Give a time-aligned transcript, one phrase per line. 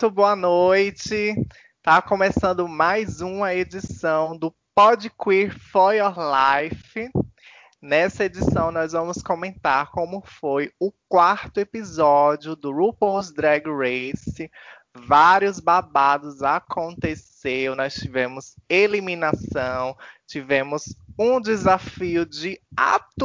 [0.00, 1.34] Muito boa noite.
[1.82, 7.10] Tá começando mais uma edição do Pod Queer for Your Life.
[7.82, 14.50] Nessa edição nós vamos comentar como foi o quarto episódio do RuPaul's Drag Race.
[14.96, 19.94] Vários babados aconteceu, nós tivemos eliminação,
[20.26, 23.22] tivemos um desafio de atuação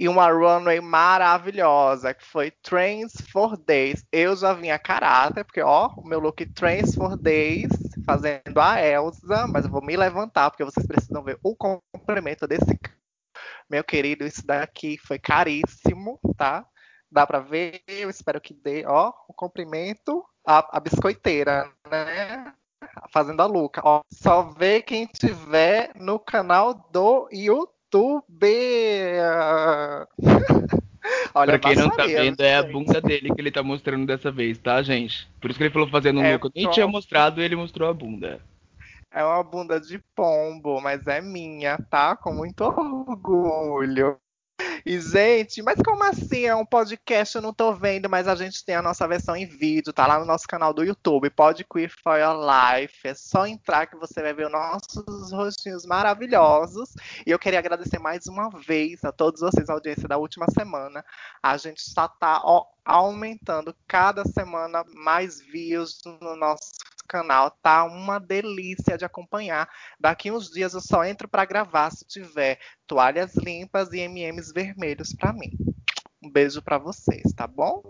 [0.00, 4.02] e uma runway maravilhosa, que foi Trains for Days.
[4.10, 7.68] Eu já vim a caráter, porque ó, o meu look Trains for Days,
[8.06, 12.80] fazendo a Elsa, mas eu vou me levantar, porque vocês precisam ver o complemento desse
[13.68, 16.66] meu querido, isso daqui foi caríssimo, tá?
[17.12, 22.54] Dá pra ver, eu espero que dê, ó, o comprimento, a, a biscoiteira, né?
[23.12, 23.82] Fazendo a Luca.
[23.84, 27.79] Ó, só vê quem tiver no canal do YouTube.
[31.34, 34.30] Olha, pra quem não tá vendo, é a bunda dele que ele tá mostrando dessa
[34.30, 35.28] vez, tá, gente?
[35.40, 36.46] Por isso que ele falou fazendo um é, look.
[36.46, 38.40] Eu nem tinha mostrado, ele mostrou a bunda.
[39.12, 42.14] É uma bunda de pombo, mas é minha, tá?
[42.16, 44.16] Com muito orgulho.
[44.84, 46.46] E, gente, mas como assim?
[46.46, 49.46] É um podcast, eu não tô vendo, mas a gente tem a nossa versão em
[49.46, 53.06] vídeo, tá lá no nosso canal do YouTube, Pod Queer for Your Life.
[53.06, 56.90] É só entrar que você vai ver os nossos rostinhos maravilhosos.
[57.26, 61.04] E eu queria agradecer mais uma vez a todos vocês, a audiência da última semana.
[61.42, 66.70] A gente está tá, ó, aumentando cada semana mais views no nosso
[67.10, 69.68] canal tá uma delícia de acompanhar.
[69.98, 75.12] Daqui uns dias eu só entro para gravar se tiver toalhas limpas e MMs vermelhos
[75.12, 75.50] para mim.
[76.22, 77.82] Um beijo para vocês, tá bom?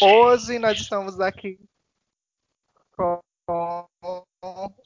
[0.00, 1.60] Hoje nós estamos aqui
[2.96, 3.20] com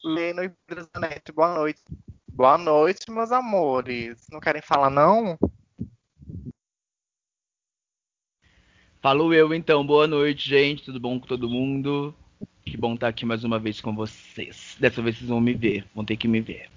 [0.02, 0.88] Leno e Pedro.
[1.32, 1.82] Boa noite.
[2.28, 4.26] Boa noite, meus amores.
[4.32, 5.38] Não querem falar, não?
[9.00, 9.86] Falou eu então.
[9.86, 10.82] Boa noite, gente.
[10.84, 12.14] Tudo bom com todo mundo?
[12.74, 14.74] Que bom estar aqui mais uma vez com vocês.
[14.80, 16.68] Dessa vez vocês vão me ver, vão ter que me ver.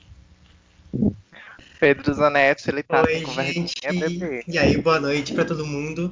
[1.80, 3.74] Pedro Zanetti, ele tá Oi, com gente.
[3.82, 4.44] Bebê.
[4.48, 6.12] E aí, boa noite para todo mundo.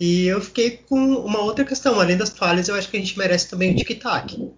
[0.00, 3.18] E eu fiquei com uma outra questão, além das toalhas, eu acho que a gente
[3.18, 4.54] merece também um tic-tac.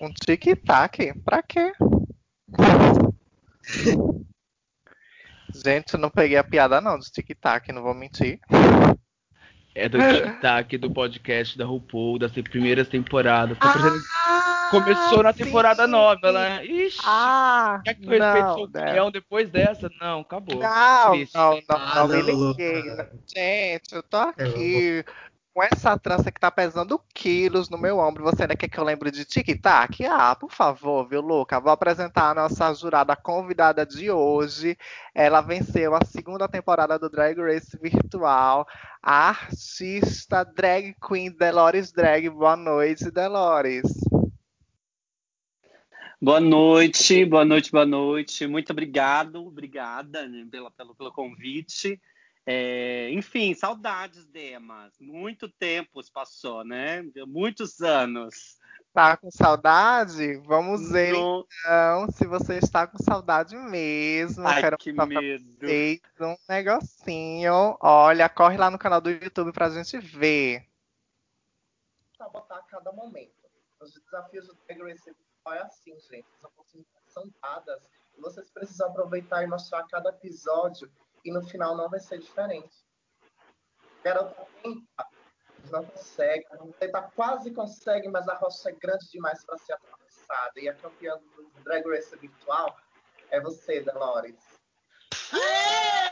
[0.00, 1.12] Um tic-tac?
[1.24, 1.72] Pra quê?
[5.52, 8.38] gente, eu não peguei a piada não do tic-tac, não vou mentir.
[9.78, 13.56] É do tic-tac do podcast da RuPaul, das primeiras temporadas.
[13.60, 15.90] Ah, Começou na temporada sim.
[15.90, 16.64] nova, né?
[16.64, 19.90] Ixi, ah, quer que eu respeite sua opinião depois dessa?
[20.00, 20.60] Não, acabou.
[20.60, 22.82] Não, não, não, não, não, me liguei.
[23.26, 25.04] Gente, eu tô aqui
[25.58, 28.84] com essa trança que tá pesando quilos no meu ombro, você ainda quer que eu
[28.84, 30.06] lembre de tic-tac?
[30.06, 31.58] Ah, por favor, viu, Luca?
[31.58, 34.78] Vou apresentar a nossa jurada convidada de hoje.
[35.12, 38.68] Ela venceu a segunda temporada do Drag Race Virtual.
[39.02, 42.30] A artista drag queen Delores Drag.
[42.30, 43.82] Boa noite, Delores.
[46.22, 48.46] Boa noite, boa noite, boa noite.
[48.46, 52.00] Muito obrigado, obrigada né, pela, pelo, pelo convite.
[52.50, 54.98] É, enfim, saudades, Demas.
[54.98, 57.04] Muito tempo passou, né?
[57.26, 58.56] Muitos anos.
[58.90, 60.38] Tá com saudade?
[60.46, 61.46] Vamos ver no...
[61.60, 64.48] então se você está com saudade mesmo.
[64.48, 65.44] Ai, Quero que medo.
[65.60, 67.76] Vocês um negocinho.
[67.82, 70.66] Olha, corre lá no canal do YouTube pra gente ver.
[72.16, 73.30] Sabotar a cada momento.
[73.78, 76.26] Os desafios do Drag Race é assim, gente.
[76.38, 77.82] As oportunidades são dadas.
[78.18, 80.90] Vocês precisam aproveitar e mostrar cada episódio
[81.28, 82.74] e no final não vai ser diferente.
[84.02, 85.06] Garota tenta,
[85.70, 86.46] não consegue,
[86.78, 90.52] tenta quase consegue, mas a rocha é grande demais para ser atravessada.
[90.56, 92.74] E a campeã do Drag Race virtual
[93.30, 94.58] é você, Delores.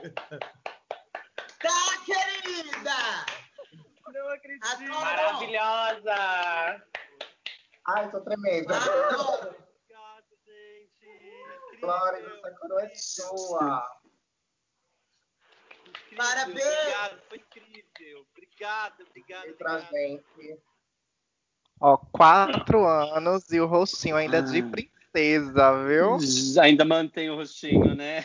[1.60, 3.26] tá, querida!
[4.30, 4.90] Não acredito.
[4.90, 6.14] Maravilhosa.
[7.84, 8.72] Ai, tô tremendo.
[8.72, 9.56] Obrigado,
[10.46, 11.80] gente.
[11.80, 14.00] Glória, essa coroa é sua.
[15.80, 16.64] Incrível, Parabéns.
[16.64, 18.26] Obrigado, foi incrível.
[18.30, 19.52] Obrigado, obrigado.
[19.54, 20.62] Pra gente.
[21.80, 24.42] Ó, quatro anos e o rostinho ainda ah.
[24.42, 26.62] de princesa princesa, viu?
[26.62, 28.24] Ainda mantém o rostinho, né?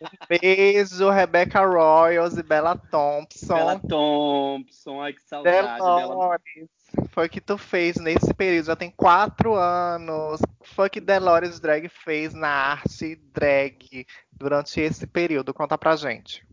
[0.00, 3.54] Um beijo, Rebecca Royals e Bella Thompson.
[3.54, 5.56] Bella Thompson, ai que saudade.
[5.56, 7.08] Delores, Bella...
[7.10, 10.40] foi que tu fez nesse período, já tem quatro anos.
[10.62, 15.54] Foi que Delores Drag fez na arte drag durante esse período?
[15.54, 16.44] Conta pra gente.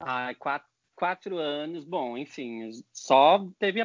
[0.00, 3.80] Ai, quatro, quatro anos, bom, enfim, só teve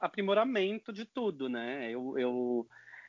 [0.00, 1.90] aprimoramento de tudo, né?
[1.90, 2.66] Eu, eu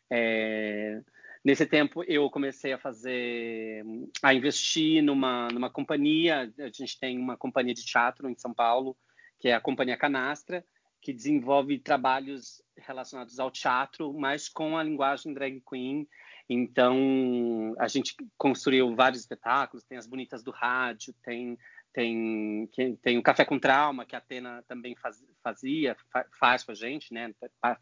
[0.09, 1.01] é
[1.45, 3.85] Nesse tempo, eu comecei a fazer,
[4.23, 6.51] a investir numa, numa companhia.
[6.57, 8.97] A gente tem uma companhia de teatro em São Paulo,
[9.39, 10.65] que é a Companhia Canastra,
[10.99, 16.07] que desenvolve trabalhos relacionados ao teatro, mas com a linguagem drag queen.
[16.49, 21.59] Então, a gente construiu vários espetáculos, tem as bonitas do rádio, tem
[21.95, 22.69] tem,
[23.01, 25.95] tem o Café com Trauma, que a Atena também faz, fazia,
[26.37, 27.33] faz com a gente, né?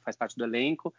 [0.06, 0.94] Faz parte do elenco.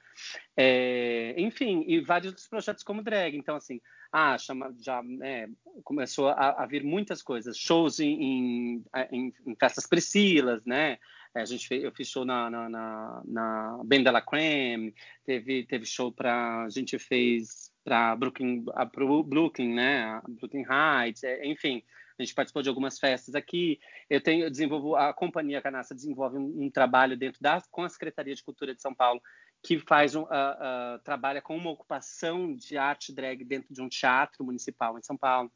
[0.56, 3.36] É, enfim, e vários outros projetos como drag.
[3.36, 3.80] Então, assim,
[4.10, 5.48] ah, chama, já né,
[5.84, 7.56] começou a, a vir muitas coisas.
[7.56, 8.82] Shows em,
[9.12, 10.98] em, em festas Priscilas, né?
[11.36, 14.92] É, a gente fez, eu fiz show na, na, na, na Ben de la Creme,
[15.24, 16.64] teve, teve show para.
[16.64, 20.20] A gente fez para Brooklyn, a, Brooklyn, né?
[20.28, 21.80] Brooklyn Heights, é, enfim
[22.18, 23.80] a gente participou de algumas festas aqui.
[24.08, 27.88] Eu tenho, eu desenvolvo, a companhia Canassa desenvolve um, um, trabalho dentro da, com a
[27.88, 29.20] Secretaria de Cultura de São Paulo,
[29.62, 33.88] que faz um, uh, uh, trabalha com uma ocupação de arte drag dentro de um
[33.88, 35.50] teatro municipal em São Paulo.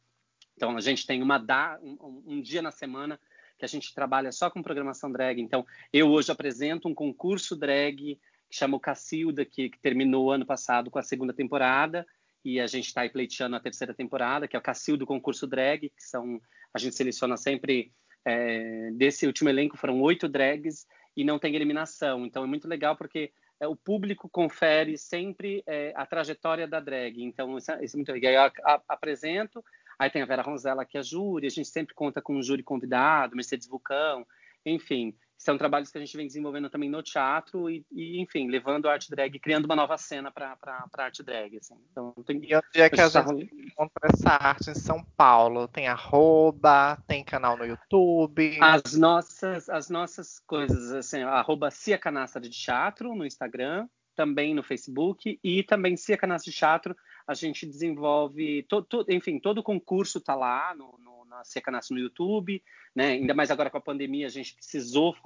[0.56, 1.38] Então a gente tem uma
[1.80, 3.20] um, um dia na semana
[3.56, 5.40] que a gente trabalha só com programação drag.
[5.40, 8.18] Então eu hoje apresento um concurso drag
[8.50, 12.06] que chama o Cacilda, que, que terminou ano passado com a segunda temporada
[12.44, 15.46] e a gente está aí pleiteando a terceira temporada, que é o Cacil do concurso
[15.46, 16.40] drag, que são
[16.72, 17.92] a gente seleciona sempre
[18.24, 20.86] é, desse último elenco foram oito drags
[21.16, 22.26] e não tem eliminação.
[22.26, 27.22] Então é muito legal porque é, o público confere sempre é, a trajetória da drag.
[27.22, 28.32] Então isso é, isso é muito legal.
[28.32, 29.64] Eu a, a, apresento,
[29.98, 32.42] aí tem a Vera Ronzella que é a júri, a gente sempre conta com um
[32.42, 34.26] júri convidado, Mercedes Vulcão,
[34.64, 38.88] enfim são trabalhos que a gente vem desenvolvendo também no teatro e, e enfim, levando
[38.88, 41.56] a arte drag, criando uma nova cena para a arte drag.
[41.56, 41.76] Assim.
[41.92, 45.68] Então, tem, e onde é que a gente encontra essa arte em São Paulo?
[45.68, 48.58] Tem arroba, tem canal no YouTube?
[48.60, 54.64] As nossas, as nossas coisas, assim, arroba Cia Canastra de Teatro no Instagram, também no
[54.64, 56.96] Facebook e também Cia Canastra de Teatro.
[57.24, 61.07] A gente desenvolve, to, to, enfim, todo o concurso está lá no, no
[61.38, 62.62] na Secanassi no YouTube,
[62.94, 63.12] né?
[63.12, 65.16] Ainda mais agora com a pandemia, a gente precisou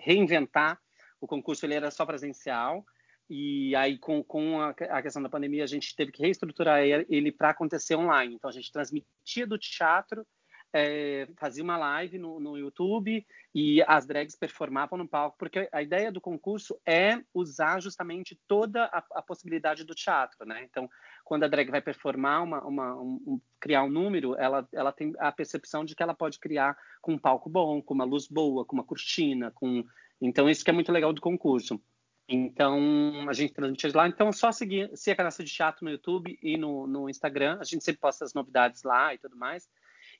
[0.00, 0.80] reinventar.
[1.20, 2.84] O concurso ele era só presencial
[3.28, 7.30] e aí com, com a, a questão da pandemia a gente teve que reestruturar ele
[7.30, 8.34] para acontecer online.
[8.34, 10.26] Então a gente transmitia do teatro
[10.72, 15.82] é, fazia uma live no, no, YouTube e as drags performavam no palco, porque a
[15.82, 20.62] ideia do concurso é usar justamente toda a, a possibilidade do teatro, né?
[20.64, 20.88] Então,
[21.24, 25.32] quando a drag vai performar, uma, uma um, criar um número, ela, ela tem a
[25.32, 28.76] percepção de que ela pode criar com um palco bom, com uma luz boa, com
[28.76, 29.84] uma cortina, com...
[30.20, 31.80] Então, isso que é muito legal do concurso.
[32.28, 34.06] Então, a gente transmite lá.
[34.06, 37.56] Então, é só seguir, seguir a Canastra de Teatro no YouTube e no, no Instagram.
[37.58, 39.66] A gente sempre posta as novidades lá e tudo mais.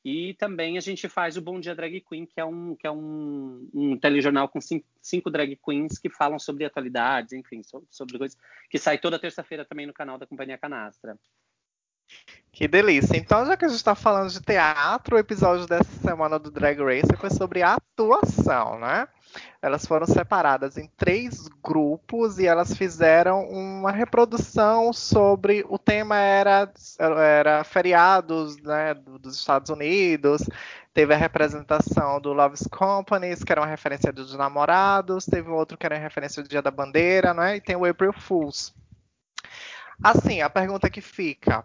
[0.05, 2.91] E também a gente faz o Bom Dia Drag Queen, que é um, que é
[2.91, 8.17] um, um telejornal com cinco, cinco drag queens que falam sobre atualidades, enfim, sobre, sobre
[8.17, 8.39] coisas
[8.71, 11.19] que sai toda terça-feira também no canal da Companhia Canastra.
[12.59, 13.17] Que delícia.
[13.17, 16.77] Então, já que a gente está falando de teatro, o episódio dessa semana do Drag
[16.83, 19.07] Race foi sobre atuação, né?
[19.63, 26.73] Elas foram separadas em três grupos e elas fizeram uma reprodução sobre o tema era,
[26.99, 30.43] era feriados né, dos Estados Unidos.
[30.93, 35.87] Teve a representação do Love's Companies, que era uma referência dos namorados, teve outro que
[35.87, 37.55] era uma referência do Dia da Bandeira, né?
[37.55, 38.75] E tem o April Fools.
[40.03, 41.65] Assim, a pergunta que fica,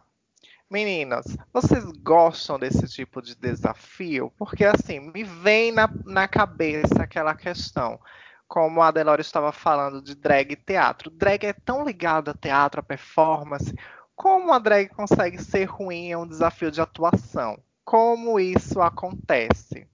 [0.70, 4.32] Meninas, vocês gostam desse tipo de desafio?
[4.38, 8.00] Porque assim, me vem na, na cabeça aquela questão,
[8.48, 11.12] como a Delore estava falando de drag e teatro.
[11.12, 13.74] Drag é tão ligado a teatro, a performance.
[14.16, 17.62] Como a drag consegue ser ruim em um desafio de atuação?
[17.84, 19.88] Como isso acontece?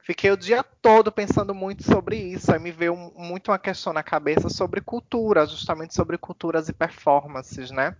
[0.00, 2.52] Fiquei o dia todo pensando muito sobre isso.
[2.52, 7.70] Aí me veio muito uma questão na cabeça sobre cultura, justamente sobre culturas e performances,
[7.70, 7.96] né?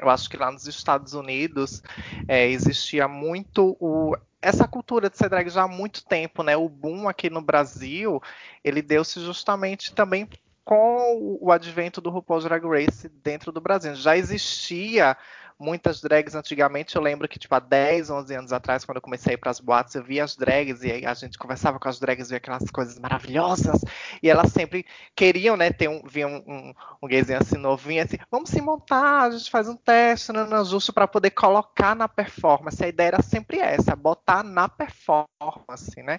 [0.00, 1.82] Eu acho que lá nos Estados Unidos
[2.26, 6.56] é, existia muito o, essa cultura de ser drag já há muito tempo, né?
[6.56, 8.20] O boom aqui no Brasil,
[8.62, 10.28] ele deu-se justamente também
[10.64, 13.94] com o advento do RuPaul's Drag Race dentro do Brasil.
[13.94, 15.16] Já existia
[15.58, 16.96] muitas drags antigamente.
[16.96, 19.94] Eu lembro que, tipo, há 10, 11 anos atrás, quando eu comecei a ir boates,
[19.94, 23.80] eu via as drags e a gente conversava com as drags, via aquelas coisas maravilhosas.
[24.22, 24.84] E elas sempre
[25.14, 29.22] queriam, né, ter um, via um, um, um gayzinho assim novinho, assim, vamos se montar,
[29.22, 32.82] a gente faz um teste, né, justo para poder colocar na performance.
[32.84, 36.18] A ideia era sempre essa, botar na performance, né?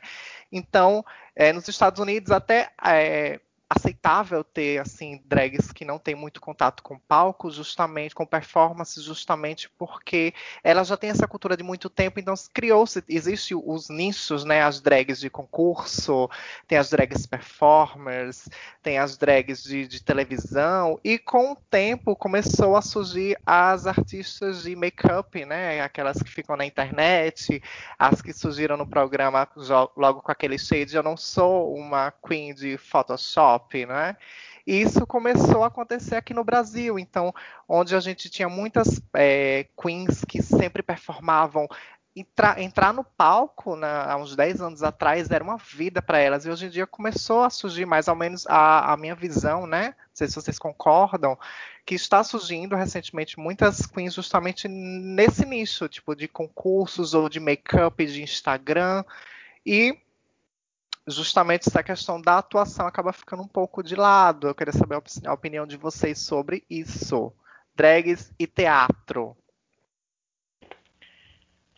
[0.51, 1.03] Então,
[1.35, 3.39] é, nos Estados Unidos, até é,
[3.75, 9.69] aceitável ter assim drags que não têm muito contato com palco, justamente com performance, justamente
[9.77, 14.61] porque ela já tem essa cultura de muito tempo, então criou-se, existe os nichos, né,
[14.61, 16.29] as drags de concurso,
[16.67, 18.47] tem as drags performers,
[18.81, 24.63] tem as drags de, de televisão e com o tempo começou a surgir as artistas
[24.63, 27.61] de make-up, né, aquelas que ficam na internet,
[27.97, 29.47] as que surgiram no programa
[29.95, 34.15] logo com aquele shade, eu não sou uma queen de Photoshop, né?
[34.65, 37.33] E isso começou a acontecer aqui no Brasil, então,
[37.67, 41.67] onde a gente tinha muitas é, queens que sempre performavam
[42.17, 46.45] Entrar, entrar, no palco né, há uns 10 anos atrás era uma vida para elas
[46.45, 49.87] e hoje em dia começou a surgir mais ou menos a, a, minha visão, né?
[49.87, 51.37] Não sei se vocês concordam,
[51.85, 58.05] que está surgindo recentemente muitas queens justamente nesse nicho, tipo de concursos ou de make-up
[58.05, 59.03] de Instagram
[59.65, 59.97] e
[61.07, 64.47] justamente essa questão da atuação acaba ficando um pouco de lado.
[64.47, 67.31] Eu queria saber a opinião de vocês sobre isso.
[67.75, 69.35] Drags e teatro.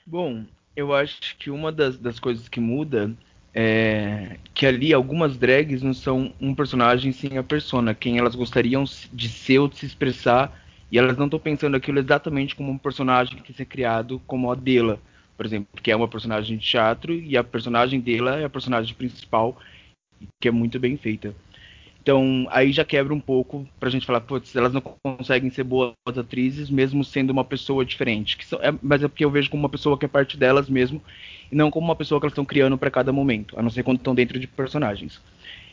[0.06, 3.12] Bom, eu acho que uma das, das coisas que muda
[3.54, 8.84] é que ali algumas drags não são um personagem sim a persona, quem elas gostariam
[9.12, 12.78] de ser ou de se expressar, e elas não estão pensando aquilo exatamente como um
[12.78, 15.00] personagem que ser criado como a dela
[15.38, 18.94] por exemplo, que é uma personagem de teatro e a personagem dela é a personagem
[18.96, 19.58] principal,
[20.42, 21.36] que é muito bem feita.
[22.02, 25.94] Então, aí já quebra um pouco pra gente falar, putz, elas não conseguem ser boas
[26.18, 28.38] atrizes, mesmo sendo uma pessoa diferente.
[28.46, 31.02] São, é, mas é porque eu vejo como uma pessoa que é parte delas mesmo,
[31.52, 33.84] e não como uma pessoa que elas estão criando para cada momento, a não ser
[33.84, 35.22] quando estão dentro de personagens.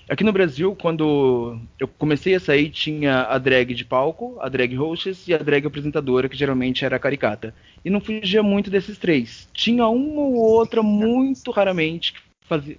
[0.08, 4.76] Aqui no Brasil, quando eu comecei a sair, tinha a drag de palco, a drag
[4.78, 7.54] hostess e a drag apresentadora, que geralmente era a caricata.
[7.82, 9.48] E não fugia muito desses três.
[9.54, 12.76] Tinha uma ou outra, muito raramente, que fazia,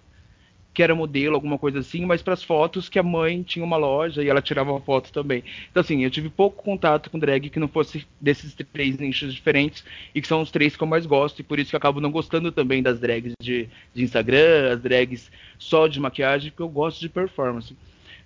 [0.76, 3.78] que era modelo, alguma coisa assim, mas para as fotos que a mãe tinha uma
[3.78, 5.42] loja e ela tirava foto também.
[5.72, 9.86] Então, assim, eu tive pouco contato com drag que não fosse desses três nichos diferentes
[10.14, 12.02] e que são os três que eu mais gosto, e por isso que eu acabo
[12.02, 16.70] não gostando também das drags de, de Instagram, as drags só de maquiagem, porque eu
[16.70, 17.74] gosto de performance.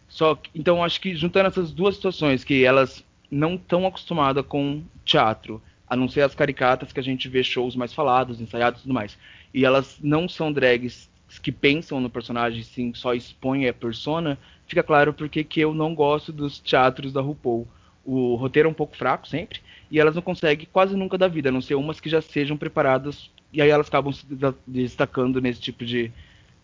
[0.07, 4.81] Só que, então, acho que juntando essas duas situações, que elas não estão acostumadas com
[5.05, 8.83] teatro, a não ser as caricatas que a gente vê shows mais falados, ensaiados e
[8.83, 9.15] tudo mais.
[9.53, 14.81] E elas não são drags que pensam no personagem, sim, só expõem a persona, fica
[14.81, 17.67] claro porque que eu não gosto dos teatros da RuPaul.
[18.03, 19.59] O roteiro é um pouco fraco sempre,
[19.91, 22.57] e elas não conseguem quase nunca da vida, a não ser umas que já sejam
[22.57, 24.25] preparadas, e aí elas acabam se
[24.65, 26.11] destacando nesse tipo de,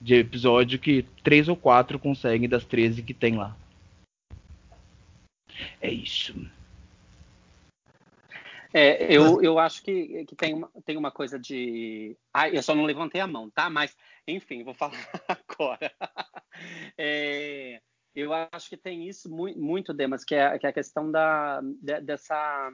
[0.01, 3.55] de episódio que três ou quatro conseguem das 13 que tem lá.
[5.81, 6.33] É isso.
[8.77, 12.17] É, eu, eu acho que, que tem, uma, tem uma coisa de.
[12.33, 13.69] Ah, eu só não levantei a mão, tá?
[13.69, 13.95] Mas,
[14.27, 15.93] enfim, vou falar agora.
[16.97, 17.79] É,
[18.13, 21.61] eu acho que tem isso muito, muito Demas, que é, que é a questão da,
[21.61, 22.69] de, dessa,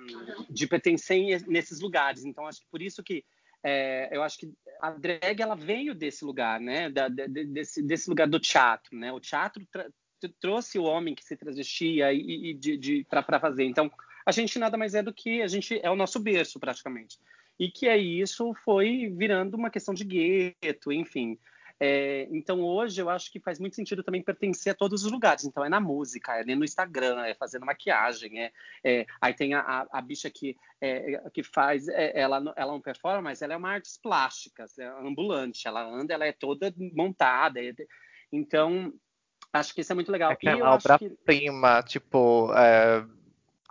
[0.49, 2.25] de pertencer nesses lugares.
[2.25, 3.23] Então, acho que por isso que
[3.63, 6.89] é, eu acho que a drag ela veio desse lugar, né?
[6.89, 9.13] Da, de, desse, desse lugar do teatro, né?
[9.13, 9.63] O teatro
[10.39, 13.65] trouxe o homem que se travestia e, e de, de para fazer.
[13.65, 13.91] Então,
[14.31, 17.19] a gente nada mais é do que a gente é o nosso berço praticamente.
[17.59, 21.37] E que aí isso foi virando uma questão de gueto, enfim.
[21.77, 25.43] É, então hoje eu acho que faz muito sentido também pertencer a todos os lugares.
[25.43, 28.51] Então é na música, é no Instagram, é fazendo maquiagem, é,
[28.85, 32.79] é aí tem a, a, a bicha que, é, que faz, é, ela, ela não
[32.79, 37.59] performa, mas ela é uma artes plásticas, é ambulante, ela anda, ela é toda montada.
[37.59, 37.73] É,
[38.31, 38.93] então
[39.51, 40.31] acho que isso é muito legal.
[40.31, 41.89] É é obra-prima, que...
[41.89, 42.49] tipo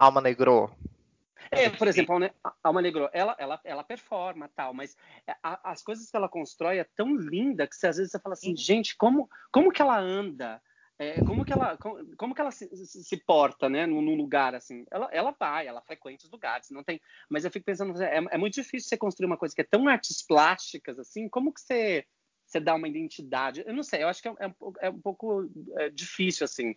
[0.00, 0.74] Alma Negro.
[1.50, 4.96] É, por exemplo, a Alma Negro, ela, ela, ela performa tal, mas
[5.42, 8.32] a, as coisas que ela constrói é tão linda que você, às vezes você fala
[8.32, 10.62] assim, gente, como, como que ela anda?
[10.98, 14.14] É, como que ela, como, como que ela se, se, se, porta, né, num, num,
[14.14, 14.86] lugar assim?
[14.90, 17.00] Ela, ela vai, ela frequenta os lugares, não tem.
[17.28, 19.88] Mas eu fico pensando, é, é muito difícil você construir uma coisa que é tão
[19.88, 21.28] artes plásticas assim.
[21.28, 22.06] Como que você
[22.50, 23.62] você dá uma identidade.
[23.64, 26.74] Eu não sei, eu acho que é, é, é um pouco é, difícil, assim.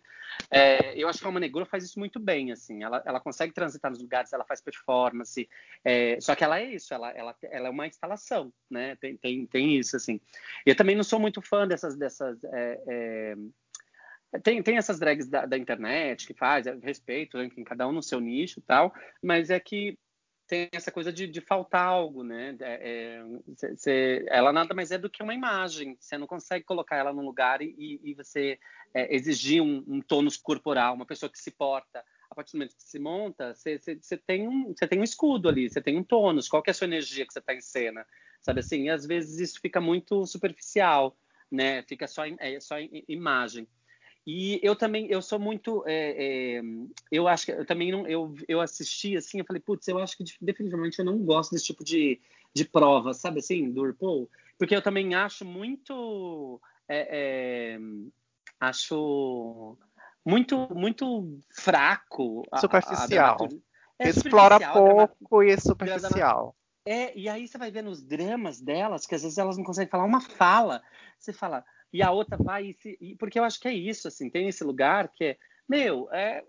[0.50, 2.84] É, eu acho que a Alma faz isso muito bem, assim.
[2.84, 5.48] Ela, ela consegue transitar nos lugares, ela faz performance.
[5.84, 8.94] É, só que ela é isso, ela, ela, ela é uma instalação, né?
[8.96, 10.20] Tem, tem, tem isso, assim.
[10.64, 11.96] Eu também não sou muito fã dessas...
[11.96, 13.34] dessas é,
[14.42, 18.20] tem, tem essas drags da, da internet que faz, respeito, enfim, cada um no seu
[18.20, 19.96] nicho e tal, mas é que
[20.54, 22.56] tem essa coisa de, de faltar algo, né?
[22.60, 25.96] É, é, cê, ela nada mais é do que uma imagem.
[25.98, 28.58] Você não consegue colocar ela num lugar e, e você
[28.94, 32.04] é, exigir um, um tônus corporal, uma pessoa que se porta.
[32.30, 33.78] A partir do momento que se monta, você,
[34.26, 36.48] tem, um, tem um escudo ali, você tem um tônus.
[36.48, 38.06] Qual é a sua energia que você está em cena?
[38.40, 38.84] Sabe assim?
[38.84, 41.16] E às vezes isso fica muito superficial,
[41.50, 41.82] né?
[41.82, 42.76] Fica só, é, só
[43.08, 43.66] imagem.
[44.26, 46.62] E eu também, eu sou muito, é, é,
[47.12, 50.16] eu acho que eu também não, eu, eu assisti assim, eu falei, putz, eu acho
[50.16, 52.18] que definitivamente eu não gosto desse tipo de,
[52.54, 57.78] de prova, sabe assim, do RuPaul, porque eu também acho muito, é, é
[58.58, 59.76] acho
[60.24, 62.44] muito, muito fraco.
[62.58, 63.36] Superficial.
[64.00, 66.56] A, a, Explora superficial, pouco e é superficial.
[66.86, 69.90] É, e aí você vai ver nos dramas delas, que às vezes elas não conseguem
[69.90, 70.82] falar uma fala.
[71.18, 71.64] Você fala,
[71.94, 72.66] e a outra vai.
[72.66, 75.36] E se, e, porque eu acho que é isso, assim, tem esse lugar que é,
[75.68, 76.44] meu, é,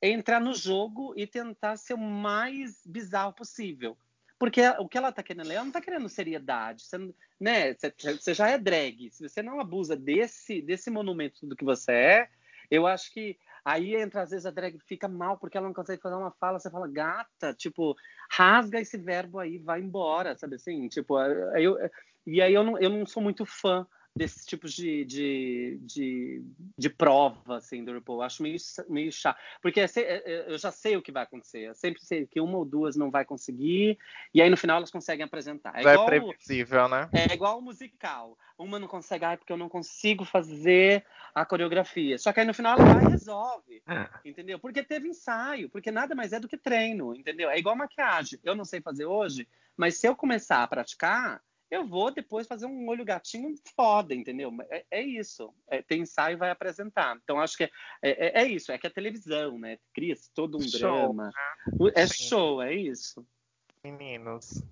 [0.00, 3.98] é entrar no jogo e tentar ser o mais bizarro possível.
[4.38, 6.84] Porque o que ela tá querendo ler, ela não tá querendo seriedade.
[6.84, 6.96] Você,
[7.40, 9.10] né, você já é drag.
[9.10, 12.28] Se você não abusa desse, desse monumento do que você é,
[12.70, 16.00] eu acho que aí entra, às vezes, a drag fica mal porque ela não consegue
[16.00, 16.60] fazer uma fala.
[16.60, 17.96] Você fala, gata, tipo,
[18.30, 20.86] rasga esse verbo aí, vai embora, sabe assim?
[20.86, 21.76] Tipo, eu,
[22.24, 23.84] e aí eu não, eu não sou muito fã
[24.18, 26.42] desses tipos de, de, de,
[26.76, 28.18] de prova, assim, do RuPaul.
[28.18, 28.56] Eu acho meio,
[28.88, 29.38] meio chato.
[29.62, 31.60] Porque é é, eu já sei o que vai acontecer.
[31.60, 33.98] Eu sempre sei que uma ou duas não vai conseguir,
[34.34, 35.78] e aí no final elas conseguem apresentar.
[35.78, 37.08] É já é igual, é previsível, né?
[37.12, 38.36] É igual o musical.
[38.58, 42.18] Uma não consegue, ah, porque eu não consigo fazer a coreografia.
[42.18, 43.82] Só que aí no final ela vai e resolve.
[43.86, 44.08] É.
[44.28, 44.58] Entendeu?
[44.58, 47.48] Porque teve ensaio, porque nada mais é do que treino, entendeu?
[47.48, 48.40] É igual maquiagem.
[48.42, 49.46] Eu não sei fazer hoje,
[49.76, 54.50] mas se eu começar a praticar, eu vou depois fazer um olho gatinho foda, entendeu?
[54.70, 55.52] É, é isso.
[55.70, 57.18] É, tem ensaio e vai apresentar.
[57.22, 57.70] Então, acho que é,
[58.02, 58.72] é, é isso.
[58.72, 59.78] É que a televisão, né?
[59.94, 61.26] Cria-se todo um show, drama.
[61.26, 61.92] Né?
[61.94, 62.24] É Sim.
[62.24, 63.26] show, é isso.
[63.84, 64.62] Meninos.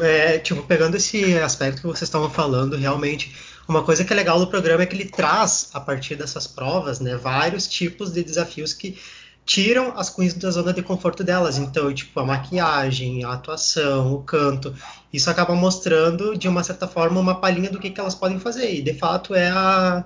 [0.00, 3.34] É, tipo, pegando esse aspecto que vocês estavam falando, realmente,
[3.68, 7.00] uma coisa que é legal do programa é que ele traz, a partir dessas provas,
[7.00, 8.98] né, vários tipos de desafios que
[9.44, 11.58] tiram as queens da zona de conforto delas.
[11.58, 14.74] Então, tipo, a maquiagem, a atuação, o canto,
[15.12, 18.72] isso acaba mostrando, de uma certa forma, uma palhinha do que, que elas podem fazer.
[18.72, 20.04] E, de fato, é a,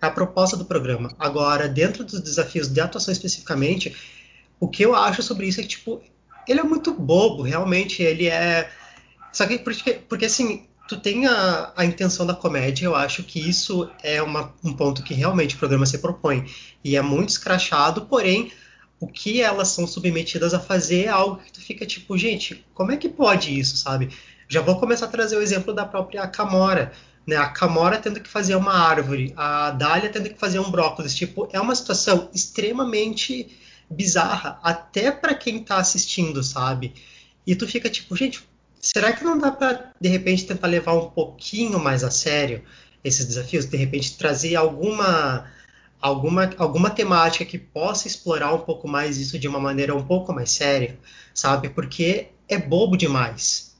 [0.00, 1.12] a proposta do programa.
[1.18, 3.94] Agora, dentro dos desafios de atuação especificamente,
[4.60, 6.00] o que eu acho sobre isso é que, tipo,
[6.46, 8.02] ele é muito bobo, realmente.
[8.02, 8.70] Ele é.
[9.32, 13.40] Só que, porque, porque assim, tu tem a, a intenção da comédia, eu acho que
[13.40, 16.46] isso é uma, um ponto que realmente o programa se propõe.
[16.84, 18.52] E é muito escrachado, porém
[18.98, 22.92] o que elas são submetidas a fazer é algo que tu fica tipo, gente, como
[22.92, 24.10] é que pode isso, sabe?
[24.48, 26.92] Já vou começar a trazer o exemplo da própria Camora,
[27.26, 27.36] né?
[27.36, 31.48] A Camora tendo que fazer uma árvore, a Dália tendo que fazer um brócolis, tipo,
[31.52, 33.48] é uma situação extremamente
[33.90, 36.94] bizarra, até para quem tá assistindo, sabe?
[37.46, 38.42] E tu fica tipo, gente,
[38.80, 42.62] será que não dá para de repente tentar levar um pouquinho mais a sério
[43.04, 45.46] esses desafios, de repente trazer alguma
[46.00, 50.32] alguma, alguma temática que possa explorar um pouco mais isso de uma maneira um pouco
[50.32, 50.98] mais séria,
[51.34, 51.68] sabe?
[51.68, 53.76] Porque é bobo demais.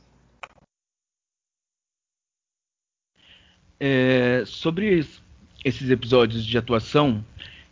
[3.78, 5.06] É, sobre
[5.64, 7.22] esses episódios de atuação,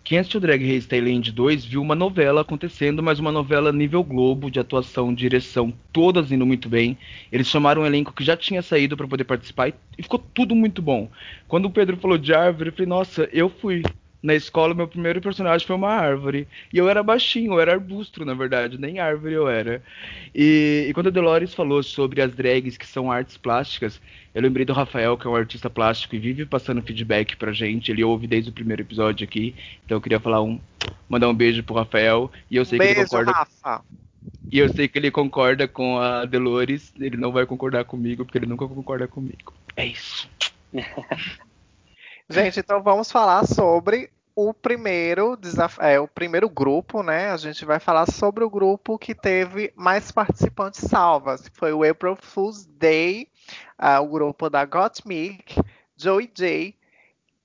[0.04, 4.50] quem assistiu Drag Race Thailand 2 viu uma novela acontecendo, mas uma novela nível Globo,
[4.50, 6.98] de atuação, direção, todas indo muito bem.
[7.32, 10.82] Eles chamaram um elenco que já tinha saído para poder participar e, ficou tudo muito
[10.82, 11.10] bom.
[11.48, 13.82] Quando o Pedro falou de árvore, eu falei, nossa, eu fui
[14.24, 16.48] na escola, meu primeiro personagem foi uma árvore.
[16.72, 19.82] E eu era baixinho, eu era arbusto, na verdade, nem árvore eu era.
[20.34, 24.00] E, e quando a Dolores falou sobre as drags que são artes plásticas,
[24.34, 27.92] eu lembrei do Rafael, que é um artista plástico e vive passando feedback pra gente.
[27.92, 29.54] Ele ouve desde o primeiro episódio aqui.
[29.84, 30.58] Então eu queria falar um.
[31.06, 32.32] mandar um beijo pro Rafael.
[32.50, 33.32] E eu sei beijo, que ele concorda.
[33.32, 33.84] Rafa.
[34.50, 36.94] E eu sei que ele concorda com a Dolores.
[36.98, 39.52] Ele não vai concordar comigo, porque ele nunca concorda comigo.
[39.76, 40.26] É isso.
[42.28, 45.38] Gente, então vamos falar sobre o primeiro
[45.78, 47.30] é, o primeiro grupo, né?
[47.30, 51.50] A gente vai falar sobre o grupo que teve mais participantes salvas.
[51.52, 53.28] Foi o April Fool's Day,
[53.78, 55.60] uh, o grupo da Gottmik,
[55.96, 56.74] Joey J,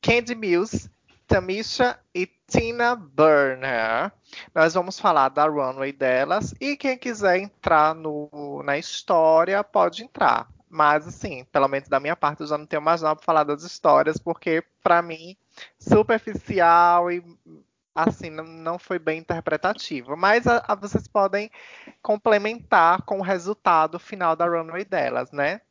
[0.01, 0.89] Candy Mills,
[1.27, 4.11] Tamisha e Tina Burner.
[4.55, 10.47] Nós vamos falar da runway delas e quem quiser entrar no, na história pode entrar.
[10.69, 13.43] Mas, assim, pelo menos da minha parte, eu já não tenho mais nada para falar
[13.43, 15.35] das histórias, porque, para mim,
[15.79, 17.23] superficial e,
[17.95, 20.15] assim, não, não foi bem interpretativo.
[20.15, 21.49] Mas a, a, vocês podem
[22.01, 25.61] complementar com o resultado final da runway delas, né?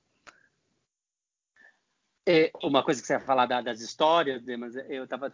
[2.27, 5.33] É, uma coisa que você ia falar da, das histórias, mas eu estava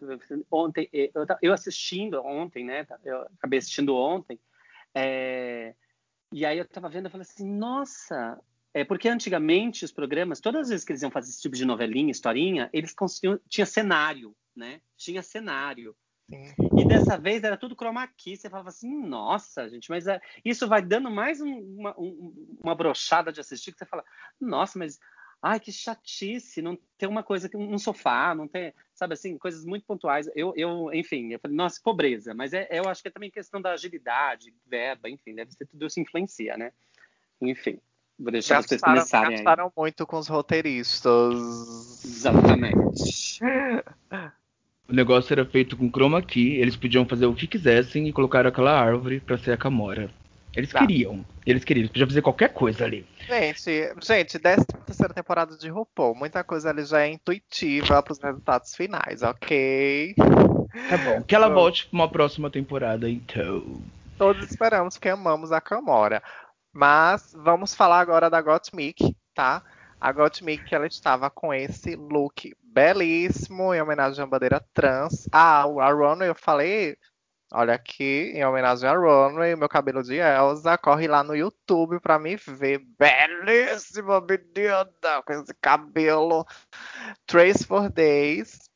[0.48, 1.11] ontem, eu,
[1.42, 2.87] eu, assistindo ontem, né?
[3.03, 4.38] Eu acabei assistindo ontem,
[4.94, 5.74] é,
[6.31, 8.40] e aí eu estava vendo, eu falei assim, nossa,
[8.74, 11.64] é porque antigamente os programas, todas as vezes que eles iam fazer esse tipo de
[11.64, 12.94] novelinha, historinha, eles
[13.48, 14.80] tinha cenário, né?
[14.96, 15.96] Tinha cenário.
[16.28, 16.52] Sim.
[16.78, 18.37] E dessa vez era tudo chroma key.
[18.37, 20.20] Você falava assim, nossa, gente, mas é...
[20.44, 24.04] isso vai dando mais um, uma, um, uma brochada de assistir que você fala,
[24.40, 24.98] nossa, mas
[25.46, 29.84] Ai, que chatice, não ter uma coisa, um sofá, não ter, sabe assim, coisas muito
[29.84, 30.26] pontuais.
[30.34, 32.32] Eu, eu enfim, eu falei, nossa, pobreza.
[32.32, 35.84] Mas é, eu acho que é também questão da agilidade, verba, enfim, deve ser tudo
[35.84, 36.72] isso influencia, né?
[37.42, 37.78] Enfim,
[38.18, 41.35] vou deixar gastaram, vocês começarem gastaram muito com os roteiristas.
[42.05, 43.40] Exatamente.
[44.87, 48.46] O negócio era feito com chroma key, eles podiam fazer o que quisessem e colocar
[48.46, 50.11] aquela árvore para ser a Camora.
[50.55, 50.81] Eles Tá.
[50.81, 53.07] queriam, eles queriam, eles podiam fazer qualquer coisa ali.
[53.27, 56.14] Gente, gente, décima terceira temporada de RuPaul.
[56.14, 60.14] Muita coisa ali já é intuitiva para os resultados finais, ok?
[60.16, 61.22] Tá bom.
[61.22, 61.55] Que ela Bom.
[61.55, 63.81] volte pra uma próxima temporada, então.
[64.18, 66.22] Todos esperamos que amamos a Camora.
[66.74, 69.62] Mas vamos falar agora da Gottmik, tá?
[70.00, 75.28] A Gottmik, ela estava com esse look belíssimo, em homenagem à bandeira trans.
[75.30, 76.96] Ah, a Runway, eu falei,
[77.52, 82.18] olha aqui, em homenagem à Runway, meu cabelo de Elsa, corre lá no YouTube pra
[82.18, 82.82] me ver.
[82.98, 86.44] Belíssima menina, com esse cabelo.
[87.24, 88.68] Trace for Days.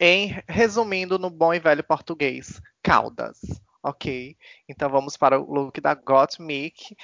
[0.00, 3.38] Em, resumindo no bom e velho português, caudas.
[3.82, 4.36] Ok?
[4.68, 6.96] Então vamos para o look da Gottmik.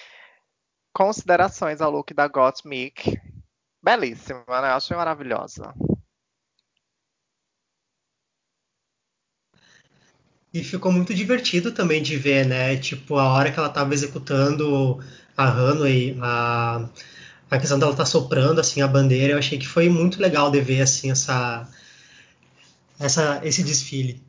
[0.93, 3.21] Considerações ao look da Gottmik.
[3.83, 4.69] Belíssima, né?
[4.69, 5.75] Achei maravilhosa.
[10.53, 12.77] E ficou muito divertido também de ver, né?
[12.77, 14.99] Tipo, a hora que ela tava executando
[15.37, 16.89] a Runway, a,
[17.51, 20.61] a questão dela tá soprando, assim, a bandeira, eu achei que foi muito legal de
[20.61, 21.69] ver, assim, essa,
[22.99, 24.23] essa, esse desfile.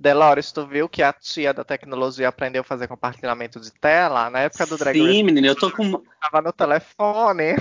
[0.00, 4.30] Delores, tu viu que a tia da tecnologia aprendeu a fazer compartilhamento de tela?
[4.30, 6.02] Na época do Drag Race, Sim, menina, eu tô com.
[6.18, 7.54] tava no telefone.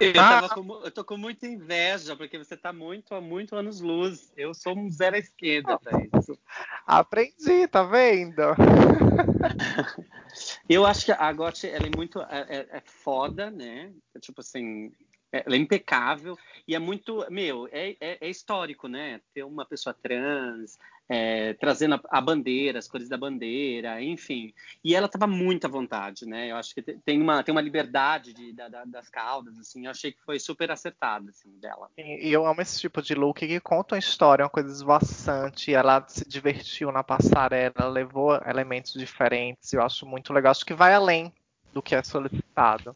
[0.00, 0.08] Eu,
[0.48, 4.32] com, eu tô com muita inveja, porque você tá muito há muito anos luz.
[4.34, 6.38] Eu sou um zero à esquerda pra isso.
[6.86, 8.40] Aprendi, tá vendo?
[10.66, 12.20] Eu acho que a Got, ela é muito.
[12.22, 13.92] É, é- é foda, né?
[14.14, 14.90] É Tipo assim.
[15.30, 17.26] é- Ela é impecável e é muito.
[17.30, 19.20] Meu, é, é- é histórico, né?
[19.34, 24.52] Ter uma pessoa trans, é, trazendo a, a bandeira, as cores da bandeira, enfim.
[24.84, 26.50] E ela tava muito à vontade, né?
[26.50, 29.86] Eu acho que te- tem uma, tem uma liberdade de- da- da- das caudas, assim.
[29.86, 31.88] Eu achei que foi super acertado, assim, dela.
[31.96, 35.72] E e eu amo esse tipo de look que conta uma história, uma coisa esvoaçante.
[35.72, 39.72] Ela se divertiu na passarela, levou elementos diferentes.
[39.72, 40.50] Eu acho muito legal.
[40.50, 41.32] Acho que vai além
[41.72, 42.94] do que é solicitado.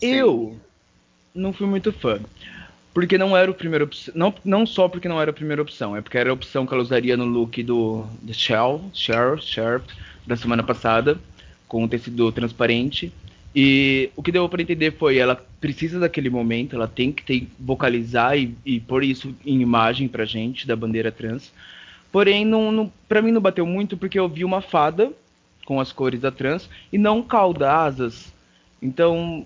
[0.00, 0.60] Eu
[1.34, 2.20] não fui muito fã.
[2.96, 3.90] Porque não era o primeiro.
[4.14, 6.72] Não, não só porque não era a primeira opção, é porque era a opção que
[6.72, 9.84] ela usaria no look do The Shell, Sheriff, Sheriff
[10.26, 11.18] da semana passada,
[11.68, 13.12] com o tecido transparente.
[13.54, 17.46] E o que deu pra entender foi ela precisa daquele momento, ela tem que ter,
[17.60, 21.52] vocalizar e, e pôr isso em imagem pra gente, da bandeira trans.
[22.10, 22.90] Porém, não, não,
[23.22, 25.12] mim não bateu muito porque eu vi uma fada
[25.66, 28.32] com as cores da trans e não cauda, asas.
[28.80, 29.44] Então,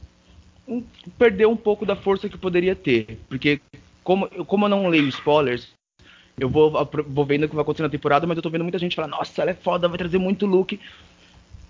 [0.70, 0.84] um-
[1.18, 3.18] perdeu um pouco da força que poderia ter.
[3.28, 3.60] Porque,
[4.04, 5.68] como, como eu não leio spoilers,
[6.38, 6.72] eu vou,
[7.08, 9.08] vou vendo o que vai acontecer na temporada, mas eu tô vendo muita gente falar,
[9.08, 10.78] nossa, ela é foda, vai trazer muito look.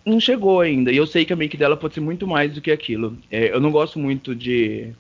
[0.05, 0.93] Não chegou ainda.
[0.93, 3.17] E eu sei que a make dela pode ser muito mais do que aquilo.
[3.31, 4.93] É, eu não gosto muito de.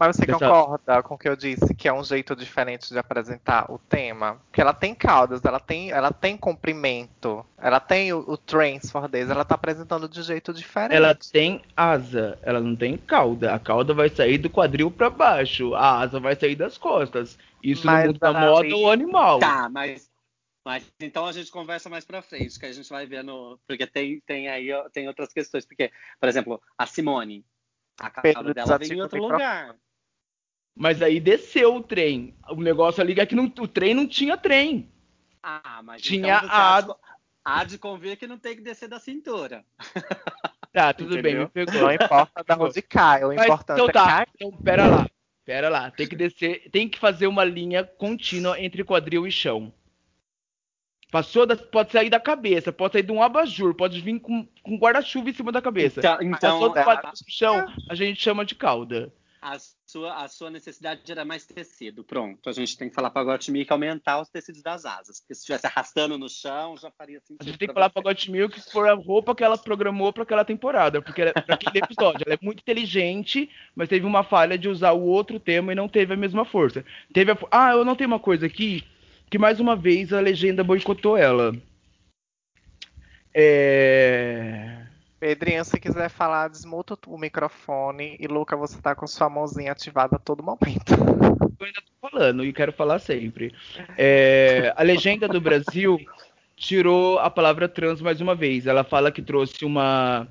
[0.00, 2.98] Mas você Dessa- concorda com o que eu disse, que é um jeito diferente de
[2.98, 4.40] apresentar o tema?
[4.46, 8.38] Porque ela tem caudas, ela tem, ela tem comprimento, ela tem o, o
[8.90, 10.96] for Days, ela tá apresentando de jeito diferente.
[10.96, 13.54] Ela tem asa, ela não tem cauda.
[13.54, 17.38] A cauda vai sair do quadril pra baixo, a asa vai sair das costas.
[17.62, 19.38] Isso Mas no mundo da ali- moda ou animal.
[19.38, 20.10] Tá, mas,
[20.64, 23.60] mas então a gente conversa mais pra frente, que a gente vai ver no.
[23.68, 25.66] Porque tem, tem aí ó, tem outras questões.
[25.66, 27.44] Porque, por exemplo, a Simone,
[28.00, 29.76] a cauda dela vem em o outro lugar.
[30.74, 32.34] Mas aí desceu o trem.
[32.50, 34.90] O negócio ali é que não- o trem não tinha trem.
[35.42, 36.94] Ah, mas Tinha então você a- há, de,
[37.44, 39.64] há de convir que não tem que descer da cintura.
[40.72, 41.42] Tá, tudo bem, Entendeu?
[41.42, 41.80] me pegou.
[41.82, 44.28] Não importa da onde cai, o importante então é tá, cair.
[44.34, 45.06] então pera lá.
[45.44, 49.72] Pera lá, tem que descer, tem que fazer uma linha contínua entre quadril e chão.
[51.10, 54.76] Passou da, pode sair da cabeça, pode sair de um abajur, pode vir com, com
[54.78, 55.98] guarda-chuva em cima da cabeça.
[55.98, 59.12] Então, Passou então do quadril pro chão, a gente chama de cauda.
[59.42, 62.04] A, sua, a sua necessidade era mais tecido.
[62.04, 65.20] Pronto, a gente tem que falar pra Gottmik aumentar os tecidos das asas.
[65.20, 67.40] Porque se estivesse arrastando no chão, já faria sentido.
[67.40, 70.12] A gente tem que falar pra Got Milk que for a roupa que ela programou
[70.12, 72.22] pra aquela temporada, porque ela, pra aquele episódio.
[72.26, 75.88] Ela é muito inteligente, mas teve uma falha de usar o outro tema e não
[75.88, 76.84] teve a mesma força.
[77.12, 78.84] Teve a, ah, eu não tenho uma coisa aqui
[79.30, 81.54] que mais uma vez a legenda boicotou ela.
[83.32, 84.89] É...
[85.20, 90.16] Pedrinho, se quiser falar, desmuta o microfone e Luca, você tá com sua mãozinha ativada
[90.16, 90.94] a todo momento.
[91.60, 93.52] Eu ainda tô falando e quero falar sempre.
[93.98, 96.00] É, a legenda do Brasil
[96.56, 98.66] tirou a palavra trans mais uma vez.
[98.66, 100.26] Ela fala que trouxe uma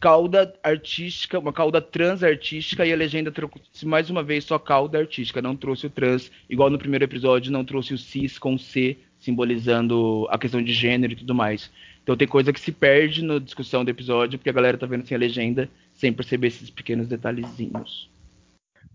[0.00, 4.98] cauda artística, uma cauda trans artística e a legenda trouxe mais uma vez só cauda
[4.98, 8.96] artística, não trouxe o trans, igual no primeiro episódio, não trouxe o cis com C,
[9.18, 11.68] simbolizando a questão de gênero e tudo mais.
[12.02, 15.06] Então tem coisa que se perde na discussão do episódio, porque a galera tá vendo
[15.06, 18.10] sem a legenda, sem perceber esses pequenos detalhezinhos.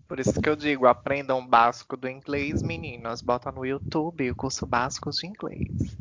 [0.08, 3.20] Por isso que eu digo, aprendam básico do inglês, meninas.
[3.20, 5.96] Bota no YouTube o curso básico de inglês.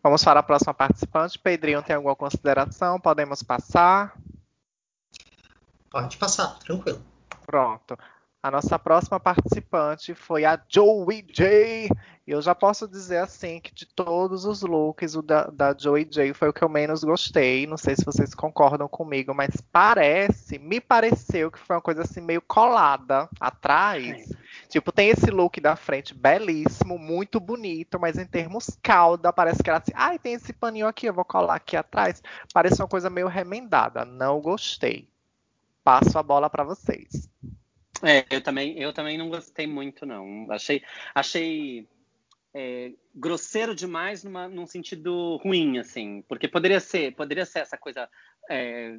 [0.00, 1.38] Vamos para a próxima participante.
[1.38, 3.00] Pedrinho, tem alguma consideração?
[3.00, 4.16] Podemos passar?
[5.90, 7.02] Pode passar, tranquilo.
[7.44, 7.98] Pronto.
[8.40, 11.88] A nossa próxima participante foi a Joey J.
[12.24, 16.04] E eu já posso dizer assim que de todos os looks, o da, da Joey
[16.04, 17.66] J foi o que eu menos gostei.
[17.66, 22.20] Não sei se vocês concordam comigo, mas parece, me pareceu que foi uma coisa assim
[22.20, 24.32] meio colada atrás.
[24.68, 29.68] Tipo, tem esse look da frente belíssimo, muito bonito, mas em termos cauda, parece que
[29.68, 32.22] era assim, ai, tem esse paninho aqui, eu vou colar aqui atrás.
[32.54, 34.04] Parece uma coisa meio remendada.
[34.04, 35.08] Não gostei.
[35.82, 37.28] Passo a bola para vocês.
[38.02, 40.46] É, eu também, eu também não gostei muito, não.
[40.50, 40.82] Achei,
[41.14, 41.86] achei
[42.54, 48.08] é, grosseiro demais numa, num sentido ruim, assim, porque poderia ser, poderia ser essa coisa
[48.48, 48.96] é,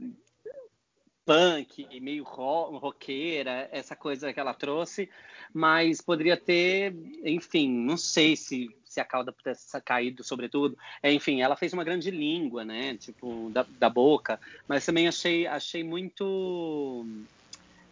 [1.25, 5.09] punk, meio ro roqueira, essa coisa que ela trouxe,
[5.53, 10.77] mas poderia ter, enfim, não sei se, se a cauda pudesse caído, sobretudo.
[11.01, 15.45] É, enfim, ela fez uma grande língua, né, tipo, da, da boca, mas também achei,
[15.47, 17.05] achei muito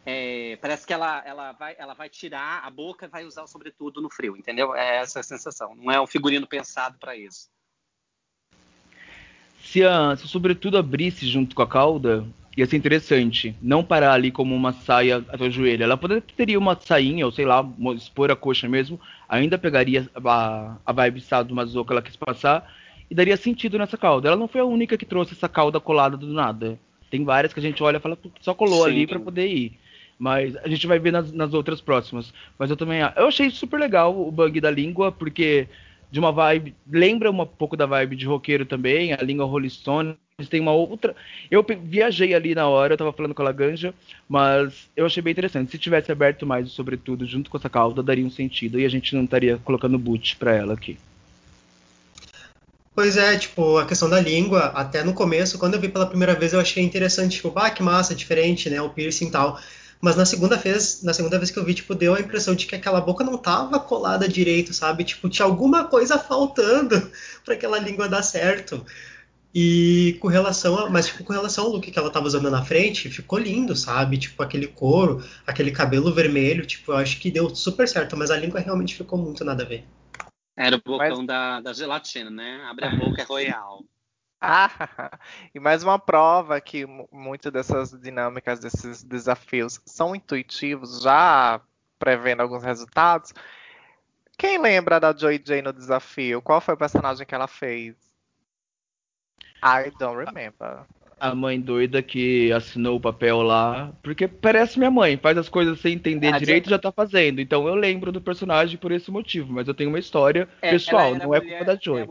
[0.09, 3.47] é, parece que ela, ela, vai, ela vai tirar a boca e vai usar o
[3.47, 4.73] sobretudo no frio, entendeu?
[4.73, 5.75] É essa a sensação.
[5.75, 7.49] Não é um figurino pensado para isso.
[9.61, 13.53] Se, a, se o sobretudo abrisse junto com a cauda, ia ser interessante.
[13.61, 15.83] Não parar ali como uma saia até o joelho.
[15.83, 20.77] Ela poderia teria uma sainha, ou sei lá, expor a coxa mesmo, ainda pegaria a,
[20.85, 22.73] a vibe do Mazuca que ela quis passar
[23.11, 24.29] e daria sentido nessa cauda.
[24.29, 26.79] Ela não foi a única que trouxe essa cauda colada do nada.
[27.11, 28.91] Tem várias que a gente olha e fala, só colou Sim.
[28.91, 29.77] ali para poder ir.
[30.17, 32.33] Mas a gente vai ver nas, nas outras próximas.
[32.57, 33.01] Mas eu também.
[33.15, 35.67] Eu achei super legal o bug da língua, porque
[36.11, 36.75] de uma vibe.
[36.89, 40.17] Lembra um pouco da vibe de roqueiro também, a língua Rolling Stone.
[40.49, 41.15] Tem uma outra.
[41.49, 43.91] Eu viajei ali na hora, eu tava falando com a Laganja,
[44.29, 45.71] mas eu achei bem interessante.
[45.71, 49.15] Se tivesse aberto mais, sobretudo, junto com essa cauda, daria um sentido e a gente
[49.15, 50.95] não estaria colocando boot pra ela aqui.
[52.93, 56.33] Pois é, tipo, a questão da língua, até no começo, quando eu vi pela primeira
[56.33, 59.59] vez, eu achei interessante, tipo, bah, que massa, diferente, né, o piercing e tal.
[59.99, 62.65] Mas na segunda vez, na segunda vez que eu vi, tipo, deu a impressão de
[62.65, 65.03] que aquela boca não tava colada direito, sabe?
[65.03, 67.11] Tipo, tinha alguma coisa faltando
[67.43, 68.85] para aquela língua dar certo.
[69.53, 72.63] E com relação a, mas tipo, com relação ao look que ela tava usando na
[72.63, 74.17] frente, ficou lindo, sabe?
[74.17, 78.37] Tipo, aquele couro, aquele cabelo vermelho, tipo, eu acho que deu super certo, mas a
[78.37, 79.83] língua realmente ficou muito nada a ver.
[80.55, 81.27] Era o bocão mas...
[81.27, 82.61] da, da gelatina, né?
[82.69, 83.83] Abre a boca, é royal.
[84.39, 84.69] Ah,
[85.53, 91.59] e mais uma prova que muitas dessas dinâmicas, desses desafios são intuitivos, já
[91.97, 93.33] prevendo alguns resultados.
[94.37, 96.41] Quem lembra da Joy J no desafio?
[96.41, 97.95] Qual foi o personagem que ela fez?
[99.63, 100.85] I don't remember.
[101.19, 105.79] A mãe doida que assinou o papel lá, porque parece minha mãe, faz as coisas
[105.79, 107.41] sem entender direito e já tá fazendo.
[107.41, 111.15] Então eu lembro do personagem por esse motivo, mas eu tenho uma história é, pessoal,
[111.15, 112.07] não é culpa da Joy.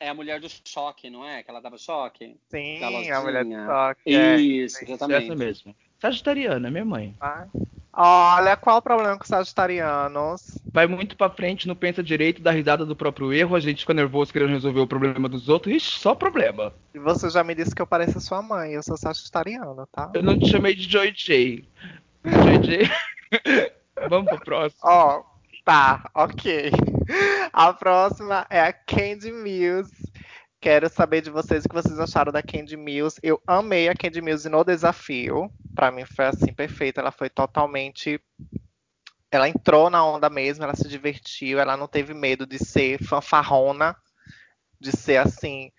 [0.00, 1.42] É a mulher do choque, não é?
[1.42, 2.34] Que ela dava choque?
[2.48, 4.16] Sim, a mulher do choque.
[4.16, 4.36] É.
[4.36, 4.84] Isso, é.
[4.84, 5.24] exatamente.
[5.26, 5.76] Essa mesmo.
[6.00, 7.14] Sagitariana, minha mãe.
[7.20, 7.46] Ah.
[7.92, 10.58] Olha, qual o problema com sagitarianos?
[10.72, 13.92] Vai muito pra frente, não pensa direito, dá risada do próprio erro, a gente fica
[13.92, 15.74] nervoso querendo resolver o problema dos outros.
[15.74, 16.72] Ixi, só problema.
[16.94, 20.10] E você já me disse que eu pareço sua mãe, eu sou sagitariano, tá?
[20.14, 21.64] Eu não te chamei de Joy J.
[22.24, 22.90] Joy J.
[24.08, 24.80] Vamos pro próximo.
[24.84, 25.22] Ó,
[25.64, 26.70] Tá, ok.
[27.52, 29.90] A próxima é a Candy Mills.
[30.60, 33.18] Quero saber de vocês o que vocês acharam da Candy Mills.
[33.22, 35.50] Eu amei a Candy Mills no desafio.
[35.74, 37.00] Para mim foi assim perfeita.
[37.00, 38.20] Ela foi totalmente
[39.30, 43.96] ela entrou na onda mesmo, ela se divertiu, ela não teve medo de ser fanfarrona,
[44.80, 45.70] de ser assim,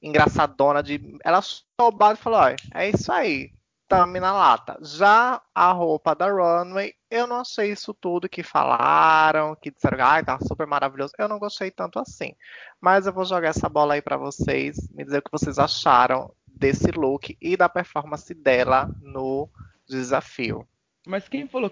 [0.00, 1.18] engraçadona, de.
[1.24, 3.55] Ela soubou e falou: olha, é isso aí
[3.88, 4.78] tame na lata.
[4.82, 10.24] Já a roupa da Runway, eu não achei isso tudo que falaram, que disseram, ai,
[10.24, 11.12] tá super maravilhoso.
[11.18, 12.34] Eu não gostei tanto assim.
[12.80, 16.32] Mas eu vou jogar essa bola aí para vocês, me dizer o que vocês acharam
[16.46, 19.48] desse look e da performance dela no
[19.88, 20.66] desafio.
[21.06, 21.70] Mas quem falou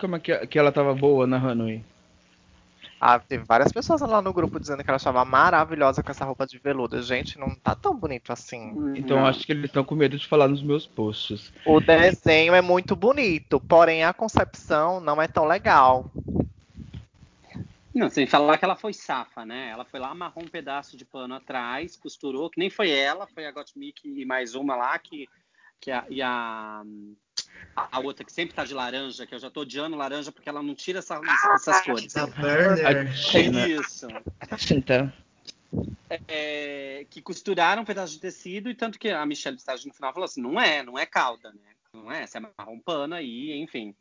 [0.48, 1.84] que ela tava boa na Runway?
[3.00, 6.46] Ah, teve várias pessoas lá no grupo dizendo que ela achava maravilhosa com essa roupa
[6.46, 7.02] de veludo.
[7.02, 8.94] Gente, não tá tão bonito assim.
[8.96, 9.26] Então não.
[9.26, 11.52] acho que eles estão com medo de falar nos meus posts.
[11.66, 16.10] O desenho é muito bonito, porém a concepção não é tão legal.
[17.94, 19.70] Não, sem falar que ela foi safa, né?
[19.70, 23.46] Ela foi lá, amarrou um pedaço de pano atrás, costurou, que nem foi ela, foi
[23.46, 25.28] a Gottmik e mais uma lá que
[25.80, 26.82] que a, e a,
[27.76, 30.62] a outra que sempre tá de laranja, que eu já tô odiando laranja porque ela
[30.62, 31.20] não tira essa,
[31.54, 32.16] essas cores.
[32.16, 32.86] A Burner.
[32.86, 33.68] A Tina.
[33.68, 34.06] Isso.
[34.58, 35.12] Tinta.
[36.28, 40.12] É, que costuraram um pedaço de tecido e tanto que a Michelle Vistage no final
[40.12, 41.72] falou assim, não é, não é cauda, né?
[41.92, 43.94] Não é, você amarra um pano aí, enfim.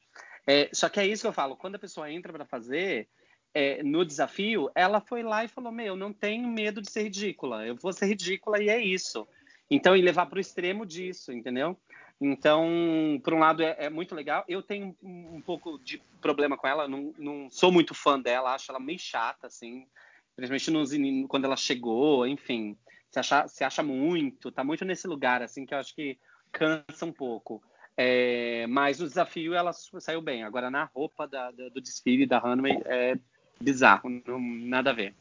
[0.46, 3.08] É, só que é isso que eu falo, quando a pessoa entra para fazer
[3.54, 7.66] é, no desafio, ela foi lá e falou, meu, não tenho medo de ser ridícula,
[7.66, 9.28] eu vou ser ridícula e é isso.
[9.70, 11.80] Então, e levar para o extremo disso, entendeu?
[12.26, 14.46] Então, por um lado, é, é muito legal.
[14.48, 18.72] Eu tenho um, pouco de problema com ela, não, não sou muito fã dela, acho
[18.72, 19.86] ela meio chata, assim,
[20.34, 22.78] principalmente nos, quando ela chegou, enfim,
[23.12, 26.18] se acha, se acha muito, tá muito nesse lugar, assim, que eu acho que
[26.50, 27.62] cansa um pouco.
[27.98, 30.44] É, mas no desafio ela saiu bem.
[30.44, 33.18] Agora, na roupa da- da- do desfile da Runway, é
[33.60, 35.14] bizarro, não, nada a ver.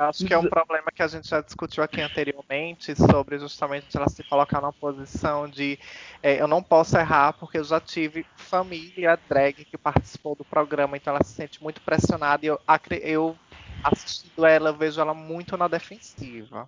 [0.00, 4.08] Acho que é um problema que a gente já discutiu aqui anteriormente sobre justamente ela
[4.08, 5.78] se colocar numa posição de
[6.22, 10.96] é, eu não posso errar porque eu já tive família drag que participou do programa,
[10.96, 12.58] então ela se sente muito pressionada e eu,
[13.02, 13.36] eu
[13.84, 16.66] assistindo ela, vejo ela muito na defensiva.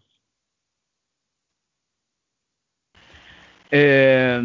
[3.70, 4.42] É,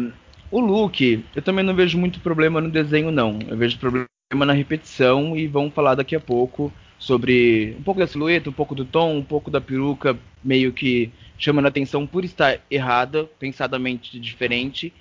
[0.50, 3.38] o look, eu também não vejo muito problema no desenho, não.
[3.46, 4.08] Eu vejo problema
[4.46, 8.74] na repetição e vamos falar daqui a pouco sobre um pouco da silhueta, um pouco
[8.74, 14.18] do tom, um pouco da peruca, meio que chamando a atenção por estar errada, pensadamente
[14.18, 14.92] diferente.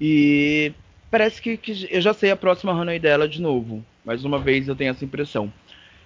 [0.00, 0.72] E
[1.10, 3.84] parece que, que eu já sei a próxima runway dela de novo.
[4.04, 5.52] Mais uma vez eu tenho essa impressão.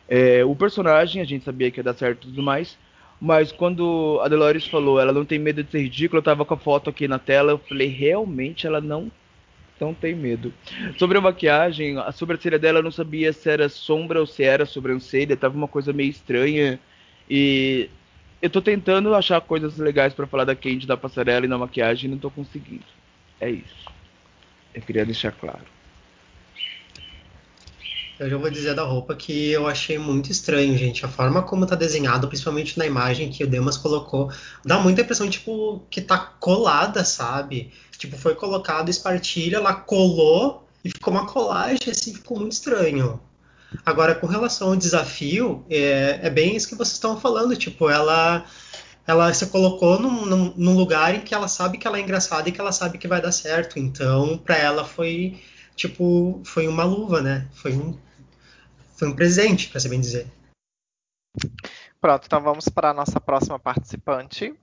[0.09, 2.77] É, o personagem, a gente sabia que ia dar certo e tudo mais.
[3.21, 6.55] Mas quando a Dolores falou, ela não tem medo de ser ridícula, eu tava com
[6.55, 9.11] a foto aqui na tela, eu falei, realmente ela não,
[9.81, 10.53] não tem medo.
[10.99, 14.65] Sobre a maquiagem, a sobrancelha dela eu não sabia se era sombra ou se era
[14.65, 16.81] sobrancelha, tava uma coisa meio estranha.
[17.29, 17.89] E
[18.41, 22.09] eu tô tentando achar coisas legais pra falar da Candy, da passarela e da maquiagem
[22.09, 22.85] e não tô conseguindo.
[23.41, 23.87] É isso.
[24.75, 25.76] Eu queria deixar claro.
[28.19, 31.05] Eu já vou dizer da roupa que eu achei muito estranho, gente.
[31.05, 34.33] A forma como tá desenhado, principalmente na imagem que o Demas colocou,
[34.65, 37.73] dá muita impressão, tipo, que tá colada, sabe?
[37.99, 43.21] Tipo, foi colocado espartilha, ela colou e ficou uma colagem, assim, ficou muito estranho.
[43.85, 47.55] Agora, com relação ao desafio, é, é bem isso que vocês estão falando.
[47.57, 48.47] Tipo, ela,
[49.07, 52.49] ela se colocou num, num, num lugar em que ela sabe que ela é engraçada
[52.49, 53.79] e que ela sabe que vai dar certo.
[53.79, 55.39] Então, pra ela foi,
[55.77, 57.49] tipo, foi uma luva, né?
[57.53, 57.97] Foi um,
[58.97, 60.27] foi um presente, pra ser bem dizer.
[62.01, 64.55] Pronto, então vamos para a nossa próxima participante.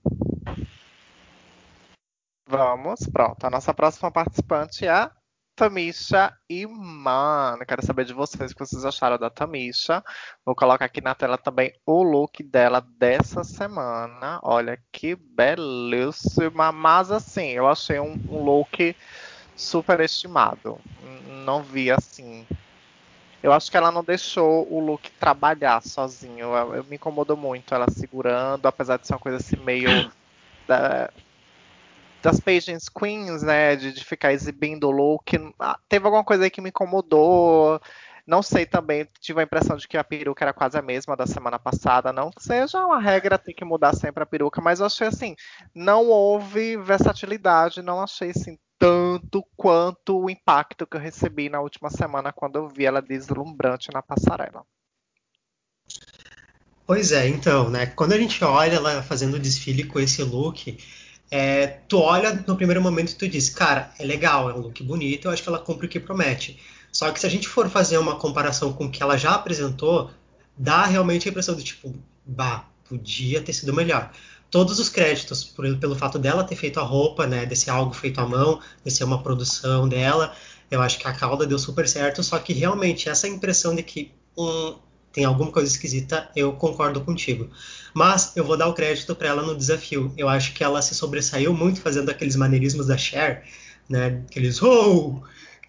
[2.46, 3.44] Vamos, pronto.
[3.44, 5.10] A nossa próxima participante é a
[5.56, 7.56] Tamisha Iman.
[7.60, 10.02] Eu Quero saber de vocês o que vocês acharam da Tamisha.
[10.44, 14.40] Vou colocar aqui na tela também o look dela dessa semana.
[14.42, 16.72] Olha que belíssima.
[16.72, 18.94] Mas assim, eu achei um, um look
[19.56, 20.80] super estimado.
[21.00, 22.46] N- Não vi assim.
[23.42, 26.54] Eu acho que ela não deixou o look trabalhar sozinho.
[26.54, 30.10] Eu, eu- me incomodou muito ela segurando, apesar de ser uma coisa assim meio
[30.66, 31.10] da-
[32.22, 35.36] das pageants queens, né, de, de ficar exibindo o look.
[35.58, 37.78] Ah, Teve alguma coisa aí que me incomodou.
[38.26, 41.26] Não sei também, tive a impressão de que a peruca era quase a mesma da
[41.26, 42.10] semana passada.
[42.12, 45.36] Não que seja uma regra ter que mudar sempre a peruca, mas eu achei assim,
[45.74, 51.88] não houve versatilidade, não achei assim tanto quanto o impacto que eu recebi na última
[51.88, 54.62] semana quando eu vi ela deslumbrante na passarela.
[56.86, 57.86] Pois é, então, né?
[57.86, 60.76] Quando a gente olha ela fazendo o desfile com esse look,
[61.30, 64.82] é, tu olha no primeiro momento e tu diz, cara, é legal, é um look
[64.82, 66.60] bonito, eu acho que ela cumpre o que promete.
[66.92, 70.10] Só que se a gente for fazer uma comparação com o que ela já apresentou,
[70.58, 71.94] dá realmente a impressão de tipo,
[72.26, 74.12] bah, podia ter sido melhor.
[74.54, 78.20] Todos os créditos por- pelo fato dela ter feito a roupa, né, desse algo feito
[78.20, 80.32] à mão, de ser uma produção dela,
[80.70, 84.12] eu acho que a cauda deu super certo, só que realmente essa impressão de que
[84.38, 84.76] hum,
[85.12, 87.50] tem alguma coisa esquisita, eu concordo contigo.
[87.92, 90.12] Mas eu vou dar o crédito para ela no desafio.
[90.16, 93.42] Eu acho que ela se sobressaiu muito fazendo aqueles maneirismos da Cher,
[93.88, 94.22] né?
[94.28, 95.20] Aqueles oh!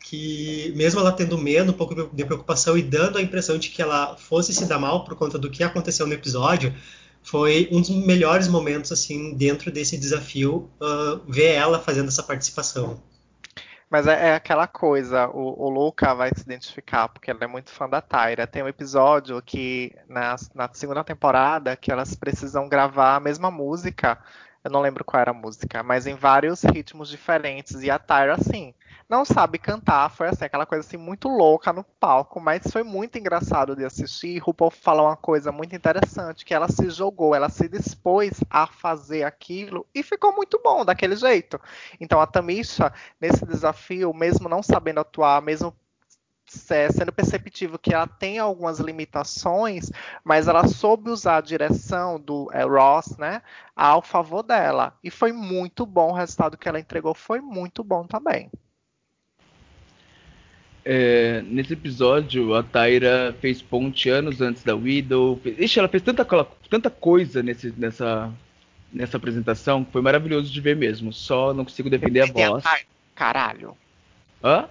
[0.07, 3.81] que mesmo ela tendo medo, um pouco de preocupação e dando a impressão de que
[3.81, 6.71] ela fosse se dar mal por conta do que aconteceu no episódio,
[7.25, 13.01] foi um dos melhores momentos assim dentro desse desafio uh, ver ela fazendo essa participação.
[13.89, 17.71] Mas é, é aquela coisa, o, o Luca vai se identificar, porque ele é muito
[17.71, 18.47] fã da Tyra.
[18.47, 24.17] Tem um episódio que, na, na segunda temporada, que elas precisam gravar a mesma música
[24.65, 27.83] Eu não lembro qual era a música, mas em vários ritmos diferentes.
[27.83, 28.73] E a Tyra, assim,
[29.07, 30.09] não sabe cantar.
[30.09, 34.39] Foi assim, aquela coisa assim, muito louca no palco, mas foi muito engraçado de assistir.
[34.39, 39.21] RuPaul fala uma coisa muito interessante, que ela se jogou, ela se dispôs a fazer
[39.21, 41.61] aquilo e ficou muito bom daquele jeito.
[42.01, 42.91] Então a Tamisha,
[43.21, 45.75] nesse desafio, mesmo não sabendo atuar, mesmo
[46.55, 49.91] sendo perceptível que ela tem algumas limitações,
[50.23, 53.41] mas ela soube usar a direção do é, Ross, né,
[53.75, 54.93] ao favor dela.
[55.03, 58.49] E foi muito bom o resultado que ela entregou, foi muito bom também.
[60.87, 65.41] É, nesse episódio, a Tyra fez ponte anos antes da Widow.
[65.43, 66.23] Ixi, ela fez tanta,
[66.69, 68.31] tanta coisa nesse, nessa,
[68.93, 71.11] nessa apresentação que foi maravilhoso de ver mesmo.
[71.11, 72.63] Só não consigo defender a voz.
[73.15, 73.75] Caralho.
[74.43, 74.69] Hã?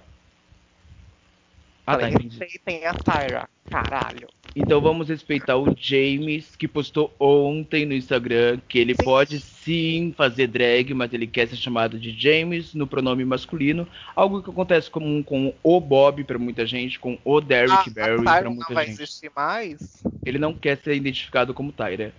[1.85, 4.27] Ah, tá, respeitem a Tyra, caralho.
[4.55, 9.03] Então vamos respeitar o James, que postou ontem no Instagram que ele sim.
[9.03, 13.87] pode sim fazer drag, mas ele quer ser chamado de James no pronome masculino.
[14.15, 18.23] Algo que acontece comum com o Bob para muita gente, com o Derrick ah, Barry
[18.23, 18.73] para muita não gente.
[18.73, 20.03] vai existir mais?
[20.25, 22.13] Ele não quer ser identificado como Tyra.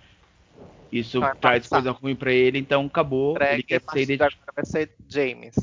[0.91, 1.81] Isso vai traz passar.
[1.81, 3.33] coisa ruim para ele, então acabou.
[3.33, 4.53] Drag ele quer ser identificado.
[4.55, 5.55] Vai ser James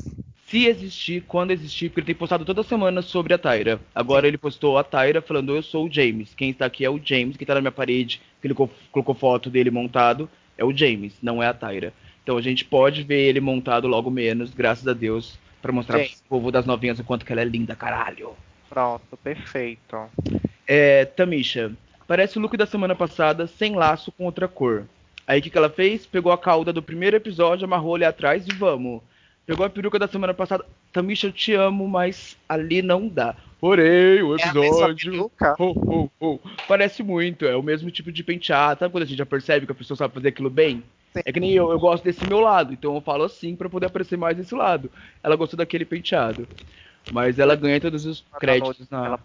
[0.47, 3.79] se existir, quando existir, porque ele tem postado toda semana sobre a Tyra.
[3.93, 6.33] Agora ele postou a Tyra falando: Eu sou o James.
[6.35, 9.49] Quem está aqui é o James, quem está na minha parede, que ele colocou foto
[9.49, 11.93] dele montado, é o James, não é a Tyra.
[12.23, 16.21] Então a gente pode ver ele montado logo menos, graças a Deus, para mostrar James.
[16.21, 18.33] pro povo das novinhas o quanto que ela é linda, caralho.
[18.69, 20.09] Pronto, perfeito.
[20.67, 21.71] É, Tamisha,
[22.07, 24.85] parece o look da semana passada, sem laço com outra cor.
[25.27, 26.05] Aí o que, que ela fez?
[26.05, 29.01] Pegou a cauda do primeiro episódio, amarrou ali atrás e vamos.
[29.45, 30.65] Pegou a peruca da semana passada.
[30.91, 33.35] Tamisha, eu te amo, mas ali não dá.
[33.59, 35.31] Porém, o episódio.
[35.41, 38.79] É oh, oh, oh, parece muito, é o mesmo tipo de penteado.
[38.79, 40.83] Sabe quando a gente já percebe que a pessoa sabe fazer aquilo bem?
[41.13, 41.21] Sim.
[41.25, 43.85] É que nem eu, eu gosto desse meu lado, então eu falo assim para poder
[43.85, 44.91] aparecer mais desse lado.
[45.23, 46.47] Ela gostou daquele penteado.
[47.11, 49.19] Mas ela ganha todos os créditos na.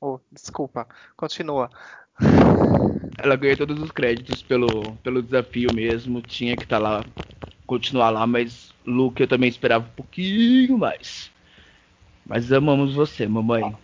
[0.00, 1.70] Oh, desculpa, continua.
[3.18, 6.20] Ela ganha todos os créditos pelo, pelo desafio mesmo.
[6.20, 7.04] Tinha que estar tá lá,
[7.66, 11.30] continuar lá, mas Luke eu também esperava um pouquinho mais.
[12.26, 13.76] Mas amamos você, mamãe.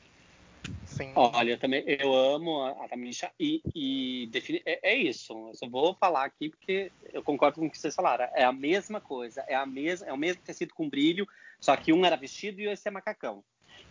[0.84, 1.12] Sim.
[1.14, 5.32] Olha, eu também eu amo a, a Tamisha e, e defini, é, é, isso.
[5.32, 8.28] Eu só vou falar aqui porque eu concordo com o que vocês falaram.
[8.34, 11.26] É a mesma coisa, é a mesma, é o mesmo tecido com brilho,
[11.60, 13.44] só que um era vestido e esse é macacão.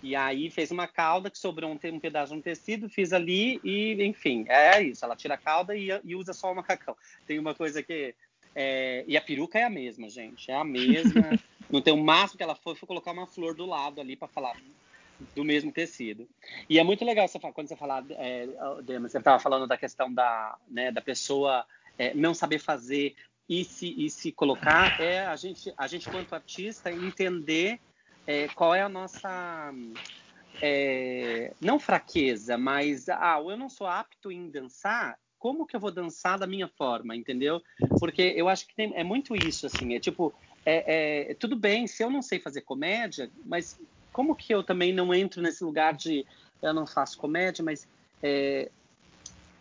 [0.04, 3.60] E aí fez uma cauda que sobrou um, um pedaço de um tecido, fiz ali
[3.64, 5.04] e, enfim, é isso.
[5.04, 6.96] Ela tira a cauda e, e usa só o macacão.
[7.26, 8.14] Tem uma coisa que
[8.60, 10.50] é, e a peruca é a mesma, gente.
[10.50, 11.14] É a mesma.
[11.70, 14.28] não tem o máximo que ela foi, foi colocar uma flor do lado ali para
[14.28, 14.58] falar
[15.36, 16.28] do mesmo tecido.
[16.68, 18.48] E é muito legal você quando você falar, é,
[19.00, 21.64] você estava falando da questão da, né, da pessoa
[22.00, 23.16] é, não saber fazer
[23.48, 27.80] e se, e se colocar, é a gente, a gente quanto artista entender
[28.26, 29.72] é, qual é a nossa
[30.60, 35.92] é, não fraqueza, mas ah, eu não sou apto em dançar, como que eu vou
[35.92, 37.62] dançar da minha forma, entendeu?
[38.00, 40.34] Porque eu acho que tem, é muito isso, assim, é tipo,
[40.66, 43.80] é, é, tudo bem se eu não sei fazer comédia, mas
[44.12, 46.26] como que eu também não entro nesse lugar de
[46.62, 47.88] eu não faço comédia, mas
[48.22, 48.72] é,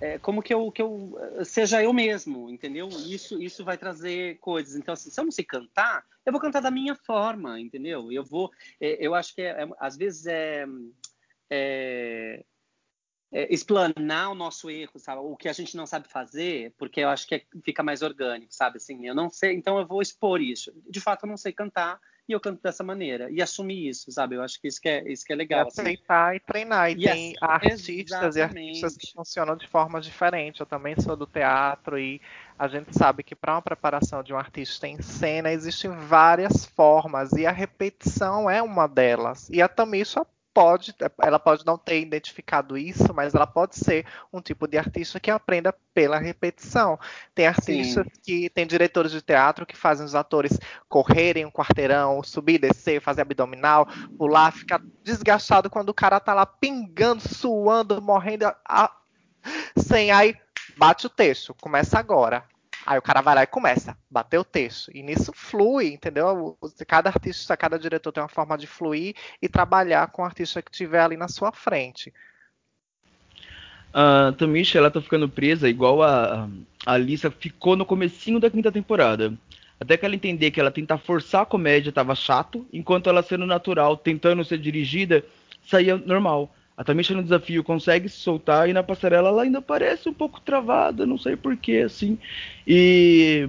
[0.01, 1.15] é, como que eu, que eu
[1.45, 2.89] seja eu mesmo, entendeu?
[2.89, 4.77] Isso, isso vai trazer coisas.
[4.77, 8.11] Então, assim, se eu não sei cantar, eu vou cantar da minha forma, entendeu?
[8.13, 8.51] Eu vou,
[8.81, 10.67] é, eu acho que é, é, às vezes é,
[13.33, 15.21] é explanar o nosso erro, sabe?
[15.21, 18.55] O que a gente não sabe fazer, porque eu acho que é, fica mais orgânico,
[18.55, 18.77] sabe?
[18.77, 20.73] Assim, eu não sei, então eu vou expor isso.
[20.89, 24.35] De fato, eu não sei cantar e eu canto dessa maneira e assumir isso, sabe?
[24.35, 25.61] Eu acho que isso que é, isso que é legal.
[25.61, 26.37] É aceitar assim.
[26.37, 26.91] e treinar.
[26.91, 28.59] E, e tem assim, artistas exatamente.
[28.59, 30.61] e artistas que funcionam de forma diferente.
[30.61, 32.21] Eu também sou do teatro e
[32.59, 37.33] a gente sabe que para uma preparação de um artista em cena existem várias formas
[37.33, 39.49] e a repetição é uma delas.
[39.51, 44.41] E a Tamisha pode, ela pode não ter identificado isso, mas ela pode ser um
[44.41, 46.99] tipo de artista que aprenda pela repetição.
[47.35, 48.21] Tem artistas Sim.
[48.23, 53.21] que tem diretores de teatro que fazem os atores correrem um quarteirão, subir, descer, fazer
[53.21, 53.87] abdominal,
[54.17, 58.91] pular, ficar desgastado quando o cara tá lá pingando, suando, morrendo, a...
[59.77, 60.35] sem aí
[60.79, 62.43] bate o texto, começa agora.
[62.87, 64.93] Aí o cara vai lá e começa, bater o texto.
[64.95, 66.57] E nisso flui, entendeu?
[66.87, 70.71] Cada artista, cada diretor tem uma forma de fluir e trabalhar com o artista que
[70.71, 72.15] tiver ali na sua frente.
[73.93, 76.49] A Tamisha, ela tá ficando presa igual a,
[76.85, 79.35] a Lisa ficou no comecinho da quinta temporada.
[79.81, 83.47] Até que ela entender que ela tentar forçar a comédia tava chato, enquanto ela sendo
[83.47, 85.25] natural, tentando ser dirigida,
[85.67, 86.55] saía normal.
[86.77, 90.41] A Tamisha no desafio consegue se soltar e na passarela ela ainda parece um pouco
[90.41, 92.19] travada, não sei porquê, assim.
[92.67, 93.49] E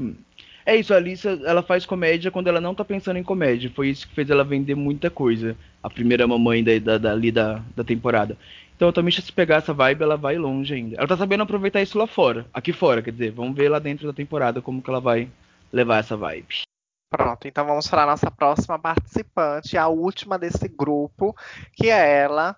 [0.66, 3.72] É isso, a Alissa, ela faz comédia quando ela não tá pensando em comédia.
[3.74, 5.56] Foi isso que fez ela vender muita coisa.
[5.82, 8.38] A primeira mamãe da, da, da, ali da, da temporada.
[8.76, 10.98] Então a Tamisha, se pegar essa vibe, ela vai longe ainda.
[10.98, 12.46] Ela tá sabendo aproveitar isso lá fora.
[12.54, 13.32] Aqui fora, quer dizer.
[13.32, 15.30] Vamos ver lá dentro da temporada como que ela vai
[15.72, 16.64] levar essa vibe.
[17.10, 21.34] Pronto, então vamos para a nossa próxima participante, a última desse grupo,
[21.74, 22.54] que é ela,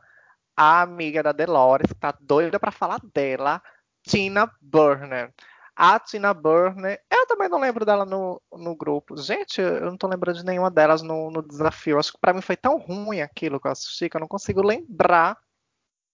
[0.59, 3.63] a amiga da Dolores, que tá doida para falar dela,
[4.03, 5.33] Tina Burner.
[5.73, 9.15] A Tina Burner, eu também não lembro dela no, no grupo.
[9.15, 11.97] Gente, eu não tô lembrando de nenhuma delas no, no desafio.
[11.97, 14.61] Acho que para mim foi tão ruim aquilo que eu assisti que eu não consigo
[14.61, 15.37] lembrar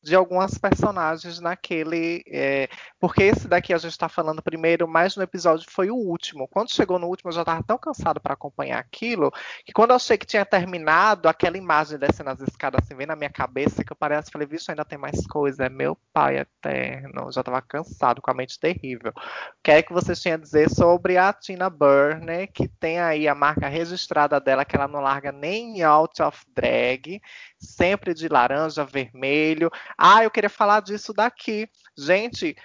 [0.06, 2.24] de algumas personagens naquele.
[2.28, 6.47] É, porque esse daqui a gente está falando primeiro, mas no episódio foi o último.
[6.47, 9.32] Quando chegou no último, eu já estava tão cansado para acompanhar aquilo,
[9.66, 13.16] que quando eu achei que tinha terminado, aquela imagem descendo as escadas assim, vem na
[13.16, 15.66] minha cabeça, que eu parece, falei, vixe, ainda tem mais coisa.
[15.66, 17.24] É meu pai eterno.
[17.24, 19.12] Eu já estava cansado, com a mente terrível.
[19.16, 23.28] O que é que vocês tinham a dizer sobre a Tina Burner, que tem aí
[23.28, 27.20] a marca registrada dela, que ela não larga nem out of drag,
[27.66, 29.70] sempre de laranja, vermelho.
[29.97, 31.70] Ah, eu queria falar disso daqui.
[31.97, 32.55] Gente,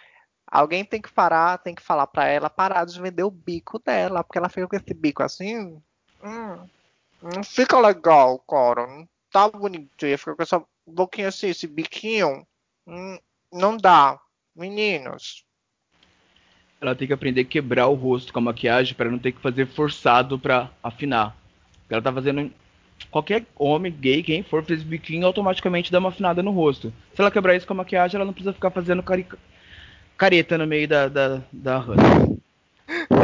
[0.47, 4.23] alguém tem que parar, tem que falar para ela parar de vender o bico dela,
[4.23, 5.81] porque ela fica com esse bico assim.
[6.23, 6.69] Hum,
[7.23, 8.87] não fica legal, cara.
[8.87, 10.19] Não tá bonitinho.
[10.19, 12.47] Fica com essa boquinha assim, esse biquinho.
[12.87, 13.19] Hum,
[13.53, 14.21] não dá.
[14.55, 15.45] Meninos.
[16.81, 19.41] Ela tem que aprender a quebrar o rosto com a maquiagem para não ter que
[19.41, 21.37] fazer forçado para afinar.
[21.89, 22.53] Ela tá fazendo
[23.11, 26.93] qualquer homem, gay, quem for, fez biquinho, automaticamente dá uma afinada no rosto.
[27.15, 29.39] Se ela quebrar isso com a maquiagem, ela não precisa ficar fazendo carica...
[30.17, 32.39] careta no meio da, da, da Honey.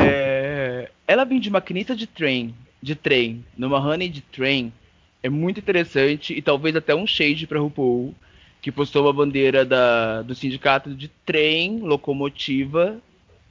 [0.00, 0.90] É...
[1.06, 4.72] Ela vem de maquinista de trem, de trem, numa Honey de trem,
[5.22, 8.14] é muito interessante e talvez até um shade para RuPaul,
[8.62, 13.00] que postou uma bandeira da, do sindicato de trem, locomotiva,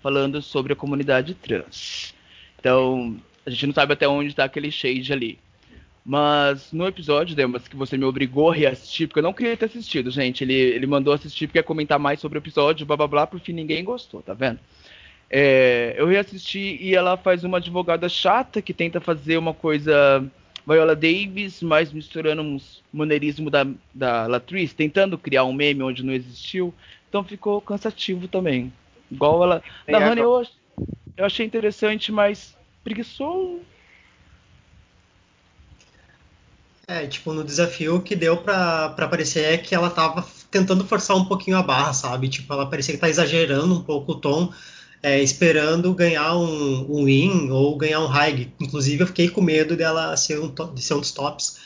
[0.01, 2.13] falando sobre a comunidade trans.
[2.59, 5.39] Então, a gente não sabe até onde está aquele shade ali.
[6.05, 9.65] Mas no episódio, Demas, que você me obrigou a reassistir, porque eu não queria ter
[9.65, 10.43] assistido, gente.
[10.43, 13.39] Ele, ele mandou assistir porque ia comentar mais sobre o episódio, blá blá blá, por
[13.39, 14.59] fim ninguém gostou, tá vendo?
[15.27, 20.23] É, eu reassisti e ela faz uma advogada chata que tenta fazer uma coisa
[20.67, 26.13] Viola Davis, mas misturando uns maneirismo da, da Latriz, tentando criar um meme onde não
[26.13, 26.71] existiu.
[27.09, 28.71] Então ficou cansativo também.
[29.11, 29.63] Igual ela.
[29.87, 30.45] Da Honey eu,
[31.17, 33.61] eu achei interessante, mas preguiçoso
[36.87, 41.17] É, tipo, no desafio que deu pra, pra parecer é que ela tava tentando forçar
[41.17, 42.29] um pouquinho a barra, sabe?
[42.29, 44.53] Tipo, ela parecia que tá exagerando um pouco o tom,
[45.01, 48.51] é, esperando ganhar um, um win ou ganhar um high.
[48.59, 51.57] Inclusive, eu fiquei com medo dela ser um, de ser um dos tops.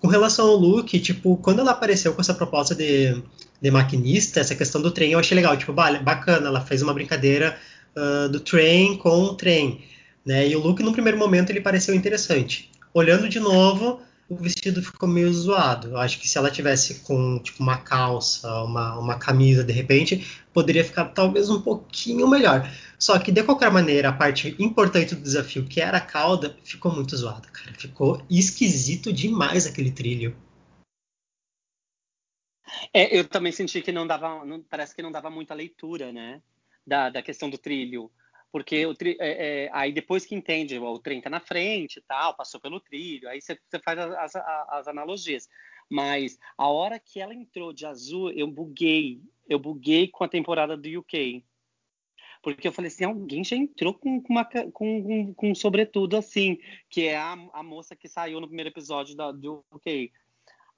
[0.00, 3.22] Com relação ao look, tipo, quando ela apareceu com essa proposta de,
[3.60, 5.56] de maquinista, essa questão do trem, eu achei legal.
[5.56, 7.58] Tipo, bacana, ela fez uma brincadeira
[7.96, 9.82] uh, do trem com o trem.
[10.26, 10.48] Né?
[10.48, 12.70] E o look, no primeiro momento, ele pareceu interessante.
[12.92, 15.88] Olhando de novo, o vestido ficou meio zoado.
[15.88, 20.26] Eu acho que se ela tivesse com tipo uma calça, uma, uma camisa de repente,
[20.52, 22.70] poderia ficar talvez um pouquinho melhor.
[22.98, 26.94] Só que de qualquer maneira, a parte importante do desafio, que era a cauda, ficou
[26.94, 27.72] muito zoada, cara.
[27.74, 30.36] Ficou esquisito demais aquele trilho.
[32.92, 36.42] É, eu também senti que não dava, não, parece que não dava muita leitura, né,
[36.86, 38.10] da, da questão do trilho
[38.50, 42.34] porque o tri, é, é, aí depois que entende, o trem tá na frente tal,
[42.34, 45.48] passou pelo trilho, aí você, faz as, as, as, analogias.
[45.90, 49.20] Mas a hora que ela entrou de azul, eu buguei.
[49.48, 51.42] Eu buguei com a temporada do UK.
[52.42, 56.58] Porque eu falei assim, alguém já entrou com, com, uma, com, com um sobretudo assim,
[56.88, 60.12] que é a, a moça que saiu no primeiro episódio da, do UK.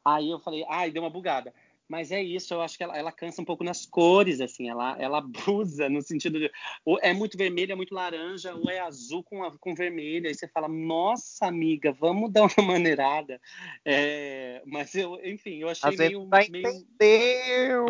[0.04, 1.52] Aí eu falei, ai, deu uma bugada.
[1.90, 4.96] Mas é isso, eu acho que ela, ela cansa um pouco nas cores, assim, ela,
[4.96, 6.48] ela abusa no sentido de.
[6.84, 10.28] Ou é muito vermelho, é muito laranja, ou é azul com, com vermelho.
[10.28, 13.40] Aí você fala, nossa, amiga, vamos dar uma maneirada.
[13.84, 16.28] É, mas eu, enfim, eu achei A meio.
[16.28, 16.68] vai meio...
[16.68, 17.86] entendeu!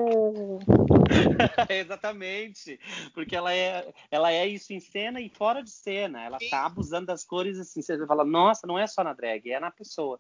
[1.69, 2.81] Exatamente,
[3.13, 6.25] porque ela é, ela é isso em cena e fora de cena.
[6.25, 7.83] Ela tá abusando das cores assim.
[7.83, 10.19] Você fala, nossa, não é só na drag, é na pessoa.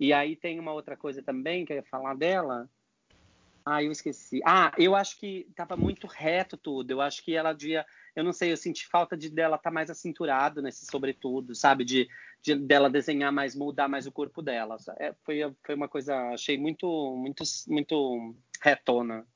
[0.00, 2.70] E aí tem uma outra coisa também que eu ia falar dela
[3.70, 4.40] ah, eu esqueci.
[4.46, 6.90] Ah, eu acho que tava muito reto tudo.
[6.90, 7.84] Eu acho que ela devia.
[8.16, 11.84] Eu não sei, eu senti falta de dela estar tá mais acinturado nesse sobretudo, sabe?
[11.84, 12.08] De,
[12.42, 14.76] de dela desenhar mais, moldar mais o corpo dela.
[14.98, 19.26] É, foi, foi uma coisa, achei muito, muito, muito retona.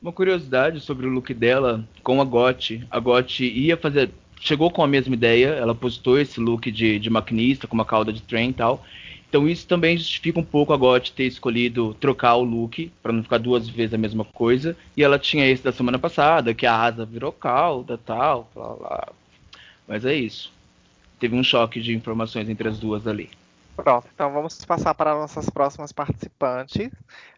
[0.00, 2.86] Uma curiosidade sobre o look dela com a Gotti.
[2.88, 4.12] A Gotti ia fazer.
[4.38, 8.12] Chegou com a mesma ideia, ela postou esse look de, de maquinista, com uma cauda
[8.12, 8.84] de trem e tal.
[9.28, 13.22] Então isso também justifica um pouco a GOT ter escolhido trocar o look, para não
[13.22, 14.76] ficar duas vezes a mesma coisa.
[14.96, 19.08] E ela tinha esse da semana passada, que a asa virou cauda tal, blá, blá.
[19.86, 20.52] Mas é isso.
[21.18, 23.30] Teve um choque de informações entre as duas ali.
[23.74, 26.90] Pronto, então vamos passar para nossas próximas participantes.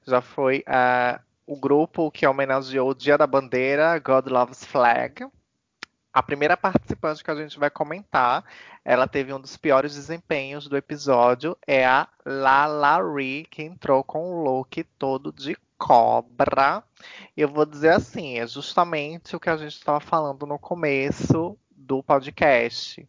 [0.06, 5.26] Já foi uh, o grupo que homenageou o Dia da Bandeira, God Loves Flag.
[6.12, 8.42] A primeira participante que a gente vai comentar,
[8.84, 14.42] ela teve um dos piores desempenhos do episódio, é a Lalari, que entrou com o
[14.42, 16.82] look todo de cobra.
[17.36, 22.02] Eu vou dizer assim, é justamente o que a gente estava falando no começo do
[22.02, 23.06] podcast.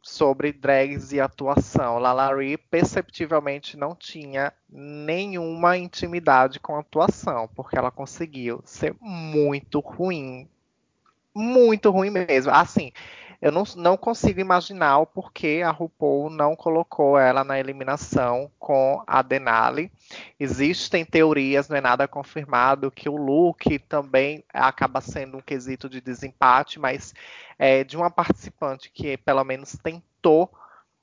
[0.00, 1.98] Sobre drags e atuação.
[1.98, 10.48] Lalari perceptivelmente não tinha nenhuma intimidade com a atuação, porque ela conseguiu ser muito ruim
[11.34, 12.52] muito ruim mesmo.
[12.52, 12.92] Assim,
[13.40, 19.00] eu não, não consigo imaginar o porquê a RuPaul não colocou ela na eliminação com
[19.06, 19.92] a Denali.
[20.40, 26.00] Existem teorias, não é nada confirmado, que o look também acaba sendo um quesito de
[26.00, 27.14] desempate, mas
[27.56, 30.50] é, de uma participante que pelo menos tentou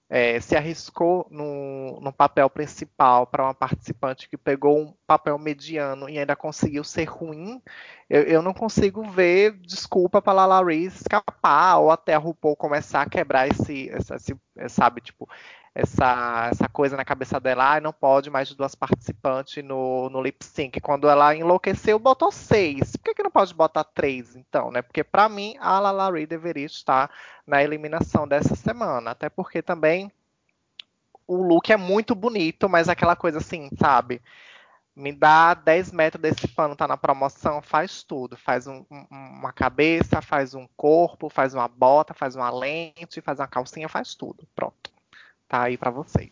[0.10, 6.18] é, se arriscou no, papel principal para uma participante que pegou um papel mediano e
[6.20, 7.62] ainda conseguiu ser ruim,
[8.10, 13.02] eu, eu não consigo ver desculpa para a Larry escapar ou até a RuPaul começar
[13.02, 15.28] a quebrar esse, esse, esse sabe, tipo,
[15.76, 20.22] essa, essa coisa na cabeça dela, ah, não pode mais de duas participantes no, no
[20.22, 20.80] lip sync.
[20.80, 22.96] Quando ela enlouqueceu, botou seis.
[22.96, 24.82] Por que, que não pode botar três, então, né?
[24.82, 27.12] Porque para mim a Lalari deveria estar
[27.46, 29.12] na eliminação dessa semana.
[29.12, 30.10] Até porque também
[31.28, 34.22] o look é muito bonito, mas aquela coisa assim, sabe?
[34.96, 38.38] Me dá 10 metros desse pano, tá na promoção, faz tudo.
[38.38, 43.40] Faz um, um, uma cabeça, faz um corpo, faz uma bota, faz uma lente, faz
[43.40, 44.48] uma calcinha, faz tudo.
[44.56, 44.95] Pronto
[45.48, 46.32] tá aí para vocês.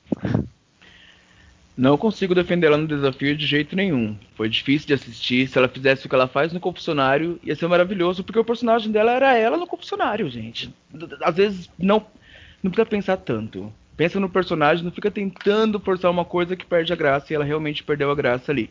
[1.75, 4.15] Não consigo defendê-la no desafio de jeito nenhum.
[4.35, 5.47] Foi difícil de assistir.
[5.47, 8.91] Se ela fizesse o que ela faz no confessionário, ia ser maravilhoso, porque o personagem
[8.91, 10.73] dela era ela no confessionário, gente.
[11.21, 12.05] Às vezes não,
[12.61, 13.73] não precisa pensar tanto.
[13.97, 17.45] Pensa no personagem, não fica tentando forçar uma coisa que perde a graça e ela
[17.45, 18.69] realmente perdeu a graça ali.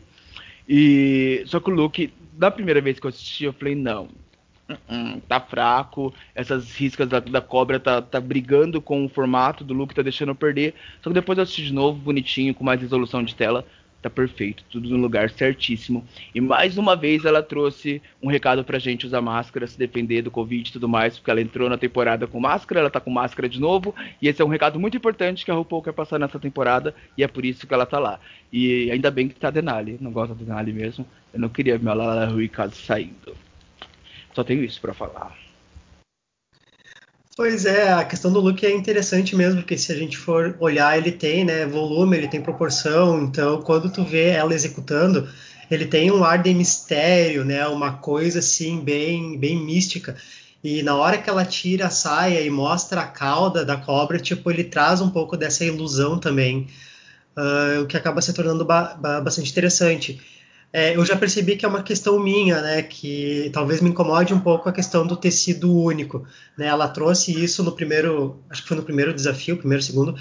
[0.67, 4.07] E só que o Luke, da primeira vez que eu assisti, eu falei, não,
[5.27, 9.93] Tá fraco, essas riscas da, da, cobra tá, tá brigando com o formato do look,
[9.93, 10.73] tá deixando eu perder.
[11.01, 13.65] Só que depois eu assisti de novo, bonitinho, com mais resolução de tela,
[14.03, 16.05] tá perfeito, tudo no lugar certíssimo.
[16.35, 20.29] E mais uma vez ela trouxe um recado pra gente usar máscara, se defender do
[20.29, 23.47] Covid e tudo mais, porque ela entrou na temporada com máscara, ela tá com máscara
[23.47, 26.37] de novo, e esse é um recado muito importante que a RuPaul quer passar nessa
[26.37, 28.19] temporada, e é por isso que ela tá lá.
[28.51, 31.77] E ainda bem que tá a Denali, não gosto da Denali mesmo, eu não queria
[31.77, 33.42] ver a Lala Rui caso saindo.
[34.33, 35.35] Só tenho isso para falar.
[37.35, 40.95] Pois é, a questão do look é interessante mesmo, porque se a gente for olhar,
[40.95, 45.27] ele tem né, volume, ele tem proporção, então quando tu vê ela executando,
[45.69, 50.15] ele tem um ar de mistério, né, uma coisa assim bem, bem mística.
[50.63, 54.51] E na hora que ela tira a saia e mostra a cauda da cobra, tipo,
[54.51, 56.67] ele traz um pouco dessa ilusão também,
[57.35, 60.21] uh, o que acaba se tornando ba bastante interessante.
[60.75, 64.39] É, eu já percebi que é uma questão minha, né, que talvez me incomode um
[64.39, 66.25] pouco a questão do tecido único.
[66.57, 66.65] Né?
[66.65, 70.15] Ela trouxe isso no primeiro, acho que foi no primeiro desafio, primeiro, segundo,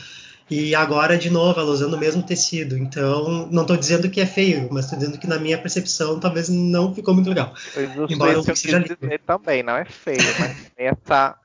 [0.50, 2.76] e agora de novo ela usando o mesmo tecido.
[2.76, 6.50] Então, não estou dizendo que é feio, mas estou dizendo que na minha percepção talvez
[6.50, 7.54] não ficou muito legal.
[8.10, 11.38] Embora eu seja dizer também, não é feio, mas essa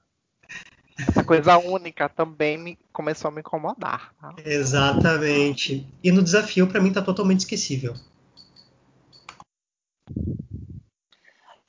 [0.99, 4.11] essa coisa única também me começou a me incomodar.
[4.19, 4.33] Tá?
[4.43, 5.87] Exatamente.
[6.03, 7.93] E no desafio para mim está totalmente esquecível.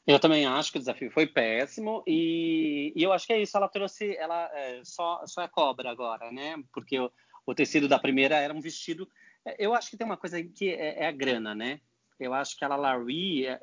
[0.09, 3.55] Eu também acho que o desafio foi péssimo e, e eu acho que é isso.
[3.55, 6.55] Ela trouxe, ela é, só só é cobra agora, né?
[6.73, 7.13] Porque o,
[7.45, 9.07] o, tecido da primeira era um vestido.
[9.45, 11.79] É, eu acho que tem uma coisa que é, é a grana, né?
[12.19, 13.59] Eu acho que a Lalaurie, é,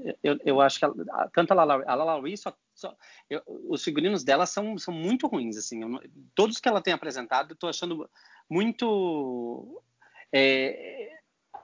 [0.00, 1.54] é, eu, eu acho que a, tanto a
[1.94, 2.96] Lalaurie, a só, só
[3.30, 5.80] eu, os figurinos dela são, são muito ruins, assim.
[5.82, 6.00] Eu,
[6.34, 8.10] todos que ela tem apresentado, eu tô achando
[8.50, 9.80] muito
[10.32, 11.21] é,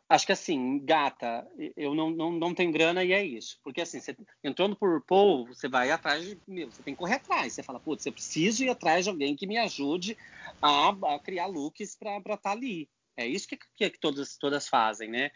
[0.08, 1.46] Acho que assim, gata,
[1.76, 3.60] eu não, não, não tenho grana e é isso.
[3.62, 6.40] Porque assim, você, entrando por Paul, você vai atrás de.
[6.48, 7.52] Meu, você tem que correr atrás.
[7.52, 10.16] Você fala, putz, eu preciso ir atrás de alguém que me ajude
[10.62, 12.88] a, a criar looks para estar tá ali.
[13.18, 15.30] É isso que, que, que, todas, todas fazem, né?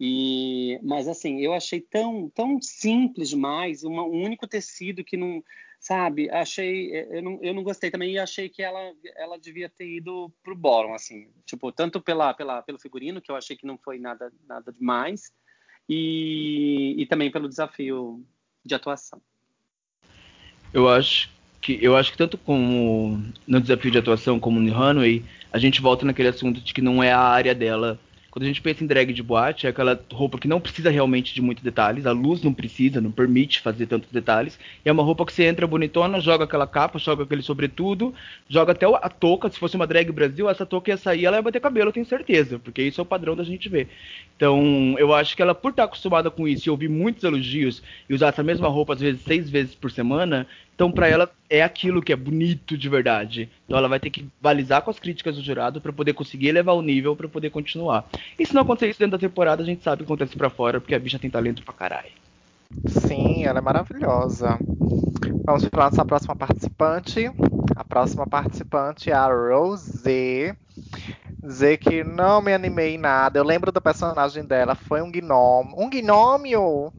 [0.00, 5.44] E, mas assim, eu achei tão, tão simples demais, uma, um único tecido que não
[5.86, 9.88] sabe, achei, eu não, eu não gostei também e achei que ela, ela devia ter
[9.88, 13.78] ido pro bórum, assim, tipo, tanto pela, pela, pelo figurino, que eu achei que não
[13.78, 15.30] foi nada, nada demais,
[15.88, 18.20] e, e também pelo desafio
[18.64, 19.22] de atuação.
[20.74, 21.30] Eu acho
[21.62, 25.80] que eu acho que tanto como no desafio de atuação como no runway, a gente
[25.80, 27.96] volta naquele assunto de que não é a área dela
[28.36, 31.34] Quando a gente pensa em drag de boate, é aquela roupa que não precisa realmente
[31.34, 34.58] de muitos detalhes, a luz não precisa, não permite fazer tantos detalhes.
[34.84, 38.12] E é uma roupa que você entra bonitona, joga aquela capa, joga aquele sobretudo,
[38.46, 39.48] joga até a touca.
[39.48, 42.04] Se fosse uma drag Brasil, essa touca ia sair, ela ia bater cabelo, eu tenho
[42.04, 43.88] certeza, porque isso é o padrão da gente ver.
[44.36, 48.12] Então, eu acho que ela, por estar acostumada com isso e ouvir muitos elogios e
[48.12, 50.46] usar essa mesma roupa, às vezes, seis vezes por semana,
[50.76, 53.48] então, para ela, é aquilo que é bonito de verdade.
[53.64, 56.74] Então, ela vai ter que balizar com as críticas do jurado para poder conseguir elevar
[56.74, 58.06] o nível para poder continuar.
[58.38, 60.78] E se não acontecer isso dentro da temporada, a gente sabe que acontece para fora,
[60.78, 62.10] porque a bicha tem talento pra caralho.
[62.88, 64.58] Sim, ela é maravilhosa.
[65.46, 67.30] Vamos para nossa próxima participante.
[67.74, 70.54] A próxima participante é a Rosé.
[71.46, 73.38] Dizer que não me animei em nada.
[73.38, 75.74] Eu lembro do personagem dela, foi um gnome.
[75.76, 76.92] Um gnômio!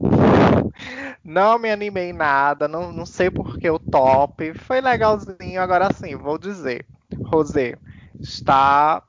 [1.22, 4.54] Não me animei em nada, não, não sei porque o top.
[4.54, 6.86] Foi legalzinho, agora sim, vou dizer.
[7.24, 7.76] Rosé,
[8.20, 9.02] está.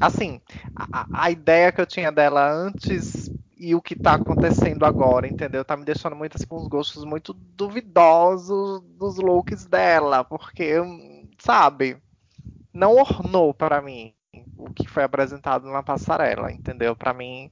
[0.00, 0.40] Assim,
[0.76, 5.64] a, a ideia que eu tinha dela antes e o que tá acontecendo agora, entendeu?
[5.64, 10.74] Tá me deixando muito assim, com os gostos muito duvidosos dos looks dela, porque,
[11.38, 11.96] sabe,
[12.72, 14.14] não ornou para mim
[14.56, 16.96] o que foi apresentado na passarela, entendeu?
[16.96, 17.50] Para mim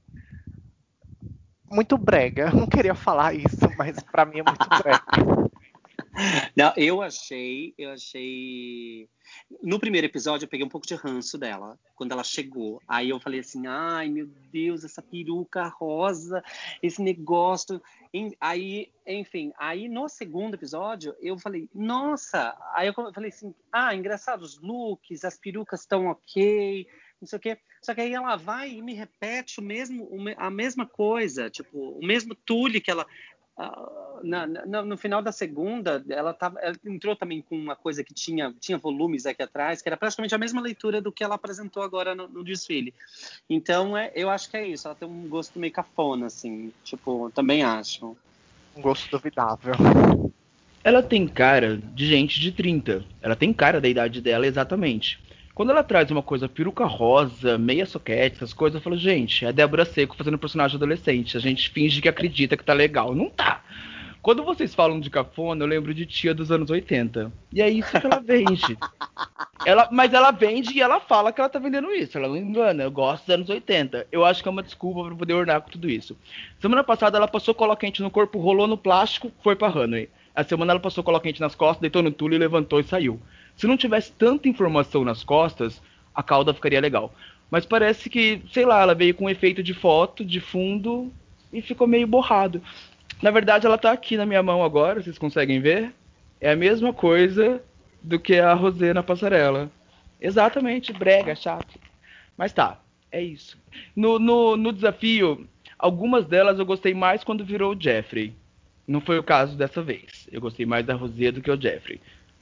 [1.71, 2.49] muito brega.
[2.49, 5.51] Eu não queria falar isso, mas para mim é muito brega.
[6.55, 9.07] Não, eu achei, eu achei.
[9.61, 12.81] No primeiro episódio eu peguei um pouco de ranço dela quando ela chegou.
[12.87, 16.43] Aí eu falei assim, ai meu Deus, essa peruca rosa,
[16.81, 17.79] esse negócio.
[18.39, 22.57] Aí, enfim, aí no segundo episódio eu falei, nossa.
[22.73, 26.87] Aí eu falei assim, ah, engraçado os looks, as perucas estão ok,
[27.21, 27.57] não sei o quê.
[27.81, 30.07] Só que aí ela vai e me repete o mesmo,
[30.37, 33.05] a mesma coisa, tipo, o mesmo tule que ela.
[34.23, 38.13] Na, na, no final da segunda, ela, tava, ela entrou também com uma coisa que
[38.13, 41.81] tinha, tinha volumes aqui atrás, que era praticamente a mesma leitura do que ela apresentou
[41.81, 42.93] agora no, no desfile.
[43.49, 44.87] Então, é, eu acho que é isso.
[44.87, 46.71] Ela tem um gosto meio cafona, assim.
[46.83, 48.15] Tipo, também acho.
[48.75, 49.73] Um gosto duvidável.
[50.83, 53.03] Ela tem cara de gente de 30.
[53.21, 55.19] Ela tem cara da idade dela exatamente.
[55.53, 59.51] Quando ela traz uma coisa peruca rosa, meia soquete, essas coisas, eu falo, gente, é
[59.51, 61.35] Débora Seco fazendo personagem adolescente.
[61.35, 63.13] A gente finge que acredita que tá legal.
[63.13, 63.61] Não tá.
[64.21, 67.31] Quando vocês falam de cafona, eu lembro de tia dos anos 80.
[67.51, 68.77] E é isso que ela vende.
[69.65, 72.17] ela, mas ela vende e ela fala que ela tá vendendo isso.
[72.17, 74.07] Ela não engana, eu gosto dos anos 80.
[74.11, 76.15] Eu acho que é uma desculpa para poder ornar com tudo isso.
[76.59, 80.07] Semana passada ela passou cola quente no corpo, rolou no plástico, foi pra Runway.
[80.35, 83.19] A semana ela passou cola quente nas costas, deitou no tule, levantou e saiu.
[83.55, 85.81] Se não tivesse tanta informação nas costas,
[86.13, 87.13] a cauda ficaria legal.
[87.49, 91.11] Mas parece que, sei lá, ela veio com um efeito de foto, de fundo,
[91.51, 92.61] e ficou meio borrado.
[93.21, 95.93] Na verdade, ela tá aqui na minha mão agora, vocês conseguem ver?
[96.39, 97.61] É a mesma coisa
[98.01, 99.69] do que a Rosé na passarela.
[100.19, 101.79] Exatamente, brega, chato.
[102.37, 102.79] Mas tá,
[103.11, 103.57] é isso.
[103.95, 105.47] No, no, no desafio,
[105.77, 108.33] algumas delas eu gostei mais quando virou o Jeffrey.
[108.87, 110.27] Não foi o caso dessa vez.
[110.31, 111.99] Eu gostei mais da Rosé do que o Jeffrey.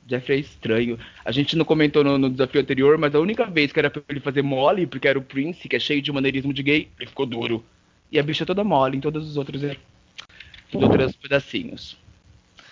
[0.09, 0.99] Jeffrey é estranho.
[1.23, 4.01] A gente não comentou no, no, desafio anterior, mas a única vez que era pra
[4.09, 7.09] ele fazer mole, porque era o Prince, que é cheio de maneirismo de gay, ele
[7.09, 7.63] ficou duro.
[8.11, 11.97] E a bicha é toda mole, em todos os outros, os outros pedacinhos.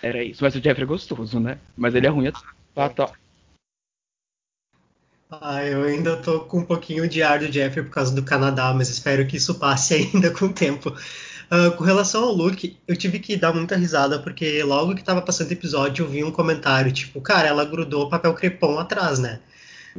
[0.02, 0.42] Era isso.
[0.42, 1.58] Mas o Jeffrey é gostoso, né?
[1.76, 2.32] Mas ele é ruim.
[2.74, 3.12] Ah, tá.
[5.30, 8.72] Ah, eu ainda tô com um pouquinho de ar do Jeffrey por causa do Canadá,
[8.72, 10.94] mas espero que isso passe ainda com o tempo.
[11.50, 15.22] Uh, com relação ao look, eu tive que dar muita risada, porque logo que tava
[15.22, 19.40] passando o episódio, eu vi um comentário, tipo, cara, ela grudou papel crepom atrás, né?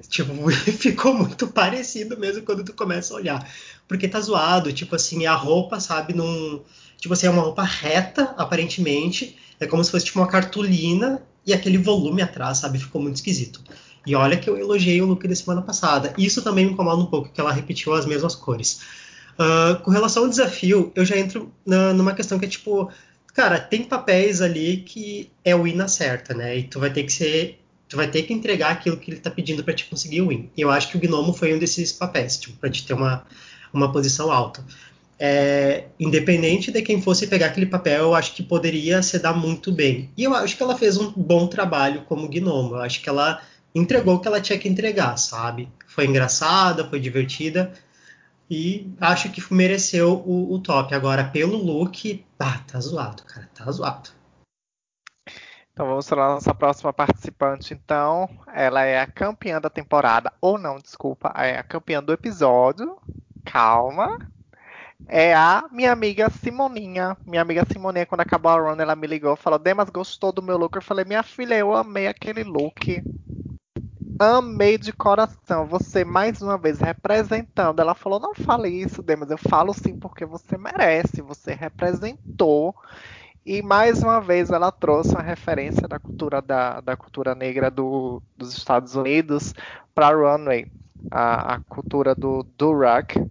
[0.08, 0.32] Tipo,
[0.78, 3.52] ficou muito parecido mesmo quando tu começa a olhar.
[3.88, 6.62] Porque tá zoado, tipo assim, a roupa, sabe, num.
[6.98, 9.38] Tipo assim, é uma roupa reta, aparentemente.
[9.60, 12.78] É como se fosse tipo uma cartolina e aquele volume atrás, sabe?
[12.78, 13.62] Ficou muito esquisito.
[14.06, 16.14] E olha que eu elogiei o look da semana passada.
[16.18, 18.82] Isso também me incomoda um pouco, que ela repetiu as mesmas cores.
[19.40, 22.92] Uh, com relação ao desafio, eu já entro na, numa questão que é tipo,
[23.34, 26.58] cara, tem papéis ali que é o win certa, né?
[26.58, 27.58] E tu vai ter que ser.
[27.88, 30.50] Tu vai ter que entregar aquilo que ele tá pedindo para te conseguir o win.
[30.58, 33.26] E eu acho que o Gnomo foi um desses papéis, tipo, pra te ter uma,
[33.74, 34.64] uma posição alta.
[35.18, 39.72] É, independente de quem fosse pegar aquele papel, eu acho que poderia se dar muito
[39.72, 40.10] bem.
[40.18, 42.76] E eu acho que ela fez um bom trabalho como Gnomo.
[42.76, 43.42] Eu acho que ela
[43.74, 45.70] entregou o que ela tinha que entregar, sabe?
[45.88, 47.72] Foi engraçada, foi divertida
[48.50, 50.96] e acho que mereceu o, o top.
[50.96, 54.10] Agora, pelo look, ah, tá zoado, cara, tá zoado.
[55.72, 58.30] Então vamos para a nossa próxima participante, então.
[58.54, 62.98] Ela é a campeã da temporada, ou não, desculpa, é a campeã do episódio.
[63.46, 64.20] Calma.
[65.08, 67.16] É a minha amiga Simoninha.
[67.26, 70.42] Minha amiga Simoninha, quando acabou a run, ela me ligou e falou: Demas, gostou do
[70.42, 70.76] meu look?
[70.76, 73.02] Eu falei: Minha filha, eu amei aquele look.
[74.20, 75.66] Amei de coração.
[75.68, 77.80] Você, mais uma vez, representando.
[77.80, 79.30] Ela falou: não fale isso, Demas.
[79.32, 81.22] Eu falo sim porque você merece.
[81.22, 82.76] Você representou.
[83.46, 88.22] E mais uma vez ela trouxe uma referência da cultura da, da cultura negra do,
[88.38, 89.54] dos Estados Unidos
[89.96, 90.70] para Runway,
[91.10, 93.26] a, a cultura do durag,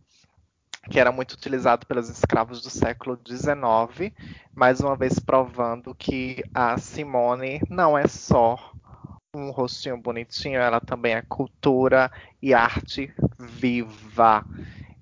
[0.90, 4.12] que era muito utilizado pelos escravos do século XIX,
[4.54, 8.72] mais uma vez provando que a Simone não é só
[9.34, 12.10] um rostinho bonitinho, ela também é cultura
[12.40, 14.44] e arte viva.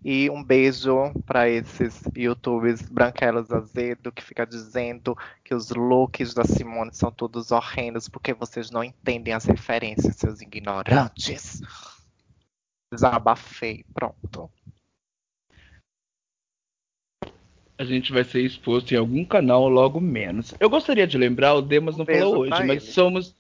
[0.05, 6.45] E um beijo para esses youtubers branquelos azedo que fica dizendo que os looks da
[6.45, 11.61] Simone são todos horrendos porque vocês não entendem as referências, seus ignorantes.
[12.93, 14.49] Desabafei, pronto.
[17.79, 20.55] A gente vai ser exposto em algum canal logo menos.
[20.59, 22.93] Eu gostaria de lembrar, o Demas não Um falou hoje, mas ele.
[22.93, 23.35] somos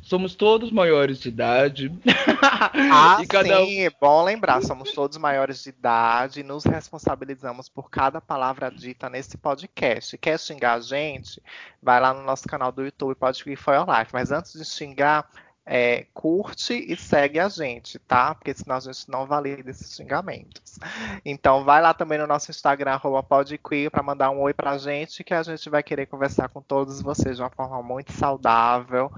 [0.00, 1.92] somos todos maiores de idade.
[2.64, 7.68] Ah, e cada sim, é bom lembrar, somos todos maiores de idade e nos responsabilizamos
[7.68, 10.16] por cada palavra dita nesse podcast.
[10.16, 11.42] Quer xingar a gente?
[11.82, 14.10] Vai lá no nosso canal do YouTube, pode ir for your life.
[14.12, 15.28] Mas antes de xingar,
[15.64, 18.34] é, curte e segue a gente, tá?
[18.34, 20.78] Porque senão a gente não valida esses xingamentos.
[21.24, 25.34] Então vai lá também no nosso Instagram, podqueer, para mandar um oi pra gente, que
[25.34, 29.10] a gente vai querer conversar com todos vocês de uma forma muito saudável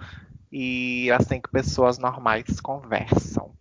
[0.57, 3.53] e assim que pessoas normais conversam.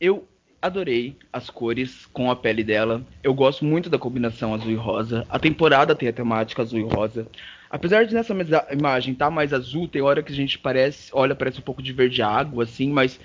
[0.00, 0.28] Eu
[0.62, 3.04] adorei as cores com a pele dela.
[3.20, 5.26] Eu gosto muito da combinação azul e rosa.
[5.28, 7.26] A temporada tem a temática azul e rosa.
[7.68, 8.32] Apesar de nessa
[8.70, 11.92] imagem estar mais azul, tem hora que a gente parece, olha, parece um pouco de
[11.92, 13.18] verde água, assim, mas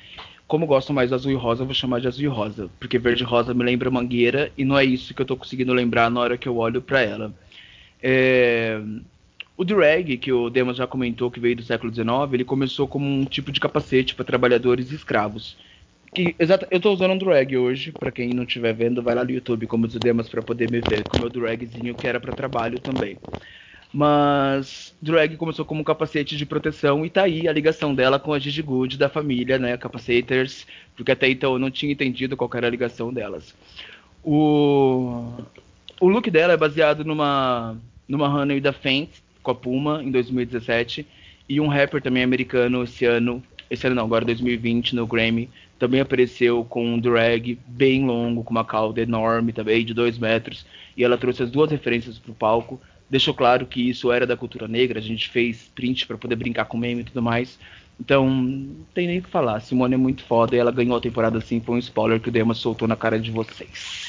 [0.47, 2.71] como gosto mais do azul e rosa, eu vou chamar de azul e rosa.
[2.79, 5.73] Porque verde e rosa me lembra mangueira e não é isso que eu tô conseguindo
[5.73, 7.31] lembrar na hora que eu olho pra ela.
[8.01, 8.81] É,
[9.57, 13.05] O drag, que o Demas já comentou que veio do século XIX, ele começou como
[13.07, 15.57] um tipo de capacete para trabalhadores escravos.
[16.13, 19.23] Que, exata, eu tô usando um drag hoje, para quem não estiver vendo, vai lá
[19.23, 22.19] no YouTube como o Demas para poder me ver com o meu dragzinho que era
[22.19, 23.19] para trabalho também.
[23.93, 28.33] Mas drag começou como um capacete de proteção e tá aí a ligação dela com
[28.33, 32.49] a Gigi Good da família, né, Capacitors, porque até então eu não tinha entendido qual
[32.55, 33.55] era a ligação delas.
[34.23, 35.45] O,
[36.01, 37.77] o look dela é baseado numa
[38.07, 41.05] numa runway da Fenty com a Puma em 2017
[41.47, 46.01] e um rapper também americano esse ano, esse ano não, agora 2020 no Grammy, também
[46.01, 50.65] apareceu com um drag bem longo, com uma cauda enorme também de 2 metros
[50.97, 54.67] e ela trouxe as duas referências pro palco deixou claro que isso era da cultura
[54.67, 57.59] negra, a gente fez print para poder brincar com meme e tudo mais.
[57.99, 59.59] Então, não tem nem o que falar.
[59.61, 62.31] Simone é muito foda e ela ganhou a temporada assim, foi um spoiler que o
[62.31, 64.04] Dema soltou na cara de vocês.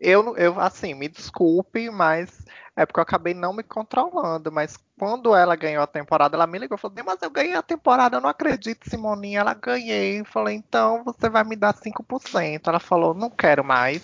[0.00, 2.42] Eu, eu, assim, me desculpe, mas
[2.74, 4.50] é porque eu acabei não me controlando.
[4.50, 7.62] Mas quando ela ganhou a temporada, ela me ligou e falou: Mas eu ganhei a
[7.62, 9.40] temporada, eu não acredito, Simoninha.
[9.40, 10.20] Ela ganhei.
[10.20, 12.66] Eu falei: Então você vai me dar 5%.
[12.66, 14.02] Ela falou: Não quero mais.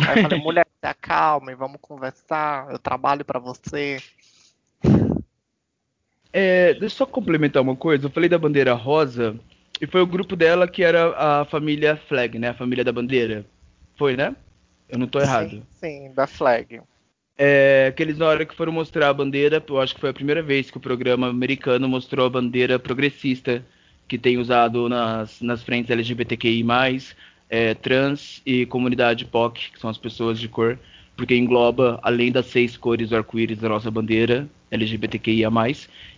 [0.00, 2.68] Aí eu falei: Mulher, se acalme, vamos conversar.
[2.68, 3.98] Eu trabalho pra você.
[6.32, 8.06] É, deixa eu só complementar uma coisa.
[8.06, 9.38] Eu falei da bandeira rosa
[9.80, 12.48] e foi o grupo dela que era a família Flag, né?
[12.48, 13.46] A família da bandeira.
[13.96, 14.34] Foi, né?
[14.90, 15.50] Eu não tô errado.
[15.50, 15.62] Sim,
[16.08, 16.80] sim, da flag.
[17.38, 20.14] É, que eles na hora que foram mostrar a bandeira, eu acho que foi a
[20.14, 23.64] primeira vez que o programa americano mostrou a bandeira progressista
[24.06, 26.64] que tem usado nas, nas frentes LGBTQI+,
[27.48, 30.78] é, trans e comunidade POC, que são as pessoas de cor,
[31.16, 35.48] porque engloba, além das seis cores do arco-íris da nossa bandeira LGBTQIA+,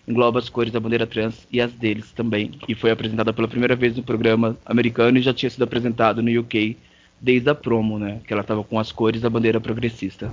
[0.08, 2.50] engloba as cores da bandeira trans e as deles também.
[2.66, 6.40] E foi apresentada pela primeira vez no programa americano e já tinha sido apresentado no
[6.40, 6.76] UK
[7.22, 8.20] desde a promo, né?
[8.26, 10.32] Que ela estava com as cores da bandeira progressista.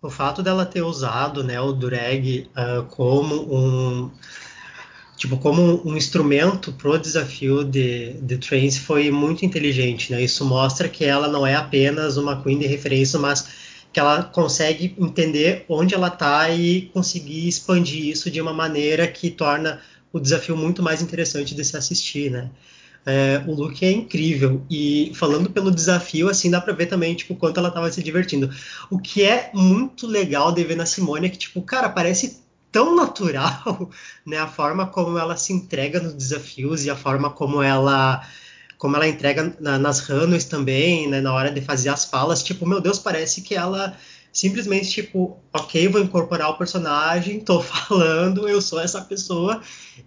[0.00, 4.10] O fato dela ter usado né, o drag uh, como um
[5.16, 10.22] tipo como um instrumento pro desafio de, de Trance foi muito inteligente, né?
[10.22, 13.48] Isso mostra que ela não é apenas uma queen de referência, mas
[13.92, 19.28] que ela consegue entender onde ela tá e conseguir expandir isso de uma maneira que
[19.28, 19.80] torna
[20.12, 22.50] o desafio muito mais interessante de se assistir, né?
[23.06, 27.34] É, o look é incrível e falando pelo desafio, assim dá para ver também tipo
[27.36, 28.50] quanto ela tava se divertindo.
[28.90, 32.94] O que é muito legal de ver na Simone é que tipo, cara, parece tão
[32.94, 33.90] natural,
[34.26, 38.26] né, a forma como ela se entrega nos desafios e a forma como ela
[38.76, 42.64] como ela entrega na, nas runways também, né, na hora de fazer as falas, tipo,
[42.64, 43.96] meu Deus, parece que ela
[44.38, 49.60] simplesmente tipo, ok, vou incorporar o personagem, tô falando, eu sou essa pessoa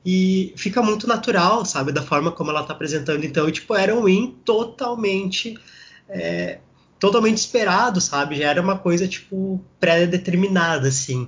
[0.06, 3.26] e fica muito natural, sabe, da forma como ela tá apresentando.
[3.26, 5.60] Então, tipo, era um win totalmente
[6.08, 6.60] é,
[6.98, 8.38] totalmente esperado, sabe?
[8.38, 11.28] Já era uma coisa, tipo, pré-determinada, assim.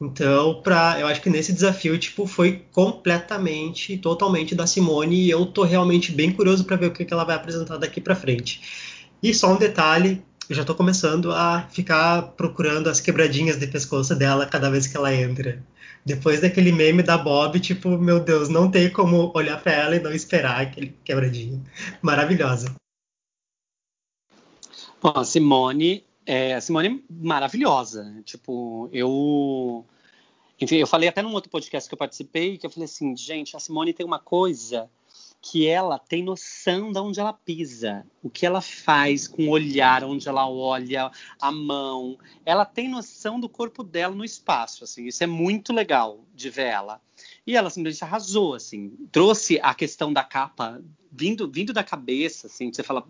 [0.00, 5.46] Então, pra, eu acho que nesse desafio, tipo, foi completamente, totalmente da Simone e eu
[5.46, 8.60] tô realmente bem curioso para ver o que, que ela vai apresentar daqui para frente.
[9.20, 14.14] E só um detalhe, eu já tô começando a ficar procurando as quebradinhas de pescoço
[14.14, 15.64] dela cada vez que ela entra.
[16.04, 20.00] Depois daquele meme da Bob, tipo, meu Deus, não tem como olhar para ela e
[20.00, 21.64] não esperar aquele quebradinho.
[22.00, 22.72] Maravilhosa.
[25.02, 28.22] Bom, a Simone, é, a Simone é maravilhosa.
[28.24, 29.84] Tipo, eu.
[30.60, 33.56] Enfim, eu falei até num outro podcast que eu participei, que eu falei assim, gente,
[33.56, 34.88] a Simone tem uma coisa
[35.40, 40.02] que ela tem noção de onde ela pisa, o que ela faz com o olhar,
[40.02, 41.10] onde ela olha,
[41.40, 42.18] a mão.
[42.44, 45.06] Ela tem noção do corpo dela no espaço, assim.
[45.06, 47.00] Isso é muito legal de ver ela.
[47.46, 48.96] E ela simplesmente arrasou, assim.
[49.12, 50.82] Trouxe a questão da capa
[51.12, 52.72] vindo, vindo da cabeça, assim.
[52.72, 53.06] Você fala,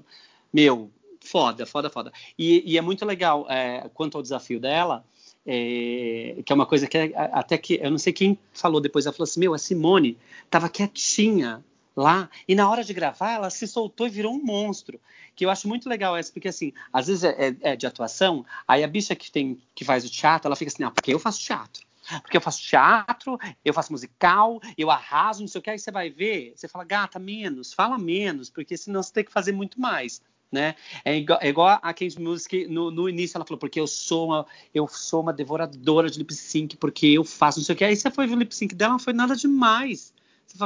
[0.53, 2.13] meu, foda, foda, foda.
[2.39, 5.05] E, e é muito legal é, quanto ao desafio dela.
[5.49, 9.07] É, que é uma coisa que é, até que eu não sei quem falou depois,
[9.07, 10.19] ela falou assim: Meu, a Simone
[10.51, 11.65] tava quietinha
[11.97, 12.29] lá.
[12.47, 15.01] E na hora de gravar, ela se soltou e virou um monstro.
[15.35, 18.45] Que eu acho muito legal essa, porque assim, às vezes é, é, é de atuação,
[18.69, 21.19] aí a bicha que tem que faz o teatro, ela fica assim, ah, porque eu
[21.19, 21.85] faço teatro.
[22.23, 25.91] Porque eu faço teatro, eu faço musical, eu arraso, não sei o que, aí você
[25.91, 29.81] vai ver, você fala, gata, menos, fala menos, porque senão você tem que fazer muito
[29.81, 30.23] mais.
[30.53, 30.77] Né?
[31.05, 34.29] É igual, é igual a Kate Music no, no, início ela falou porque eu sou
[34.29, 37.85] uma eu sou uma devoradora de lip sync porque eu faço não sei o que
[37.85, 40.15] aí você foi ver o lip sync dela não foi nada demais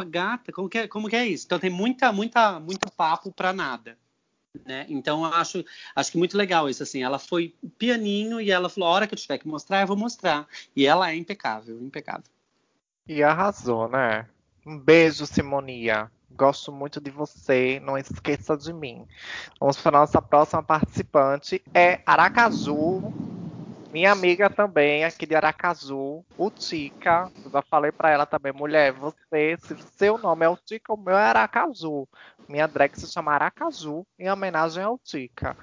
[0.05, 1.47] gata, como que é, como que é isso?
[1.47, 3.99] Então tem muita, muita, muito papo para nada.
[4.64, 4.84] Né?
[4.88, 5.64] Então acho,
[5.95, 7.03] acho que muito legal isso assim.
[7.03, 9.97] Ela foi pianinho e ela falou: a hora que eu tiver que mostrar, eu vou
[9.97, 10.47] mostrar.
[10.74, 12.24] E ela é impecável, impecável.
[13.07, 14.26] E arrasou, né?
[14.66, 16.11] Um beijo, Simonia.
[16.30, 17.80] Gosto muito de você.
[17.84, 19.07] Não esqueça de mim.
[19.59, 21.62] Vamos para a nossa próxima participante.
[21.74, 23.12] É Aracaju,
[23.93, 27.30] minha amiga também, aqui de Aracaju, o Tica.
[27.45, 30.97] Eu já falei pra ela também, mulher, você, se seu nome é o Tica, o
[30.97, 32.07] meu é Aracaju.
[32.49, 35.57] Minha drag se chama Aracaju, em homenagem ao Tica.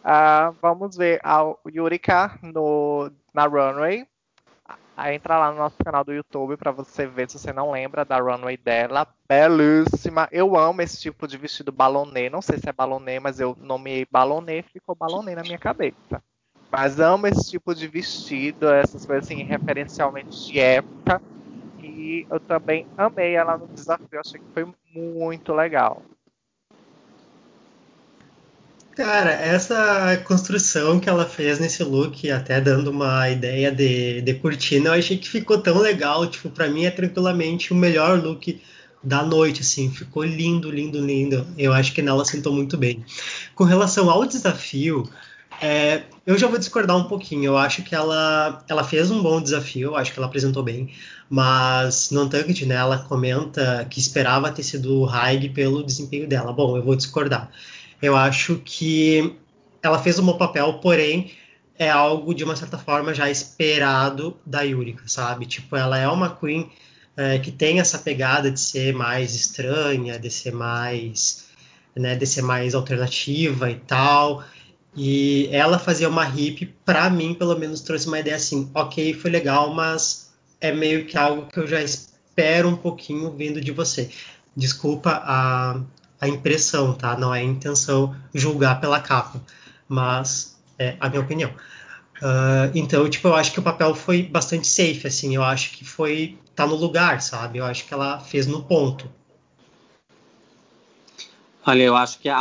[0.00, 4.06] Uh, vamos ver a Yurika no, na Runway.
[4.96, 8.04] Aí entra lá no nosso canal do YouTube para você ver se você não lembra
[8.04, 9.06] da runway dela.
[9.26, 10.28] Belíssima.
[10.30, 12.28] Eu amo esse tipo de vestido balonê.
[12.28, 16.22] Não sei se é balonê, mas eu nomeei balonê, ficou balonê na minha cabeça.
[16.72, 21.20] Mas amo esse tipo de vestido, essas coisas assim, referencialmente de época.
[21.82, 26.02] E eu também amei ela no desafio, achei que foi muito legal.
[28.96, 34.90] Cara, essa construção que ela fez nesse look, até dando uma ideia de, de cortina,
[34.90, 36.26] eu achei que ficou tão legal.
[36.26, 38.60] Tipo, pra mim é tranquilamente o melhor look
[39.02, 39.90] da noite, assim.
[39.90, 41.46] Ficou lindo, lindo, lindo.
[41.56, 43.04] Eu acho que nela sentou muito bem.
[43.54, 45.08] Com relação ao desafio,
[45.60, 47.44] é, eu já vou discordar um pouquinho.
[47.44, 50.92] Eu acho que ela, ela fez um bom desafio, eu acho que ela apresentou bem,
[51.28, 56.52] mas no Untucked, né, ela comenta que esperava ter sido Haig pelo desempenho dela.
[56.52, 57.50] Bom, eu vou discordar.
[58.00, 59.36] Eu acho que
[59.82, 61.32] ela fez um bom papel, porém
[61.78, 65.46] é algo de uma certa forma já esperado da Yurika, sabe?
[65.46, 66.70] Tipo, ela é uma queen
[67.16, 71.46] é, que tem essa pegada de ser mais estranha, de ser mais,
[71.96, 74.44] né, de ser mais alternativa e tal.
[74.96, 79.30] E ela fazer uma hip, para mim, pelo menos, trouxe uma ideia assim: ok, foi
[79.30, 84.10] legal, mas é meio que algo que eu já espero um pouquinho vindo de você.
[84.56, 85.80] Desculpa a,
[86.20, 87.16] a impressão, tá?
[87.16, 89.40] Não é a intenção julgar pela capa,
[89.88, 91.50] mas é a minha opinião.
[92.20, 95.34] Uh, então, tipo, eu acho que o papel foi bastante safe, assim.
[95.34, 97.58] Eu acho que foi tá no lugar, sabe?
[97.58, 99.10] Eu acho que ela fez no ponto.
[101.64, 102.40] Olha, eu acho que a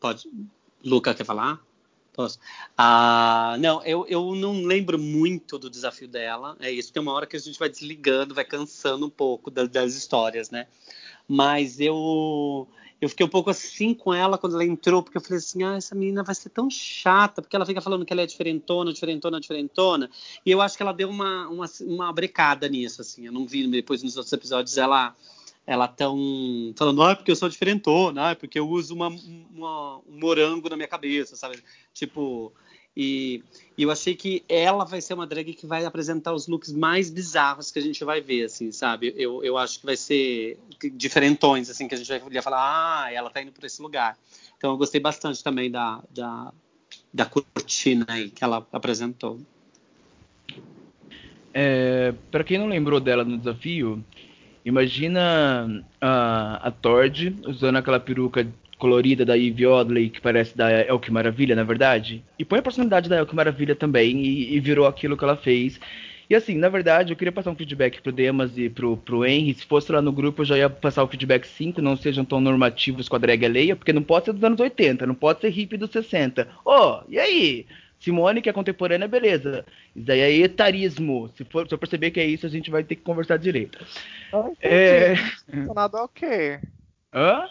[0.00, 0.28] pode.
[0.84, 1.60] Luca quer falar?
[2.22, 2.38] Posso?
[2.78, 6.56] Ah, não, eu, eu não lembro muito do desafio dela.
[6.60, 9.68] É isso, tem uma hora que a gente vai desligando, vai cansando um pouco das,
[9.68, 10.68] das histórias, né?
[11.26, 12.68] Mas eu
[13.00, 15.74] eu fiquei um pouco assim com ela quando ela entrou, porque eu falei assim: ah,
[15.74, 19.40] essa menina vai ser tão chata, porque ela fica falando que ela é diferentona, diferentona,
[19.40, 20.08] diferentona.
[20.46, 23.26] E eu acho que ela deu uma, uma, uma brecada nisso, assim.
[23.26, 25.16] Eu não vi depois nos outros episódios ela
[25.66, 26.16] ela tão
[26.76, 30.76] falando, ah, porque eu sou diferentona, ah, porque eu uso uma, uma, um morango na
[30.76, 31.62] minha cabeça, sabe?
[31.94, 32.52] Tipo,
[32.96, 33.42] e,
[33.76, 37.08] e, eu achei que ela vai ser uma drag que vai apresentar os looks mais
[37.08, 39.14] bizarros que a gente vai ver, assim, sabe?
[39.16, 40.58] Eu, eu acho que vai ser
[40.94, 44.18] diferentões, assim, que a gente vai falar, ah, ela tá indo por esse lugar.
[44.58, 46.52] Então eu gostei bastante também da, da,
[47.14, 49.40] da cortina aí que ela apresentou.
[51.54, 54.02] É, para quem não lembrou dela no desafio,
[54.64, 58.46] Imagina a, a Tord usando aquela peruca
[58.78, 62.22] colorida da Eve Odley, que parece da Elke Maravilha, na verdade.
[62.38, 65.78] E põe a personalidade da Elke Maravilha também e, e, virou aquilo que ela fez.
[66.28, 69.54] E assim, na verdade, eu queria passar um feedback pro Demas e pro, pro Henry.
[69.54, 72.40] Se fosse lá no grupo, eu já ia passar o feedback 5, não sejam tão
[72.40, 75.50] normativos com a drag alheia, porque não pode ser dos anos 80, não pode ser
[75.50, 76.48] hippie dos 60.
[76.64, 77.66] Ô, oh, e aí?
[78.02, 79.64] Simone, que é contemporânea, beleza.
[79.94, 81.30] Isso daí é etarismo.
[81.36, 83.78] Se, for, se eu perceber que é isso, a gente vai ter que conversar direito.
[84.60, 85.14] é...
[85.48, 86.58] Relacionado ao quê?
[87.14, 87.48] Hã?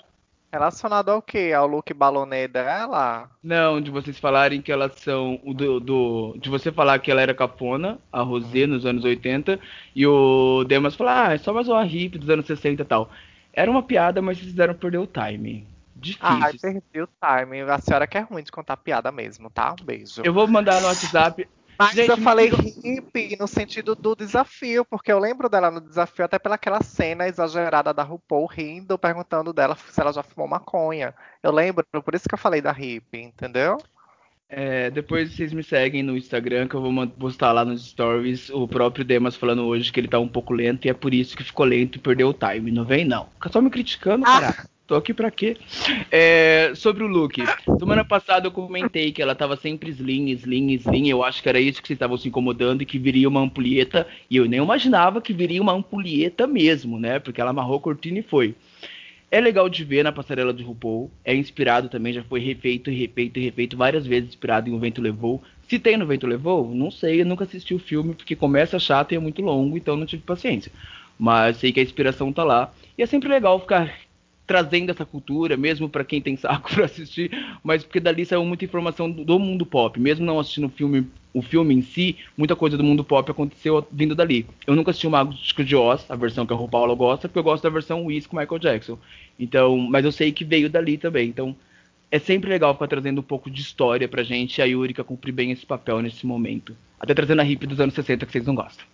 [0.52, 1.54] Relacionado ao quê?
[1.56, 3.30] Ao look balonê dela?
[3.42, 5.40] Não, de vocês falarem que elas são.
[5.46, 9.58] Do, do, de você falar que ela era capona, a Rosé, nos anos 80,
[9.96, 13.10] e o Demas falar, ah, é só mais uma hippie dos anos 60 e tal.
[13.54, 15.66] Era uma piada, mas vocês fizeram perder o time.
[16.02, 16.28] Difícil.
[16.28, 17.62] Ah, perdi o time.
[17.62, 19.76] A senhora que é ruim de contar piada mesmo, tá?
[19.80, 20.24] Um beijo.
[20.26, 21.48] Eu vou mandar no WhatsApp.
[21.78, 26.26] Mas Gente, eu falei hippie no sentido do desafio, porque eu lembro dela no desafio
[26.26, 31.14] até pelaquela cena exagerada da RuPaul rindo, perguntando dela se ela já fumou maconha.
[31.42, 33.80] Eu lembro, por isso que eu falei da hippie, entendeu?
[34.48, 38.68] É, depois vocês me seguem no Instagram, que eu vou postar lá nos stories o
[38.68, 41.44] próprio Demas falando hoje que ele tá um pouco lento e é por isso que
[41.44, 42.70] ficou lento e perdeu o time.
[42.70, 43.28] Não vem, não.
[43.36, 44.40] Fica só me criticando, ah.
[44.42, 44.70] cara.
[44.92, 45.56] Tô aqui pra quê?
[46.12, 47.42] É, sobre o look.
[47.80, 51.08] Semana passada eu comentei que ela tava sempre slim, slim, slim.
[51.08, 54.06] Eu acho que era isso que vocês estavam se incomodando e que viria uma ampulheta.
[54.30, 57.20] E eu nem imaginava que viria uma ampulheta mesmo, né?
[57.20, 58.54] Porque ela amarrou a cortina e foi.
[59.32, 61.10] É legal de ver na passarela de RuPaul.
[61.24, 65.42] É inspirado também, já foi refeito refeito refeito várias vezes, inspirado em O Vento Levou.
[65.70, 69.14] Se tem no Vento Levou, não sei, eu nunca assisti o filme, porque começa chato
[69.14, 70.70] e é muito longo, então não tive paciência.
[71.18, 72.74] Mas sei que a inspiração tá lá.
[72.98, 73.90] E é sempre legal ficar
[74.52, 77.32] trazendo essa cultura, mesmo para quem tem saco para assistir,
[77.64, 81.08] mas porque dali saiu muita informação do, do, mundo pop, mesmo não assistindo o filme,
[81.34, 84.46] o filme em si, muita coisa do mundo pop aconteceu vindo dali.
[84.68, 87.44] Eu nunca assisti o Mágico de Oz, a versão que a RuPaul gosta, porque eu
[87.44, 89.00] gosto da versão Wiz com Michael Jackson.
[89.40, 91.30] Então, mas eu sei que veio dali também.
[91.30, 91.56] Então,
[92.12, 95.32] é sempre legal ficar trazendo um pouco de história pra gente e a Yurika cumprir
[95.32, 96.76] bem esse papel nesse momento.
[97.00, 98.86] Até trazendo a hip dos anos 60 que vocês não gostam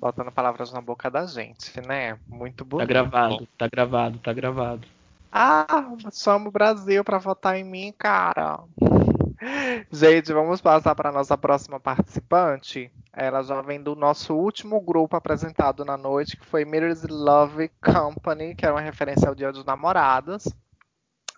[0.00, 2.18] botando palavras na boca da gente, né?
[2.26, 2.88] Muito bonito.
[2.88, 4.88] Tá gravado, tá gravado, tá gravado.
[5.30, 5.66] Ah,
[6.10, 8.60] chama o Brasil para votar em mim, cara.
[9.92, 12.90] Gente, vamos passar para nossa próxima participante.
[13.12, 18.54] Ela já vem do nosso último grupo apresentado na noite, que foi Mirror's Love Company,
[18.54, 20.48] que é uma referência ao Dia dos Namorados.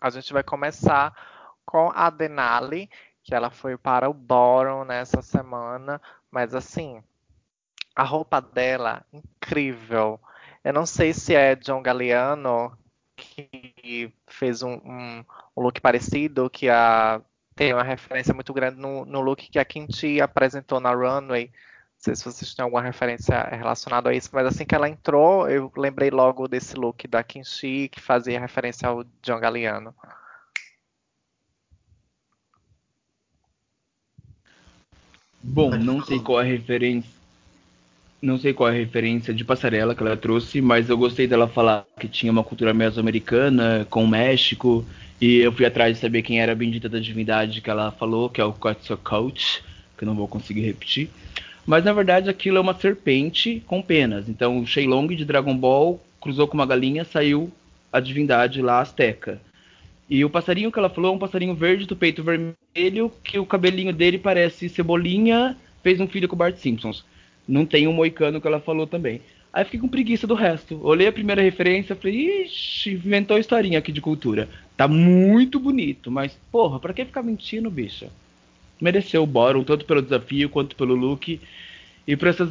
[0.01, 1.15] A gente vai começar
[1.65, 2.89] com a Denali,
[3.23, 6.01] que ela foi para o Boron nessa semana,
[6.31, 7.03] mas assim,
[7.95, 10.20] a roupa dela, incrível.
[10.64, 12.76] Eu não sei se é John Galliano
[13.16, 15.24] que fez um, um,
[15.57, 17.20] um look parecido, que a,
[17.55, 21.47] tem uma referência muito grande no, no look que a Kinti apresentou na runway.
[21.47, 21.53] Não
[21.99, 25.70] sei se vocês têm alguma referência relacionada a isso, mas assim que ela entrou, eu
[25.76, 29.95] lembrei logo desse look da Kinchi, que fazia referência ao John Galliano.
[35.45, 37.22] Bom, não sei qual a referência
[38.23, 41.49] não sei qual é a referência de passarela que ela trouxe, mas eu gostei dela
[41.49, 44.87] falar que tinha uma cultura mesoamericana com o México.
[45.20, 48.31] E eu fui atrás de saber quem era a bendita da divindade que ela falou,
[48.31, 49.61] que é o Quetzalcoatl,
[49.99, 51.11] que eu não vou conseguir repetir.
[51.66, 54.29] Mas na verdade aquilo é uma serpente com penas.
[54.29, 57.51] Então o Shenlong de Dragon Ball cruzou com uma galinha, saiu
[57.93, 59.41] a divindade lá azteca.
[60.09, 63.47] E o passarinho que ela falou é um passarinho verde do peito vermelho, que o
[63.47, 67.05] cabelinho dele parece cebolinha, fez um filho com o Bart Simpsons
[67.53, 69.20] não tem um moicano que ela falou também.
[69.53, 70.80] Aí fiquei com preguiça do resto.
[70.82, 74.48] Olhei a primeira referência, falei, ixi, inventou historinha aqui de cultura.
[74.74, 78.09] Tá muito bonito, mas, porra, pra que ficar mentindo, bicha?
[78.80, 81.38] Mereceu o Boron, tanto pelo desafio quanto pelo look.
[82.07, 82.50] E pra essas.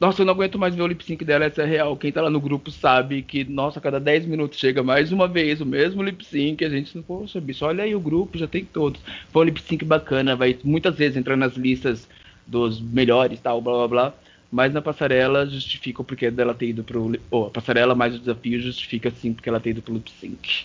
[0.00, 1.96] Nossa, eu não aguento mais ver o lip sync dela, essa é real.
[1.96, 5.28] Quem tá lá no grupo sabe que, nossa, a cada 10 minutos chega mais uma
[5.28, 6.64] vez o mesmo lip sync.
[6.64, 9.00] A gente, poxa, bicho, olha aí o grupo, já tem todos.
[9.30, 12.08] Foi um lip sync bacana, vai muitas vezes entrar nas listas
[12.46, 14.14] dos melhores, tal, blá blá blá.
[14.50, 17.12] Mas na passarela justifica porque dela ter ido pro.
[17.30, 20.64] Oh, a passarela mais o desafio justifica sim porque ela ter ido pro lip sync.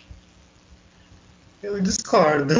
[1.63, 2.55] Eu discordo.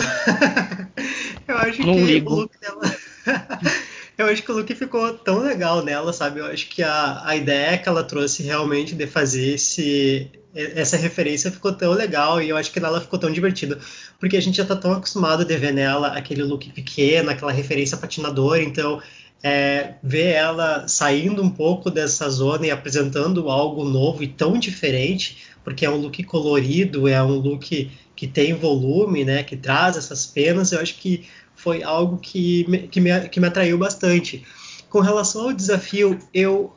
[1.48, 2.32] eu acho Não que ligo.
[2.34, 2.82] o look dela.
[4.18, 6.40] eu acho que o look ficou tão legal nela, sabe?
[6.40, 11.52] Eu acho que a, a ideia que ela trouxe realmente de fazer esse, essa referência
[11.52, 13.80] ficou tão legal e eu acho que nela ficou tão divertida.
[14.20, 17.98] Porque a gente já tá tão acostumado de ver nela aquele look pequeno, aquela referência
[17.98, 19.02] patinadora, então
[19.44, 25.38] é, ver ela saindo um pouco dessa zona e apresentando algo novo e tão diferente,
[25.64, 30.28] porque é um look colorido, é um look que tem volume, né, que traz essas
[30.28, 31.26] penas, eu acho que
[31.56, 34.44] foi algo que me, que me, que me atraiu bastante.
[34.90, 36.74] Com relação ao desafio, eu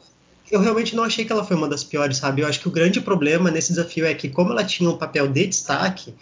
[0.50, 2.42] eu realmente não achei que ela foi uma das piores, sabe?
[2.42, 5.28] Eu acho que o grande problema nesse desafio é que, como ela tinha um papel
[5.28, 6.14] de destaque,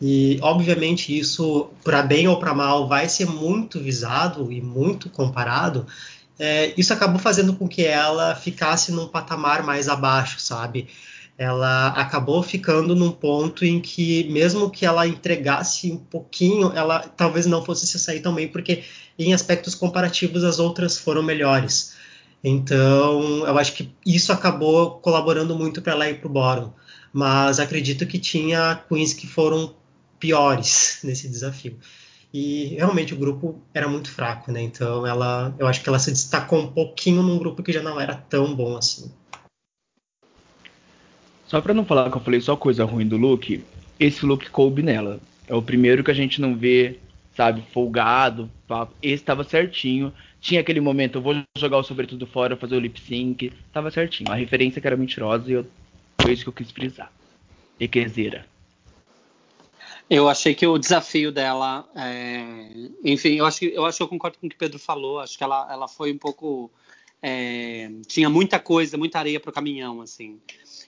[0.00, 5.86] e obviamente isso, para bem ou para mal, vai ser muito visado e muito comparado,
[6.38, 10.88] é, isso acabou fazendo com que ela ficasse num patamar mais abaixo, sabe?
[11.38, 17.46] Ela acabou ficando num ponto em que, mesmo que ela entregasse um pouquinho, ela talvez
[17.46, 18.84] não fosse se sair tão bem, porque
[19.18, 21.95] em aspectos comparativos as outras foram melhores.
[22.42, 26.72] Então, eu acho que isso acabou colaborando muito para ela ir para o bottom.
[27.12, 29.74] Mas acredito que tinha queens que foram
[30.18, 31.76] piores nesse desafio.
[32.32, 34.60] E realmente o grupo era muito fraco, né?
[34.60, 38.00] Então ela, eu acho que ela se destacou um pouquinho num grupo que já não
[38.00, 39.10] era tão bom assim.
[41.46, 43.64] Só para não falar que eu falei só coisa ruim do look,
[43.98, 45.20] esse look coube nela.
[45.46, 46.98] É o primeiro que a gente não vê,
[47.36, 48.50] sabe, folgado.
[49.02, 50.12] Esse estava certinho.
[50.40, 53.52] Tinha aquele momento, eu vou jogar o sobretudo fora, fazer o lip sync.
[53.72, 54.32] Tava certinho.
[54.32, 55.66] A referência que era mentirosa e eu,
[56.20, 57.12] foi isso que eu quis frisar.
[57.78, 58.46] Equezeira.
[60.08, 62.68] Eu achei que o desafio dela, é...
[63.04, 65.18] enfim, eu acho que eu acho que eu concordo com o que o Pedro falou.
[65.18, 66.70] Acho que ela, ela foi um pouco
[67.22, 67.90] é...
[68.06, 70.40] tinha muita coisa, muita areia para o caminhão, assim.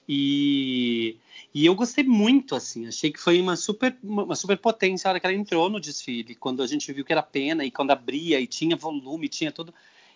[0.09, 1.17] E,
[1.55, 2.87] e eu gostei muito, assim.
[2.87, 6.35] Achei que foi uma super uma super potência a hora que ela entrou no desfile,
[6.35, 9.75] quando a gente viu que era pena e quando abria e tinha volume, tinha tudo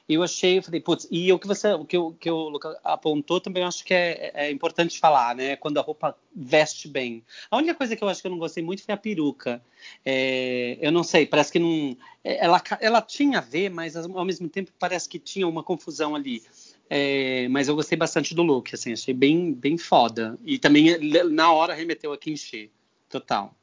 [0.08, 2.78] eu achei, eu falei, putz, e o que você, o que, o, que o Luca
[2.82, 5.56] apontou também eu acho que é, é, importante falar, né?
[5.56, 7.24] Quando a roupa veste bem.
[7.50, 9.62] A única coisa que eu acho que eu não gostei muito foi a peruca.
[10.04, 11.96] É, eu não sei, parece que não.
[12.24, 16.42] Ela, ela tinha a ver, mas ao mesmo tempo parece que tinha uma confusão ali.
[16.90, 20.38] É, mas eu gostei bastante do look, assim, achei bem, bem foda.
[20.44, 20.98] E também
[21.30, 22.70] na hora remeteu a Kinshi,
[23.08, 23.54] total.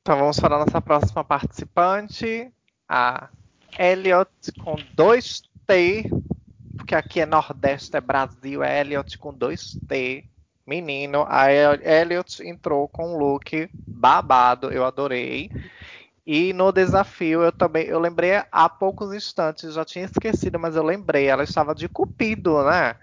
[0.00, 2.50] Então vamos a nossa próxima participante,
[2.88, 3.28] a
[3.78, 6.08] Elliot com dois T,
[6.76, 10.24] porque aqui é Nordeste, é Brasil, é Elliot com dois T.
[10.66, 15.50] Menino, a Elliot entrou com um look babado, eu adorei.
[16.26, 20.82] E no desafio eu também, eu lembrei há poucos instantes, já tinha esquecido, mas eu
[20.82, 22.96] lembrei, ela estava de cupido, né?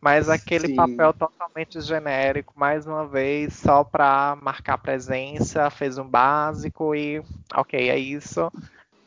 [0.00, 0.76] Mas aquele Sim.
[0.76, 7.20] papel totalmente genérico, mais uma vez, só para marcar presença, fez um básico e
[7.52, 8.48] ok, é isso.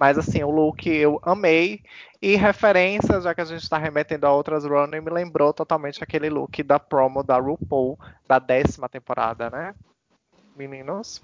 [0.01, 1.83] Mas assim, o look eu amei.
[2.19, 6.27] E referência, já que a gente está remetendo a outras running, me lembrou totalmente aquele
[6.27, 9.75] look da promo da RuPaul da décima temporada, né?
[10.57, 11.21] Meninos?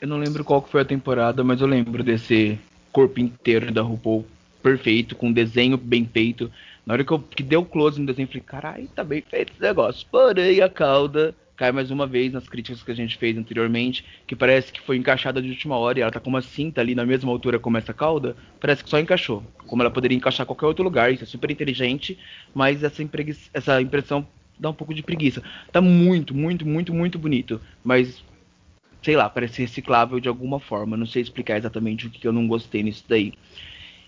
[0.00, 2.60] Eu não lembro qual foi a temporada, mas eu lembro desse
[2.92, 4.24] corpo inteiro da RuPaul
[4.62, 6.48] perfeito, com desenho bem feito.
[6.86, 9.52] Na hora que, eu, que deu close no desenho, eu falei, caralho, tá bem feito
[9.52, 10.06] esse negócio.
[10.12, 14.34] Porém, a cauda cai mais uma vez nas críticas que a gente fez anteriormente, que
[14.34, 17.06] parece que foi encaixada de última hora e ela tá com uma cinta ali na
[17.06, 19.42] mesma altura como essa cauda, parece que só encaixou.
[19.66, 22.18] Como ela poderia encaixar qualquer outro lugar, isso é super inteligente,
[22.54, 23.02] mas essa,
[23.52, 24.26] essa impressão
[24.58, 25.42] dá um pouco de preguiça.
[25.72, 28.22] Tá muito, muito, muito, muito bonito, mas
[29.02, 30.96] sei lá, parece reciclável de alguma forma.
[30.96, 33.34] Não sei explicar exatamente o que eu não gostei nisso daí.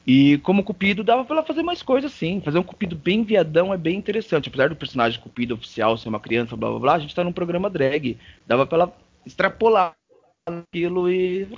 [0.07, 2.41] E como Cupido, dava pra ela fazer mais coisas sim.
[2.41, 4.49] Fazer um Cupido bem viadão é bem interessante.
[4.49, 7.33] Apesar do personagem Cupido oficial ser uma criança, blá blá blá, a gente tá num
[7.33, 8.17] programa drag.
[8.47, 8.97] Dava pra ela
[9.27, 9.95] extrapolar
[10.47, 11.49] aquilo e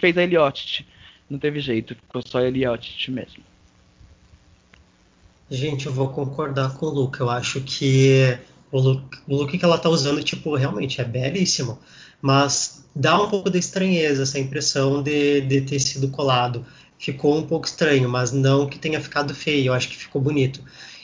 [0.00, 0.84] fez a Elliot.
[1.30, 3.44] Não teve jeito, ficou só a Elliot mesmo.
[5.48, 7.20] Gente, eu vou concordar com o Luke.
[7.20, 8.36] Eu acho que
[8.72, 11.78] o look, o look que ela tá usando, tipo, realmente é belíssimo.
[12.20, 16.66] Mas dá um pouco de estranheza essa impressão de, de ter sido colado
[17.04, 20.60] ficou um pouco estranho, mas não que tenha ficado feio, eu acho que ficou bonito.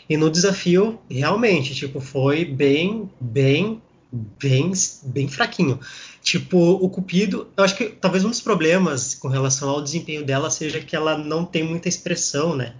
[0.08, 4.72] E no desafio, realmente, tipo, foi bem, bem, bem,
[5.04, 5.78] bem fraquinho.
[6.22, 10.50] Tipo, o Cupido, eu acho que talvez um dos problemas com relação ao desempenho dela
[10.50, 12.74] seja que ela não tem muita expressão, né?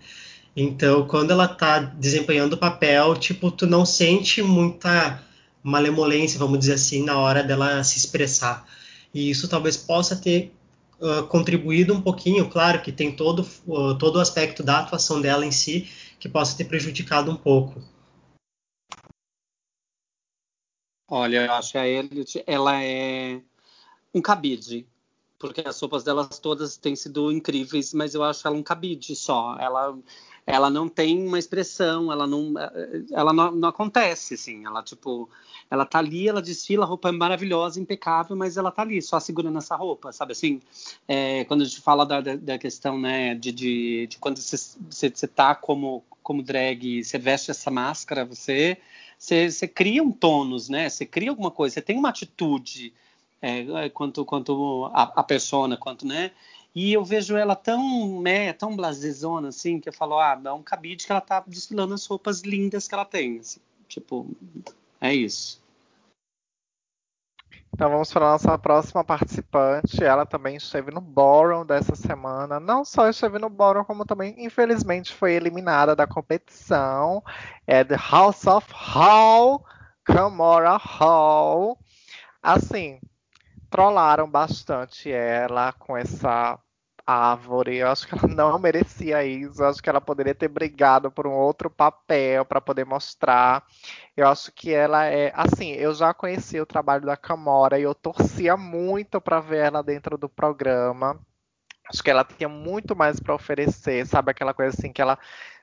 [0.57, 5.23] Então, quando ela tá desempenhando o papel, tipo, tu não sente muita
[5.63, 8.67] malemolência, vamos dizer assim, na hora dela se expressar.
[9.15, 10.53] E isso talvez possa ter
[11.29, 15.51] contribuído um pouquinho, claro que tem todo, uh, todo o aspecto da atuação dela em
[15.51, 17.83] si que possa ter prejudicado um pouco.
[21.09, 23.41] Olha, eu acho que a Elliot, ela é
[24.15, 24.87] um cabide,
[25.39, 29.57] porque as roupas delas todas têm sido incríveis, mas eu acho ela um cabide só.
[29.59, 29.99] Ela,
[30.47, 32.55] ela não tem uma expressão, ela não,
[33.13, 34.65] ela não, não acontece, assim.
[34.65, 35.29] Ela tipo,
[35.71, 39.21] ela tá ali, ela desfila, a roupa é maravilhosa, impecável, mas ela tá ali, só
[39.21, 40.61] segurando essa roupa, sabe assim?
[41.07, 45.29] É, quando a gente fala da, da, da questão, né, de, de, de quando você,
[45.29, 48.79] tá como, como drag, você veste essa máscara, você,
[49.17, 50.89] você, você cria um tônus, né?
[50.89, 52.93] Você cria alguma coisa, você tem uma atitude
[53.41, 56.33] é, quanto, quanto a, a persona, quanto, né?
[56.75, 60.63] E eu vejo ela tão, né, tão blasezona, assim, que eu falo, ah, dá um
[60.63, 63.61] cabide que ela tá desfilando as roupas lindas que ela tem, assim.
[63.89, 64.27] Tipo,
[65.01, 65.60] é isso.
[67.81, 70.05] Então vamos para a nossa próxima participante.
[70.05, 72.61] Ela também esteve no Ballroom dessa semana.
[72.61, 77.25] Não só esteve no Ballroom, como também, infelizmente, foi eliminada da competição.
[77.67, 79.65] É The House of Hall,
[80.05, 81.79] Camora Hall.
[82.43, 83.01] Assim,
[83.71, 86.59] trollaram bastante ela com essa
[87.11, 87.77] árvore.
[87.77, 89.63] Eu acho que ela não merecia isso.
[89.63, 93.65] Eu acho que ela poderia ter brigado por um outro papel para poder mostrar.
[94.17, 95.33] Eu acho que ela é.
[95.35, 99.83] Assim, eu já conheci o trabalho da Camora e eu torcia muito para ver ela
[99.83, 101.21] dentro do programa.
[101.89, 104.31] Acho que ela tinha muito mais para oferecer, sabe?
[104.31, 105.19] Aquela coisa assim que ela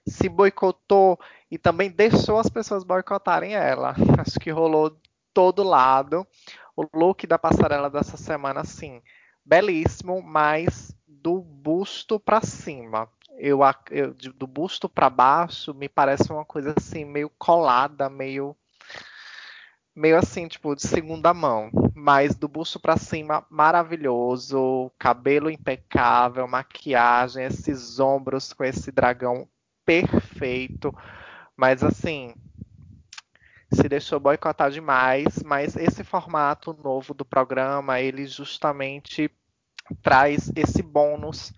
[0.05, 1.19] se boicotou
[1.49, 3.95] e também deixou as pessoas boicotarem ela.
[4.19, 4.97] Acho que rolou
[5.33, 6.27] todo lado.
[6.75, 9.01] O look da passarela dessa semana, assim,
[9.45, 13.09] belíssimo, mas do busto para cima.
[13.37, 13.59] Eu,
[13.91, 18.55] eu, do busto para baixo me parece uma coisa assim meio colada, meio
[19.95, 27.43] meio assim, tipo, de segunda mão, mas do busto para cima maravilhoso, cabelo impecável, maquiagem,
[27.45, 29.49] esses ombros com esse dragão
[29.83, 30.93] perfeito,
[31.55, 32.35] mas assim,
[33.73, 39.31] se deixou boicotar demais, mas esse formato novo do programa, ele justamente
[40.01, 41.53] traz esse bônus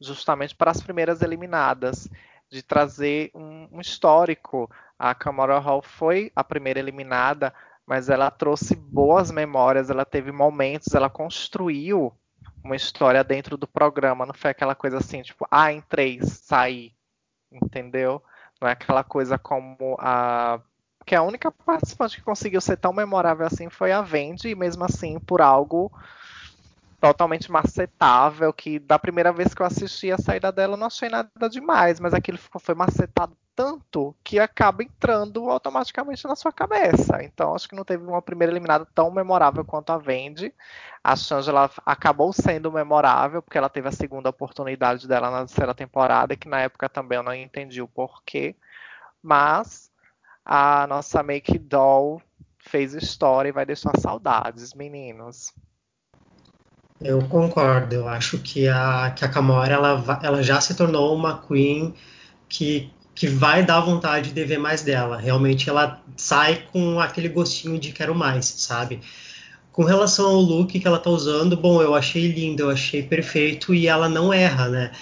[0.00, 2.08] justamente para as primeiras eliminadas,
[2.50, 4.70] de trazer um, um histórico.
[4.98, 7.52] A Camara Hall foi a primeira eliminada,
[7.86, 12.12] mas ela trouxe boas memórias, ela teve momentos, ela construiu
[12.62, 16.92] uma história dentro do programa, não foi aquela coisa assim, tipo, ah, entrei, saí,
[17.50, 18.22] entendeu?
[18.60, 20.60] Não é aquela coisa como a
[21.04, 24.84] que a única participante que conseguiu ser tão memorável assim foi a Vendi, e mesmo
[24.84, 25.92] assim por algo
[27.00, 31.08] totalmente macetável, que da primeira vez que eu assisti a saída dela eu não achei
[31.08, 37.22] nada demais, mas aquilo foi macetado tanto que acaba entrando automaticamente na sua cabeça.
[37.22, 40.52] Então acho que não teve uma primeira eliminada tão memorável quanto a Vendi.
[41.02, 46.36] A Shangela acabou sendo memorável porque ela teve a segunda oportunidade dela na terceira temporada,
[46.36, 48.54] que na época também eu não entendi o porquê.
[49.22, 49.90] Mas
[50.44, 52.20] a nossa Make Doll
[52.58, 55.54] fez história e vai deixar saudades, meninos.
[57.00, 57.94] Eu concordo.
[57.94, 61.94] Eu acho que a, que a Camora ela, ela já se tornou uma queen
[62.48, 65.18] que, que vai dar vontade de ver mais dela.
[65.18, 69.00] Realmente ela sai com aquele gostinho de quero mais, sabe?
[69.72, 73.74] Com relação ao look que ela tá usando, bom, eu achei lindo, eu achei perfeito
[73.74, 74.92] e ela não erra, né?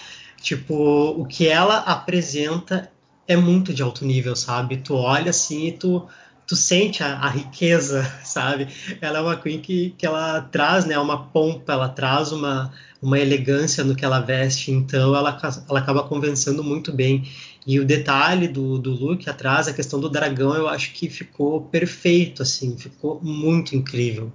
[0.42, 0.74] Tipo,
[1.16, 2.90] o que ela apresenta
[3.26, 4.78] é muito de alto nível, sabe?
[4.78, 6.06] Tu olha assim e tu
[6.46, 8.68] tu sente a, a, riqueza, sabe?
[9.00, 13.18] Ela é uma queen que, que ela traz, né, uma pompa, ela traz uma, uma
[13.18, 15.38] elegância no que ela veste, então ela,
[15.68, 17.28] ela acaba convencendo muito bem.
[17.66, 21.62] E o detalhe do, do look atrás, a questão do dragão, eu acho que ficou
[21.62, 24.30] perfeito, assim, ficou muito incrível.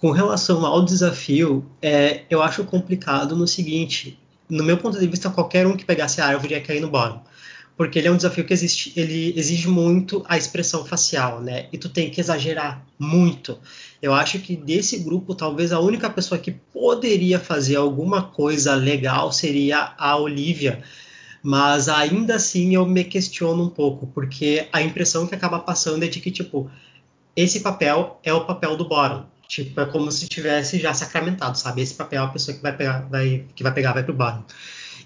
[0.00, 5.30] Com relação ao desafio, é, eu acho complicado no seguinte, no meu ponto de vista,
[5.30, 7.22] qualquer um que pegasse a árvore ia cair no bottom
[7.76, 11.66] porque ele é um desafio que existe, ele exige muito a expressão facial, né?
[11.72, 13.58] E tu tem que exagerar muito.
[14.00, 19.32] Eu acho que desse grupo, talvez a única pessoa que poderia fazer alguma coisa legal
[19.32, 20.82] seria a Olivia,
[21.42, 26.08] mas ainda assim eu me questiono um pouco, porque a impressão que acaba passando é
[26.08, 26.70] de que tipo
[27.36, 29.26] esse papel é o papel do Boron.
[29.46, 31.82] Tipo, é como se tivesse já sacramentado, sabe?
[31.82, 34.42] Esse papel é a pessoa que vai pegar, vai, que vai pegar, vai pro Boron.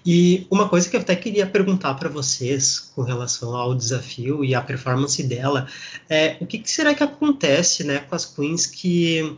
[0.05, 4.55] E uma coisa que eu até queria perguntar para vocês com relação ao desafio e
[4.55, 5.67] à performance dela
[6.09, 9.37] é o que, que será que acontece né, com as queens que,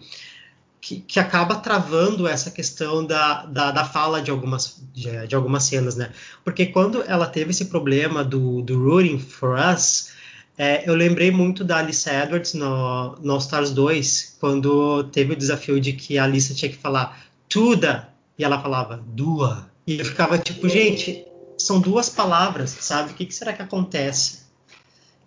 [0.80, 5.64] que, que acaba travando essa questão da, da, da fala de algumas, de, de, algumas
[5.64, 6.12] cenas, né?
[6.44, 10.12] Porque quando ela teve esse problema do, do Rooting for Us,
[10.58, 15.36] é, eu lembrei muito da Alice Edwards no, no All Stars 2, quando teve o
[15.36, 19.71] desafio de que a Alice tinha que falar tuda e ela falava dua.
[19.86, 21.26] E eu ficava tipo, gente,
[21.58, 23.12] são duas palavras, sabe?
[23.12, 24.42] O que, que será que acontece?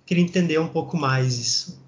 [0.06, 1.84] Queria entender um pouco mais isso.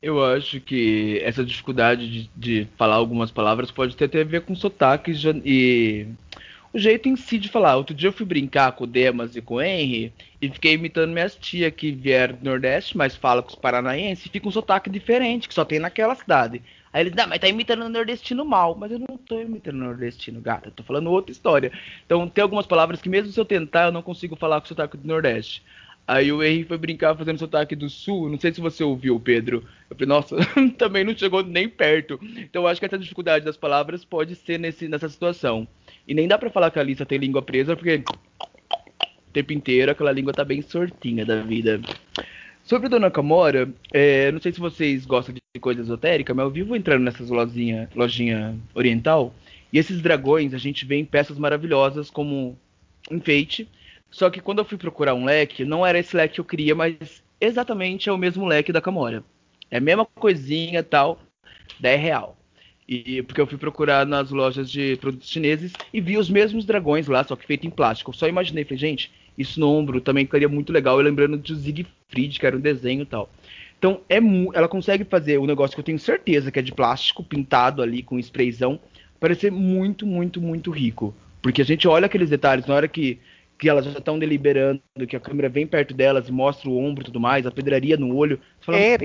[0.00, 4.54] Eu acho que essa dificuldade de, de falar algumas palavras pode ter a ver com
[4.54, 6.06] sotaques e
[6.72, 7.76] o jeito em si de falar.
[7.76, 11.12] Outro dia eu fui brincar com o Demas e com o Henry e fiquei imitando
[11.12, 14.88] minhas tias que vieram do Nordeste, mas fala com os paranaenses e fica um sotaque
[14.88, 16.62] diferente, que só tem naquela cidade.
[16.98, 18.74] Aí eles, não, mas tá imitando o nordestino mal.
[18.74, 20.66] Mas eu não tô imitando o nordestino, gata.
[20.66, 21.70] Eu tô falando outra história.
[22.04, 24.68] Então tem algumas palavras que mesmo se eu tentar, eu não consigo falar com o
[24.68, 25.62] sotaque do Nordeste.
[26.04, 28.28] Aí o Henry foi brincar fazendo sotaque do sul.
[28.28, 29.64] Não sei se você ouviu, Pedro.
[29.88, 30.36] Eu falei, nossa,
[30.76, 32.18] também não chegou nem perto.
[32.36, 35.68] Então eu acho que essa dificuldade das palavras pode ser nesse, nessa situação.
[36.04, 38.02] E nem dá pra falar que a Alissa tem língua presa, porque
[39.28, 41.80] o tempo inteiro aquela língua tá bem sortinha da vida.
[42.68, 46.76] Sobre Dona Camora, é, não sei se vocês gostam de coisa esotérica, mas eu vivo
[46.76, 49.32] entrando nessas lojinha, lojinha oriental.
[49.72, 52.58] E esses dragões a gente vê em peças maravilhosas como
[53.10, 53.66] enfeite.
[54.10, 56.74] Só que quando eu fui procurar um leque, não era esse leque que eu queria,
[56.74, 59.24] mas exatamente é o mesmo leque da Camora.
[59.70, 61.22] É a mesma coisinha tal,
[61.80, 62.36] 10 real.
[62.86, 67.06] E porque eu fui procurar nas lojas de produtos chineses e vi os mesmos dragões
[67.06, 68.10] lá, só que feito em plástico.
[68.10, 70.96] Eu só imaginei, falei, gente, isso no ombro também ficaria muito legal.
[70.96, 73.30] Lembrando de Siegfried, que era um desenho e tal.
[73.78, 74.18] Então, é
[74.54, 77.80] ela consegue fazer o um negócio que eu tenho certeza que é de plástico, pintado
[77.80, 78.80] ali com sprayzão,
[79.20, 81.14] parecer muito, muito, muito rico.
[81.40, 83.20] Porque a gente olha aqueles detalhes, na hora que,
[83.56, 87.02] que elas já estão deliberando, que a câmera vem perto delas e mostra o ombro
[87.02, 88.40] e tudo mais, a pedraria no olho.
[88.60, 88.98] Fala, é,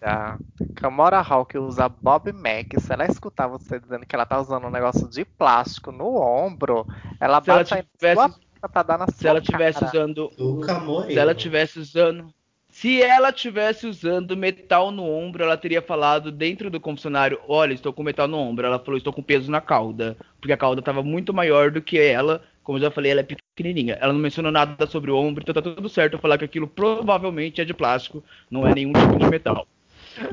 [0.00, 0.38] Eita,
[0.74, 2.80] Camora Hawk usa Bob Mac.
[2.80, 6.86] Se ela escutar você dizendo que ela tá usando um negócio de plástico no ombro,
[7.20, 9.92] ela se bate ela tivesse, pra dar na Se ela tivesse cara.
[9.92, 10.32] usando.
[10.38, 12.32] Nunca Se ela tivesse usando.
[12.70, 17.92] Se ela tivesse usando metal no ombro, ela teria falado dentro do confessionário: Olha, estou
[17.92, 18.66] com metal no ombro.
[18.66, 20.16] Ela falou: Estou com peso na cauda.
[20.40, 22.42] Porque a cauda estava muito maior do que ela.
[22.62, 23.96] Como eu já falei, ela é pequenininha.
[24.00, 26.68] Ela não mencionou nada sobre o ombro, então tá tudo certo eu falar que aquilo
[26.68, 29.66] provavelmente é de plástico, não é nenhum tipo de metal.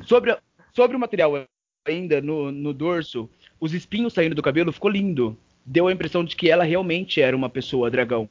[0.03, 0.38] Sobre,
[0.73, 1.45] sobre o material
[1.88, 3.30] ainda no, no dorso,
[3.60, 5.38] os espinhos saindo do cabelo ficou lindo.
[5.66, 8.30] Deu a impressão de que ela realmente era uma pessoa dragão.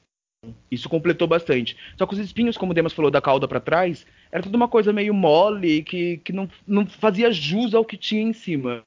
[0.70, 1.77] Isso completou bastante.
[1.97, 4.69] Só que os espinhos, como o Demas falou, da cauda para trás, era tudo uma
[4.69, 8.82] coisa meio mole, que, que não, não fazia jus ao que tinha em cima.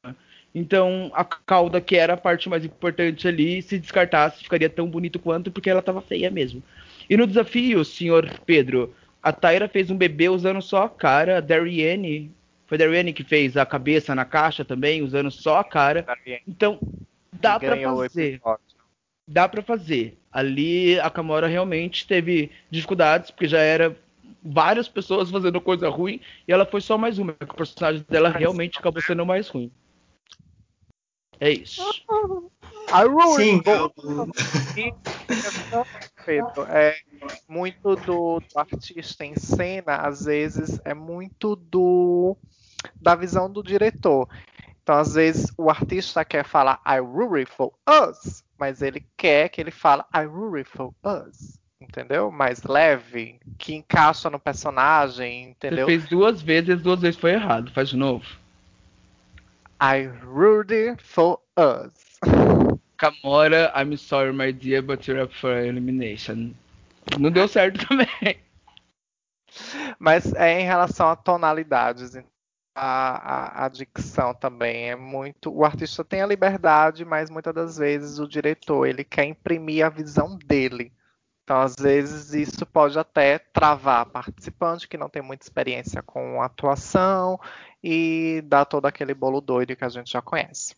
[0.54, 5.20] Então, a cauda, que era a parte mais importante ali, se descartasse, ficaria tão bonito
[5.20, 6.64] quanto, porque ela estava feia mesmo.
[7.10, 11.42] E no desafio, senhor Pedro, a Tyra fez um bebê usando só a cara, a
[11.42, 12.32] Darienne,
[12.66, 16.06] foi a Darienne que fez a cabeça na caixa também, usando só a cara.
[16.48, 16.80] Então,
[17.40, 18.42] dá para fazer.
[19.28, 20.18] Dá para fazer.
[20.32, 23.98] Ali a Camora realmente teve dificuldades, porque já era
[24.44, 27.36] várias pessoas fazendo coisa ruim e ela foi só mais uma.
[27.42, 29.72] O personagem dela realmente acabou sendo mais ruim.
[31.40, 31.84] É isso.
[34.74, 34.94] Sim.
[36.70, 36.96] é
[37.48, 42.36] muito do, do artista em cena, às vezes é muito do
[43.02, 44.28] da visão do diretor.
[44.88, 49.60] Então, às vezes, o artista quer falar I worry for us, mas ele quer que
[49.60, 51.60] ele fale I worry for us.
[51.82, 52.32] Entendeu?
[52.32, 55.86] Mais leve, que encaixa no personagem, entendeu?
[55.86, 57.70] Você fez duas vezes e as duas vezes foi errado.
[57.74, 58.24] Faz de novo.
[59.82, 61.92] I worry for us.
[62.98, 66.54] Camora, I'm sorry, my dear, but you're up for elimination.
[67.20, 68.38] Não deu certo também.
[70.00, 72.16] Mas é em relação a tonalidades
[72.80, 75.52] a, a, a, dicção também é muito.
[75.52, 79.90] O artista tem a liberdade, mas muitas das vezes o diretor ele quer imprimir a
[79.90, 80.94] visão dele.
[81.44, 87.40] Então, às vezes, isso pode até travar participante que não tem muita experiência com atuação
[87.82, 90.76] e dar todo aquele bolo doido que a gente já conhece.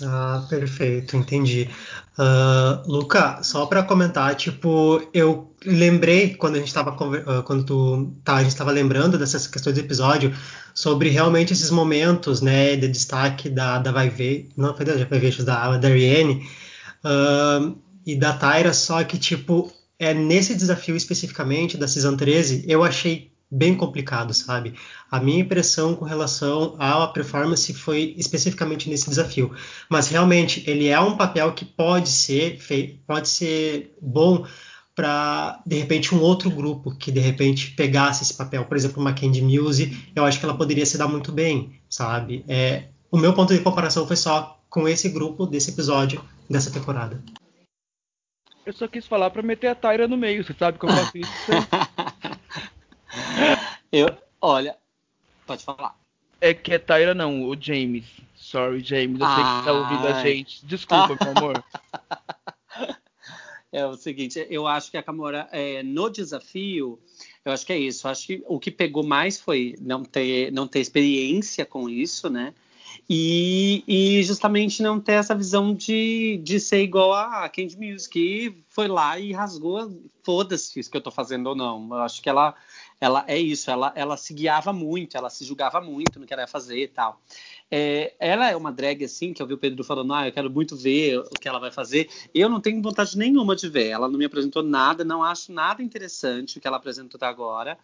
[0.00, 1.68] Ah, perfeito, entendi.
[2.16, 8.12] Uh, Luca, só para comentar, tipo, eu lembrei quando a gente estava uh, quando tu,
[8.22, 10.32] tá, a gente estava lembrando dessas questões do episódio
[10.72, 15.18] sobre realmente esses momentos, né, de destaque da da Vai ver, não foi da Vai
[15.18, 17.76] ver, da da uh,
[18.06, 23.32] e da Tyra, só que tipo é nesse desafio especificamente da season 13, eu achei
[23.50, 24.74] bem complicado, sabe?
[25.10, 29.54] A minha impressão com relação à performance foi especificamente nesse desafio.
[29.88, 32.58] Mas realmente ele é um papel que pode ser
[33.06, 34.46] pode ser bom
[34.94, 39.12] para de repente um outro grupo que de repente pegasse esse papel, por exemplo, uma
[39.12, 42.44] Candy Muse, eu acho que ela poderia se dar muito bem, sabe?
[42.48, 47.22] É, o meu ponto de comparação foi só com esse grupo desse episódio dessa temporada.
[48.66, 51.16] Eu só quis falar para meter a Tyra no meio, você sabe que eu faço
[51.16, 51.30] isso.
[53.92, 54.08] Eu,
[54.40, 54.76] olha,
[55.46, 55.96] pode falar.
[56.40, 58.04] É que é Tyra não, o James.
[58.36, 60.64] Sorry, James, eu sei que tá ouvindo a gente.
[60.64, 61.64] Desculpa, meu amor.
[63.70, 66.98] É o seguinte, eu acho que a Camora, é, no desafio,
[67.44, 68.06] eu acho que é isso.
[68.06, 72.30] Eu acho que o que pegou mais foi não ter, não ter experiência com isso,
[72.30, 72.54] né?
[73.08, 78.64] E, e, justamente não ter essa visão de, de ser igual a Candy Music, que
[78.68, 79.90] foi lá e rasgou,
[80.22, 81.88] foda-se isso que eu tô fazendo ou não.
[81.90, 82.54] Eu acho que ela
[83.00, 86.42] ela é isso, ela, ela se guiava muito, ela se julgava muito no que ela
[86.42, 87.20] ia fazer e tal.
[87.70, 90.50] É, ela é uma drag assim, que eu vi o Pedro falando, ah, eu quero
[90.50, 92.08] muito ver o que ela vai fazer.
[92.34, 93.88] Eu não tenho vontade nenhuma de ver.
[93.88, 97.78] Ela não me apresentou nada, não acho nada interessante o que ela apresentou até agora.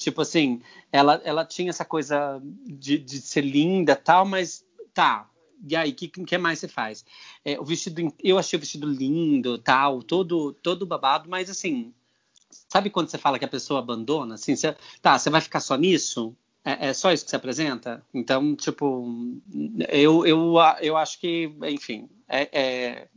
[0.00, 4.64] Tipo assim, ela, ela tinha essa coisa de, de ser linda tal, mas
[4.94, 5.28] tá,
[5.68, 7.04] e aí, o que, que mais você faz?
[7.44, 11.92] É, o vestido, eu achei o vestido lindo, tal, todo, todo babado, mas assim,
[12.66, 14.36] sabe quando você fala que a pessoa abandona?
[14.36, 16.34] Assim, você, tá, você vai ficar só nisso?
[16.64, 18.02] É, é, só isso que você apresenta?
[18.14, 19.06] Então, tipo,
[19.90, 23.08] eu, eu, eu acho que, enfim, é, é,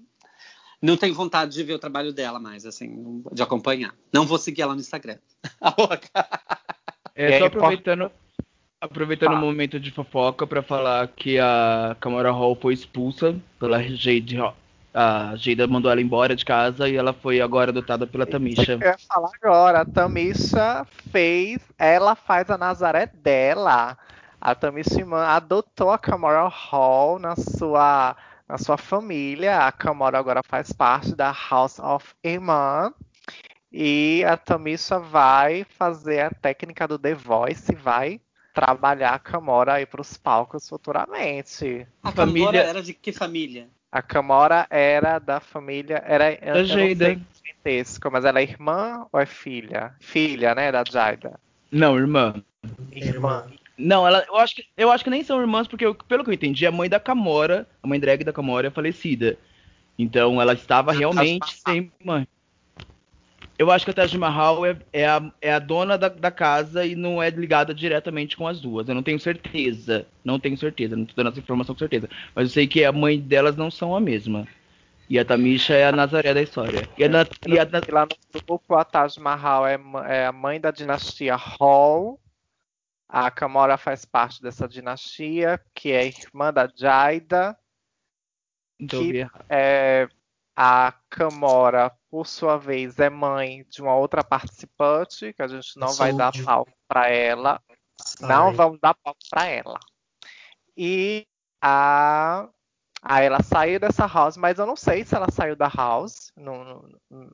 [0.81, 3.95] não tenho vontade de ver o trabalho dela mais, assim, de acompanhar.
[4.11, 5.17] Não vou seguir ela no Instagram.
[7.15, 8.11] é, só aproveitando,
[8.81, 9.37] Aproveitando o ah.
[9.37, 14.37] um momento de fofoca para falar que a Camara Hall foi expulsa pela Jade
[14.93, 18.73] a Jada mandou ela embora de casa e ela foi agora adotada pela Tamisha.
[18.73, 23.97] Eu ia falar agora, a Tamisha fez, ela faz a Nazaré dela.
[24.39, 28.15] A Tamisha adotou a Camara Hall na sua
[28.47, 29.65] na sua família.
[29.65, 32.93] A Camara agora faz parte da House of Iman.
[33.73, 38.21] E a Tamisha vai fazer a técnica do The Voice, vai
[38.53, 41.87] trabalhar a Camora aí para os palcos futuramente.
[42.03, 43.67] A família era de que família?
[43.91, 46.03] A Camora era da família.
[46.05, 47.19] Era, da Jada.
[47.43, 49.95] Gigantesco, mas ela é irmã ou é filha?
[49.99, 50.71] Filha, né?
[50.71, 51.39] Da Jada.
[51.71, 52.35] Não, irmã.
[52.91, 53.47] Irmã.
[53.75, 56.29] Não, ela, eu, acho que, eu acho que nem são irmãs, porque eu, pelo que
[56.29, 59.35] eu entendi, a mãe da Camora, a mãe drag da Camora é falecida.
[59.97, 62.27] Então ela estava realmente sem mãe.
[63.57, 66.85] Eu acho que a Taj Mahal é, é, a, é a dona da, da, casa
[66.85, 68.89] e não é ligada diretamente com as duas.
[68.89, 70.07] Eu não tenho certeza.
[70.23, 70.95] Não tenho certeza.
[70.95, 72.09] Não tô dando essa informação com certeza.
[72.33, 74.47] Mas eu sei que a mãe delas não são a mesma.
[75.09, 76.89] E a Tamisha é a Nazaré da história.
[76.97, 77.07] E, a,
[77.47, 82.19] e a, lá no grupo, a Taj Mahal é, é, a mãe da dinastia Hall.
[83.07, 87.55] A Kamora faz parte dessa dinastia, que é irmã da Jaida.
[88.89, 90.09] Que é,
[90.55, 95.93] a Camora, por sua vez, é mãe de uma outra participante, que a gente não
[95.93, 97.61] vai dar palco para ela.
[97.99, 98.31] Sorry.
[98.31, 99.79] Não vamos dar palco para ela.
[100.77, 101.25] E
[101.61, 102.47] a,
[103.01, 106.31] a ela saiu dessa house, mas eu não sei se ela saiu da house.
[106.35, 106.63] Não,
[107.09, 107.31] não,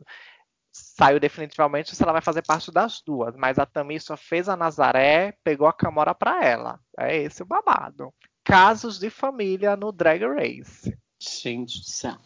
[0.71, 3.35] saiu definitivamente se ela vai fazer parte das duas.
[3.35, 6.79] Mas a Tami só fez a Nazaré, pegou a Camora para ela.
[6.97, 8.13] É esse o babado.
[8.43, 10.97] Casos de família no Drag Race.
[11.21, 12.17] Gente do céu.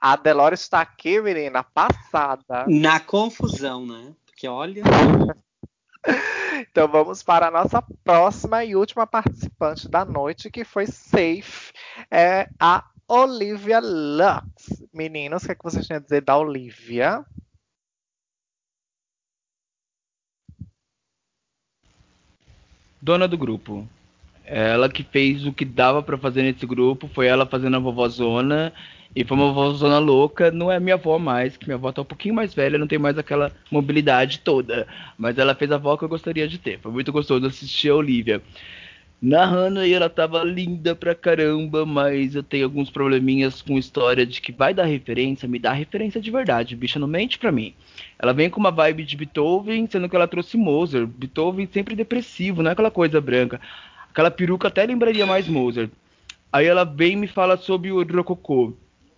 [0.00, 2.66] A Delore está aqui, menina, passada.
[2.68, 4.12] Na confusão, né?
[4.26, 4.82] Porque olha.
[6.70, 11.72] então vamos para a nossa próxima e última participante da noite, que foi Safe,
[12.10, 14.84] é a Olivia Lux.
[14.92, 17.24] Meninos, o que, é que vocês tinham a dizer da Olivia?
[23.00, 23.88] Dona do grupo.
[24.44, 28.72] Ela que fez o que dava para fazer nesse grupo, foi ela fazendo a vovózona
[29.16, 32.04] e foi uma vovózona louca, não é minha avó mais, que minha avó tá um
[32.04, 34.88] pouquinho mais velha, não tem mais aquela mobilidade toda.
[35.16, 36.80] Mas ela fez a avó que eu gostaria de ter.
[36.80, 38.42] Foi muito gostoso assistir a Olivia.
[39.22, 44.40] Narrando e ela tava linda pra caramba, mas eu tenho alguns probleminhas com história de
[44.40, 47.72] que vai dar referência, me dá referência de verdade, bicha não mente pra mim.
[48.18, 51.06] Ela vem com uma vibe de Beethoven, sendo que ela trouxe Mozart.
[51.06, 53.60] Beethoven sempre depressivo, não é aquela coisa branca.
[54.10, 55.90] Aquela peruca até lembraria mais Mozart.
[56.52, 58.72] Aí ela vem e me fala sobre o Rococó.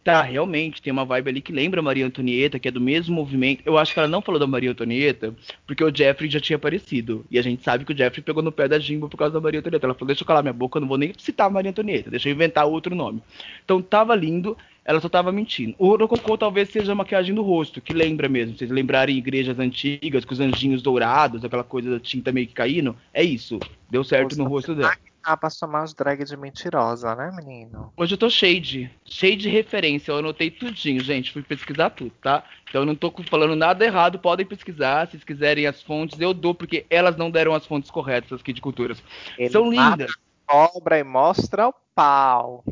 [0.06, 3.62] Tá, realmente, tem uma vibe ali que lembra Maria Antonieta, que é do mesmo movimento.
[3.66, 5.34] Eu acho que ela não falou da Maria Antonieta,
[5.66, 7.26] porque o Jeffrey já tinha aparecido.
[7.28, 9.40] E a gente sabe que o Jeffrey pegou no pé da Jimbo por causa da
[9.40, 9.84] Maria Antonieta.
[9.84, 12.28] Ela falou, deixa eu calar minha boca, eu não vou nem citar Maria Antonieta, deixa
[12.28, 13.20] eu inventar outro nome.
[13.64, 15.74] Então tava lindo, ela só tava mentindo.
[15.78, 18.56] O Rococô talvez seja a maquiagem do rosto, que lembra mesmo.
[18.56, 22.96] Vocês lembrarem igrejas antigas, com os anjinhos dourados, aquela coisa da tinta meio que caindo.
[23.12, 23.58] É isso.
[23.90, 24.96] Deu certo Nossa, no rosto dela.
[25.24, 27.92] Ah, pra chamar os drag de mentirosa, né, menino?
[27.96, 30.12] Hoje eu tô cheio de, cheio de referência.
[30.12, 31.32] Eu anotei tudinho, gente.
[31.32, 32.44] Fui pesquisar tudo, tá?
[32.68, 34.20] Então eu não tô falando nada errado.
[34.20, 35.08] Podem pesquisar.
[35.08, 38.60] Se quiserem as fontes, eu dou, porque elas não deram as fontes corretas aqui de
[38.60, 39.02] culturas.
[39.36, 40.14] Ele São lindas.
[40.46, 42.62] Cobra e mostra o pau.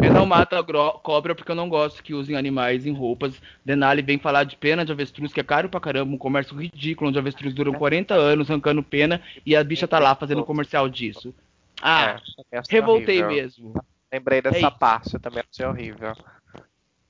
[0.00, 3.42] Eu não mato a cobra porque eu não gosto que usem animais em roupas.
[3.64, 7.10] Denali vem falar de pena de avestruz, que é caro pra caramba, um comércio ridículo,
[7.10, 11.34] onde avestruz duram 40 anos arrancando pena e a bicha tá lá fazendo comercial disso.
[11.82, 12.20] Ah,
[12.52, 13.42] é, revoltei horrível.
[13.42, 13.84] mesmo.
[14.12, 16.14] Lembrei dessa é parte, eu também achei horrível.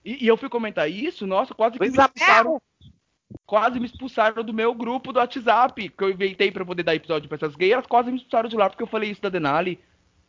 [0.04, 2.60] E, e, eu fui comentar isso, nossa, quase que me expulsaram.
[3.44, 7.28] Quase me expulsaram do meu grupo do WhatsApp, que eu inventei pra poder dar episódio
[7.28, 9.78] pra essas gays, elas quase me expulsaram de lá porque eu falei isso da Denali.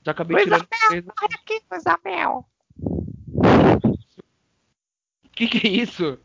[0.03, 0.67] Já acabei Luiz tirando.
[0.87, 2.45] Abel, olha aqui, Isabel.
[5.25, 6.17] O que, que é isso?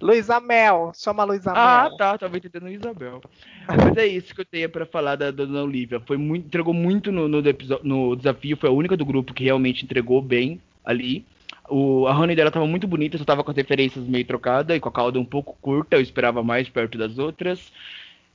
[0.00, 1.96] Luísa Mel, chama Luísa Ah, Mel.
[1.96, 3.20] tá, tava entendendo Isabel.
[3.66, 6.00] Mas é isso que eu tenho pra falar da Dona Olivia.
[6.00, 7.42] Foi muito, entregou muito no, no,
[7.82, 11.24] no desafio, foi a única do grupo que realmente entregou bem ali.
[11.68, 14.80] O, a Honey dela tava muito bonita, só tava com as referências meio trocada e
[14.80, 17.72] com a cauda um pouco curta, eu esperava mais perto das outras.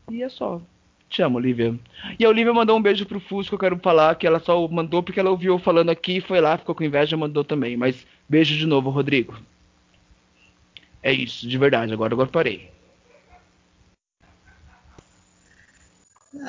[0.09, 0.59] E é só.
[1.09, 1.77] Te amo, Olivia.
[2.19, 5.01] E a Olivia mandou um beijo pro Fusco, eu quero falar que ela só mandou
[5.01, 7.75] porque ela ouviu falando aqui, foi lá, ficou com inveja e mandou também.
[7.75, 9.35] Mas beijo de novo, Rodrigo.
[11.01, 12.69] É isso, de verdade, agora agora parei.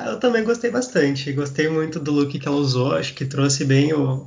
[0.06, 1.32] Eu também gostei bastante.
[1.32, 2.92] Gostei muito do look que ela usou.
[2.94, 4.26] Acho que trouxe bem o-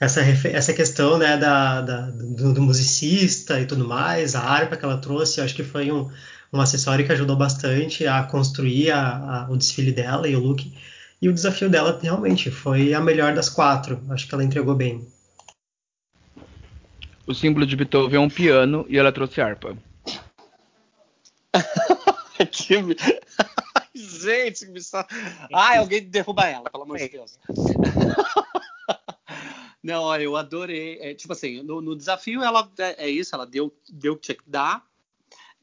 [0.00, 4.34] essa, essa questão né, da, da- do, do musicista e tudo mais.
[4.34, 6.10] A harpa que ela trouxe, acho que foi um,
[6.54, 10.72] um acessório que ajudou bastante a construir a- a- o desfile dela e o look.
[11.20, 14.00] E o desafio dela realmente foi a melhor das quatro.
[14.10, 15.06] Acho que ela entregou bem.
[17.26, 19.76] O símbolo de Beethoven é um piano e ela trouxe harpa.
[22.50, 22.74] Que
[23.94, 24.80] Gente, que.
[25.52, 27.38] Ai, alguém derruba ela, pelo amor de Deus.
[29.82, 30.98] Não, olha, eu adorei.
[31.00, 34.22] É, tipo assim, no, no desafio ela é, é isso, ela deu, deu o que
[34.22, 34.84] tinha que dar.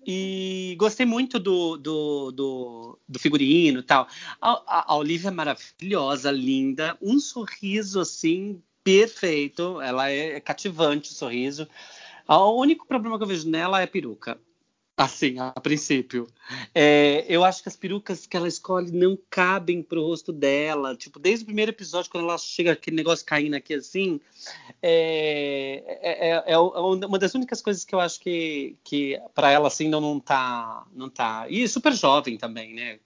[0.05, 4.07] E gostei muito do, do, do, do figurino e tal.
[4.41, 9.79] A, a, Olivia é maravilhosa, linda, um sorriso assim perfeito.
[9.81, 11.67] Ela é cativante o sorriso.
[12.27, 14.39] O único problema que eu vejo nela é a peruca.
[14.97, 16.27] Assim, a princípio.
[16.75, 20.95] É, eu acho que as perucas que ela escolhe não cabem pro rosto dela.
[20.95, 24.19] Tipo, desde o primeiro episódio, quando ela chega aquele negócio caindo aqui assim,
[24.81, 29.67] é, é, é- é uma das únicas coisas que eu acho que, que para ela
[29.67, 31.45] assim não, não tá, não tá.
[31.49, 32.99] E super jovem também, né?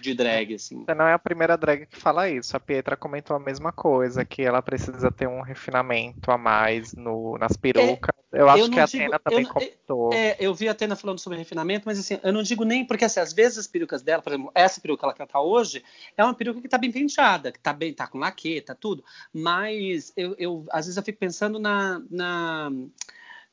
[0.00, 0.84] De drag assim.
[0.84, 2.56] Você não é a primeira drag que fala isso.
[2.56, 7.36] A Pietra comentou a mesma coisa, que ela precisa ter um refinamento a mais no,
[7.38, 8.21] nas perucas.
[8.32, 10.12] Eu acho eu que a digo- Atena também eu comentou.
[10.12, 13.04] É, eu vi a Atena falando sobre refinamento, mas assim, eu não digo nem porque
[13.04, 15.84] assim, às vezes as perucas dela, por exemplo, essa peruca que ela tá hoje,
[16.16, 19.04] é uma peruca que tá bem penteada, que tá bem, tá com laque, tá tudo.
[19.32, 22.70] Mas eu, eu às vezes eu fico pensando na, na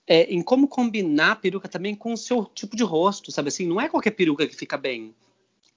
[0.07, 3.67] é, em como combinar a peruca também com o seu tipo de rosto, sabe assim?
[3.67, 5.13] Não é qualquer peruca que fica bem,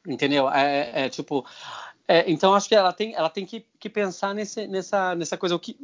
[0.06, 0.48] entendeu?
[0.50, 1.44] É, é tipo,
[2.08, 5.54] é, então acho que ela tem, ela tem que, que pensar nesse, nessa, nessa coisa
[5.54, 5.76] o que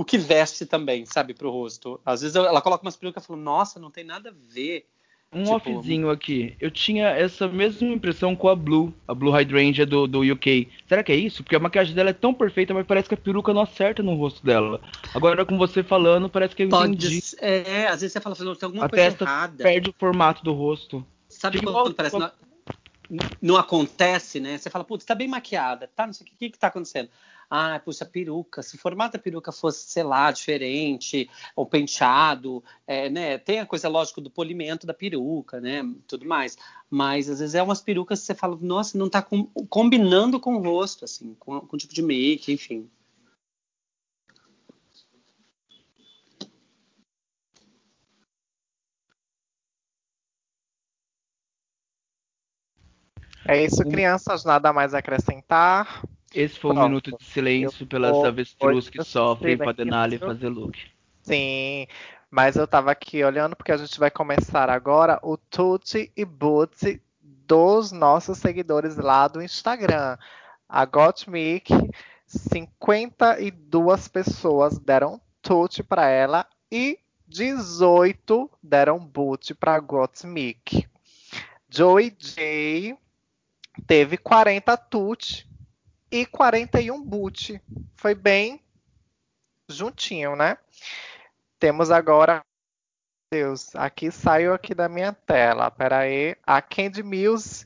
[0.00, 2.00] o que veste também, sabe, pro rosto.
[2.06, 4.86] Às vezes ela coloca umas perucas e fala, nossa, não tem nada a ver.
[5.30, 6.56] Um Tipo, offzinho aqui.
[6.58, 10.68] Eu tinha essa mesma impressão com a Blue, a Blue Hydrangea do, do UK.
[10.88, 11.42] Será que é isso?
[11.44, 14.14] Porque a maquiagem dela é tão perfeita, mas parece que a peruca não acerta no
[14.14, 14.80] rosto dela.
[15.14, 17.20] Agora com você falando, parece que eu entendi.
[17.20, 19.62] Pode, é, às vezes você fala, "Não, tem alguma A coisa testa errada.
[19.62, 21.06] perde o formato do rosto.
[21.28, 22.22] Sabe Fica quando igual- parece que
[23.10, 24.56] não, não acontece, né?
[24.56, 26.06] Você fala, putz, tá bem maquiada, tá?
[26.06, 27.10] Não sei o que, o que que tá acontecendo.
[27.50, 28.62] Ah, puxa, peruca.
[28.62, 33.38] Se o formato da peruca fosse, sei lá, diferente, ou penteado, é, né?
[33.38, 35.82] Tem a coisa lógica do polimento da peruca, né?
[36.06, 36.56] Tudo mais.
[36.88, 40.54] Mas às vezes é umas perucas que você fala, nossa, não tá com- combinando com
[40.56, 42.88] o rosto, assim, com, com o tipo de make, enfim.
[53.46, 56.02] É isso, crianças, nada mais a acrescentar.
[56.34, 56.88] Esse foi um Pronto.
[56.88, 59.84] minuto de silêncio Eu pelas vou- avestruz que sofrem pra silêncio.
[59.84, 60.78] Denali fazer look.
[61.22, 61.86] Sim,
[62.30, 67.02] mas eu tava aqui olhando porque a gente vai começar agora o Tutti e Booty
[67.20, 70.16] dos nossos seguidores lá do Instagram.
[70.68, 71.72] A Gottmik,
[72.26, 80.86] 52 pessoas deram Tutti para ela e 18 deram Boot para Gottmik.
[81.68, 82.96] Joey J
[83.86, 85.48] teve 40 Tutti
[86.10, 87.62] e 41 Boot.
[87.96, 88.60] Foi bem
[89.68, 90.58] juntinho, né?
[91.58, 92.42] Temos agora.
[93.32, 95.70] Deus, aqui saiu aqui da minha tela.
[95.70, 96.36] Pera aí.
[96.44, 97.64] A Candy Mills,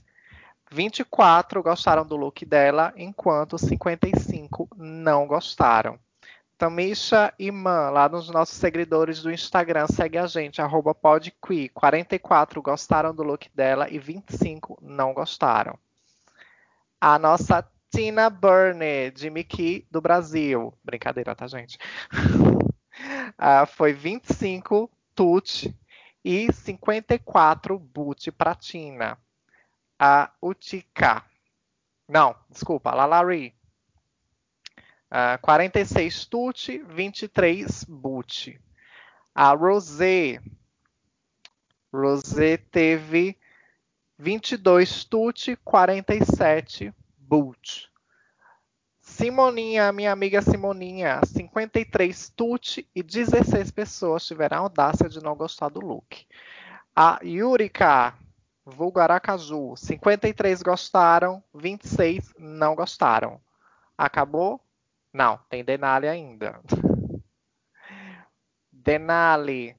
[0.71, 5.99] 24 gostaram do look dela, enquanto 55 não gostaram.
[6.57, 11.69] Tamisha Iman, lá nos nossos seguidores do Instagram, segue a gente, arroba podqui.
[11.71, 15.79] 44 gostaram do look dela e 25 não gostaram.
[17.01, 20.77] A nossa Tina Burner, de Miki do Brasil.
[20.83, 21.79] Brincadeira, tá, gente?
[23.37, 25.77] Ah, foi 25 Tut
[26.25, 29.19] e 54 Boot pra Tina.
[29.99, 31.25] A Utica.
[32.09, 33.53] Não, desculpa, Lalari.
[35.11, 38.61] Ah, 46 Tut, 23 Boot.
[39.35, 40.41] A Rosé.
[41.93, 43.37] Rosé teve
[44.17, 46.95] 22 Tut, 47
[47.27, 47.91] Boot.
[49.01, 55.69] Simoninha, minha amiga Simoninha, 53 tute e 16 pessoas tiveram a audácia de não gostar
[55.69, 56.27] do look.
[56.95, 58.15] A Yurika,
[58.65, 63.41] vulgo Aracaju, 53 gostaram, 26 não gostaram.
[63.97, 64.61] Acabou?
[65.13, 66.61] Não, tem Denali ainda.
[68.73, 69.77] Denali,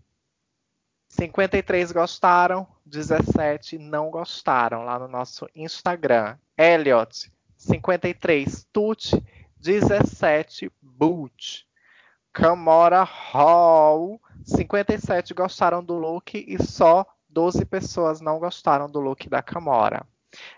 [1.10, 6.38] 53 gostaram, 17 não gostaram lá no nosso Instagram.
[6.58, 9.24] Elliot, 53 Tut,
[9.60, 11.68] 17 Boot.
[12.32, 19.42] Camora Hall, 57 gostaram do look e só 12 pessoas não gostaram do look da
[19.42, 20.06] Camora.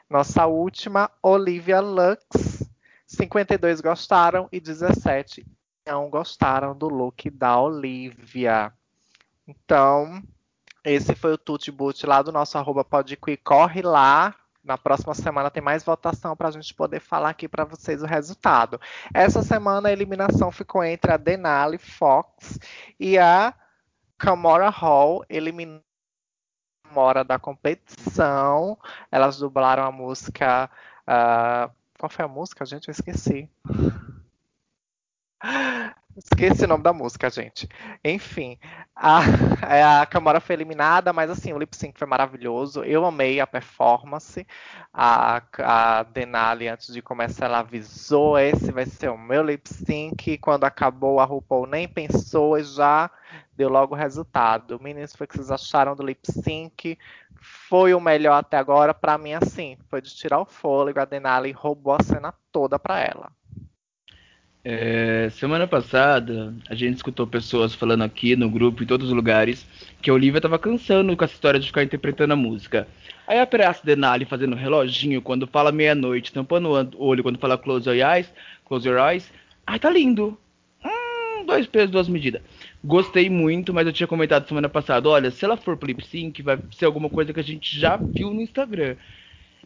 [0.10, 2.68] Nossa última, Olivia Lux,
[3.06, 5.46] 52 gostaram e 17
[5.86, 8.74] não gostaram do look da Olivia.
[9.48, 10.22] Então,
[10.84, 13.38] esse foi o Tutti Boot lá do nosso arroba Podqui.
[13.38, 14.36] Corre lá.
[14.68, 18.06] Na próxima semana tem mais votação para a gente poder falar aqui para vocês o
[18.06, 18.78] resultado.
[19.14, 22.60] Essa semana a eliminação ficou entre a Denali Fox
[23.00, 23.54] e a
[24.18, 25.82] Camora Hall, eliminando
[26.84, 28.78] a Camora da competição.
[29.10, 30.70] Elas dublaram a música.
[31.04, 32.90] Uh, qual foi a música, gente?
[32.90, 33.50] Eu esqueci.
[36.18, 37.70] Esqueci o nome da música, gente.
[38.04, 38.58] Enfim,
[38.96, 39.20] a,
[40.02, 42.84] a Camora foi eliminada, mas assim, o lip sync foi maravilhoso.
[42.84, 44.46] Eu amei a performance.
[44.92, 50.40] A, a Denali, antes de começar, ela avisou: esse vai ser o meu lip sync.
[50.40, 53.12] Quando acabou, a RuPaul nem pensou e já
[53.56, 54.80] deu logo o resultado.
[54.82, 56.98] Meninos, foi o que vocês acharam do lip sync?
[57.40, 58.92] Foi o melhor até agora.
[58.92, 61.00] Para mim, assim, foi de tirar o fôlego.
[61.00, 63.37] A Denali roubou a cena toda para ela.
[64.70, 69.66] É, semana passada, a gente escutou pessoas falando aqui no grupo, em todos os lugares,
[70.02, 72.86] que a Olivia tava cansando com essa história de ficar interpretando a música.
[73.26, 76.68] Aí aparece Denali fazendo reloginho quando fala meia-noite, tampando
[76.98, 78.30] o olho quando fala close your eyes,
[78.66, 79.32] close your eyes.
[79.66, 80.38] Ai, tá lindo.
[80.84, 82.42] Hum, dois pesos, duas medidas.
[82.84, 86.42] Gostei muito, mas eu tinha comentado semana passada, olha, se ela for pro lip sync,
[86.42, 88.98] vai ser alguma coisa que a gente já viu no Instagram.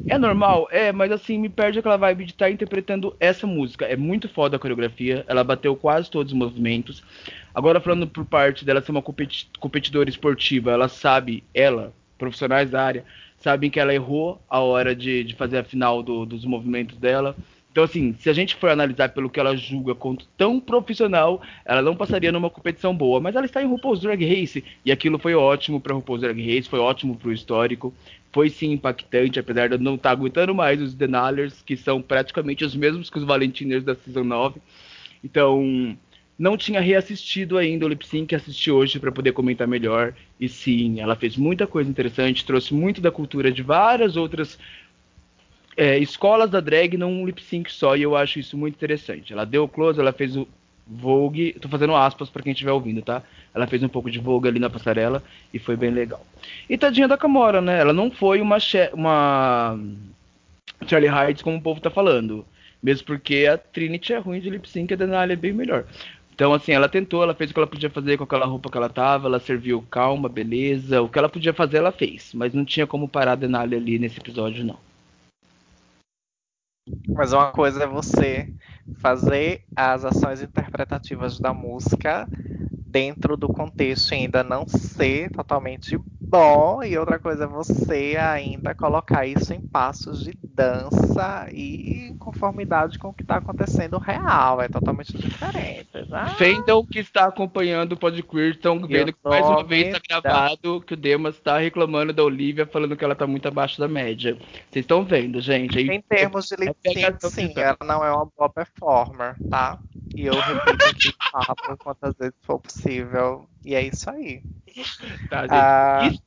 [0.07, 0.67] É normal?
[0.71, 3.85] É, mas assim, me perde aquela vibe de estar tá interpretando essa música.
[3.85, 7.01] É muito foda a coreografia, ela bateu quase todos os movimentos.
[7.55, 12.83] Agora, falando por parte dela ser uma competi competidora esportiva, ela sabe, ela, profissionais da
[12.83, 13.05] área,
[13.37, 17.35] sabem que ela errou a hora de, de fazer a final do, dos movimentos dela.
[17.71, 21.81] Então, assim, se a gente for analisar pelo que ela julga quanto tão profissional, ela
[21.81, 23.21] não passaria numa competição boa.
[23.21, 26.69] Mas ela está em RuPaul's Drag Race e aquilo foi ótimo para RuPaul's Drag Race,
[26.69, 27.93] foi ótimo para o histórico.
[28.33, 32.01] Foi sim impactante, apesar de eu não estar tá aguentando mais os Denaliers, que são
[32.01, 34.59] praticamente os mesmos que os Valentiners da Season 9.
[35.23, 35.97] Então,
[36.37, 40.13] não tinha reassistido ainda o Lip Sync, assisti hoje para poder comentar melhor.
[40.39, 44.57] E sim, ela fez muita coisa interessante, trouxe muito da cultura de várias outras
[45.75, 49.33] é, escolas da drag num lip sync só, e eu acho isso muito interessante.
[49.33, 50.47] Ela deu close, ela fez o
[50.85, 53.23] Vogue, tô fazendo aspas para quem estiver ouvindo, tá?
[53.53, 55.23] Ela fez um pouco de Vogue ali na passarela
[55.53, 56.25] e foi bem legal.
[56.69, 57.79] E tadinha da Camora, né?
[57.79, 58.57] Ela não foi uma,
[58.93, 59.79] uma
[60.87, 62.45] Charlie Heights como o povo tá falando.
[62.83, 65.85] Mesmo porque a Trinity é ruim de lip sync e a Denali é bem melhor.
[66.33, 68.77] Então, assim, ela tentou, ela fez o que ela podia fazer com aquela roupa que
[68.77, 71.01] ela tava, ela serviu calma, beleza.
[71.01, 72.31] O que ela podia fazer, ela fez.
[72.33, 74.77] Mas não tinha como parar a Denali ali nesse episódio, não.
[77.07, 78.51] Mas uma coisa é você
[78.97, 82.27] fazer as ações interpretativas da música
[82.87, 88.75] dentro do contexto e ainda não ser totalmente bom, e outra coisa é você ainda
[88.75, 94.61] colocar isso em passos de dança e em conformidade com o que está acontecendo real,
[94.61, 95.89] é totalmente diferente.
[96.37, 100.93] Fendel que está acompanhando o Podqueer estão vendo que mais uma vez está gravado que
[100.93, 104.37] o Demas está reclamando da Olivia, falando que ela está muito abaixo da média.
[104.69, 105.79] Vocês estão vendo, gente?
[105.79, 109.79] Em termos de lip sync, sim, ela não é uma boa performer, tá?
[110.15, 113.47] E eu repito aqui papo quantas vezes for possível.
[113.63, 114.41] E é isso aí.
[115.29, 116.21] Tá, ah, isso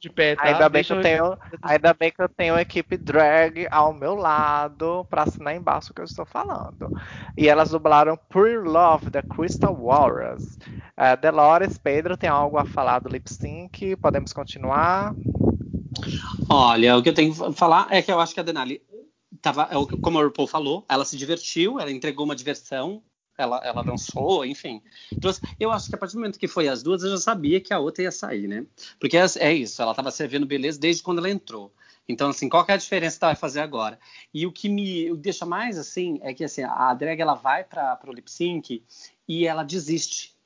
[0.00, 0.44] de pé, tá?
[0.44, 4.14] ainda, bem que eu tenho, ainda bem que eu tenho uma equipe drag ao meu
[4.14, 6.90] lado para assinar embaixo o que eu estou falando.
[7.36, 10.56] E elas dublaram Pure Love, da Crystal Walrus.
[10.96, 13.96] Uh, Delores, Pedro, tem algo a falar do lip sync?
[13.96, 15.14] Podemos continuar?
[16.48, 18.80] Olha, o que eu tenho que falar é que eu acho que a Denali
[19.42, 23.02] tava, é como a RuPaul falou, ela se divertiu, ela entregou uma diversão
[23.38, 24.82] ela, ela dançou, enfim.
[25.12, 25.30] Então,
[25.60, 27.72] eu acho que a partir do momento que foi as duas, eu já sabia que
[27.72, 28.66] a outra ia sair, né?
[28.98, 31.72] Porque é, é isso, ela estava servindo beleza desde quando ela entrou.
[32.08, 33.98] Então, assim, qual que é a diferença que ela vai fazer agora?
[34.32, 37.98] E o que me deixa mais, assim, é que assim, a drag ela vai para
[38.06, 38.82] o lip sync
[39.26, 40.36] e ela desiste.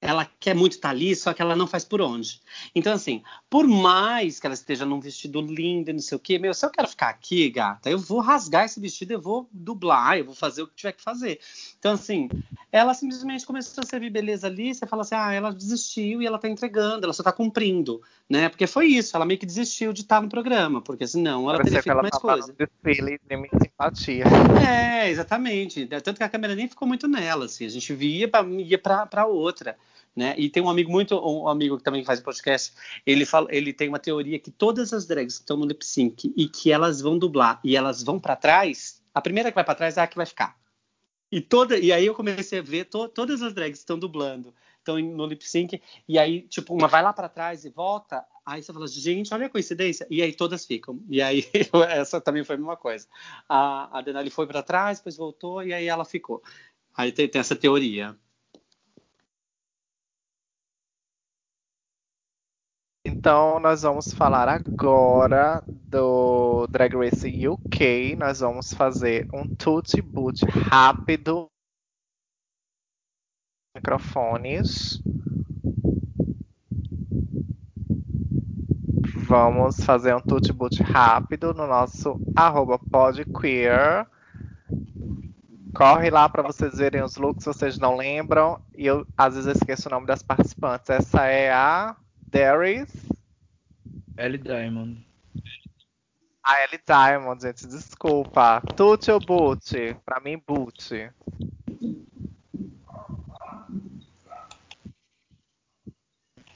[0.00, 2.40] ela quer muito estar ali, só que ela não faz por onde.
[2.74, 6.38] Então, assim, por mais que ela esteja num vestido lindo e não sei o quê,
[6.38, 10.16] meu, se eu quero ficar aqui, gata, eu vou rasgar esse vestido, eu vou dublar,
[10.18, 11.38] eu vou fazer o que tiver que fazer.
[11.80, 12.28] Então, assim,
[12.70, 16.38] ela simplesmente começou a servir beleza ali, você fala assim, ah, ela desistiu e ela
[16.38, 18.50] tá entregando, ela só tá cumprindo, né?
[18.50, 21.80] Porque foi isso, ela meio que desistiu de estar no programa, porque senão ela Parecia
[21.80, 22.54] teria feito ela mais coisa.
[22.84, 24.24] desfile de minha simpatia.
[24.62, 25.86] É, exatamente.
[25.86, 27.64] Tanto que a câmera nem ficou muito nela, assim.
[27.64, 29.74] A gente via pra, ia pra, pra outra.
[30.14, 30.34] Né?
[30.36, 32.74] E tem um amigo muito, um amigo que também faz podcast,
[33.06, 36.30] ele fala, ele tem uma teoria que todas as drags que estão no lip sync
[36.36, 39.74] e que elas vão dublar e elas vão pra trás, a primeira que vai pra
[39.74, 40.59] trás é a que vai ficar.
[41.30, 44.98] E toda, e aí eu comecei a ver to, todas as drags estão dublando, estão
[44.98, 48.72] no lip sync e aí tipo uma vai lá pra trás e volta, aí você
[48.72, 51.00] fala, gente, olha a coincidência, e aí todas ficam.
[51.08, 51.46] E aí
[51.90, 53.06] essa também foi a mesma coisa.
[53.48, 56.42] A, a Denali foi pra trás, depois voltou e aí ela ficou.
[56.96, 58.16] Aí tem, tem essa teoria.
[63.20, 68.16] Então, nós vamos falar agora do Drag Race UK.
[68.16, 71.46] Nós vamos fazer um tutti boot rápido.
[73.76, 75.02] Microfones.
[79.28, 84.06] Vamos fazer um tutti boot rápido no nosso arroba podqueer.
[85.74, 88.62] Corre lá para vocês verem os looks, vocês não lembram.
[88.74, 90.88] E eu às vezes esqueço o nome das participantes.
[90.88, 91.94] Essa é a
[92.30, 92.88] Darius.
[94.16, 95.04] Ellie Diamond.
[96.44, 98.60] A Ellie Diamond, gente, desculpa.
[98.76, 99.96] Tuti ou boot?
[100.04, 101.10] Pra mim, boot.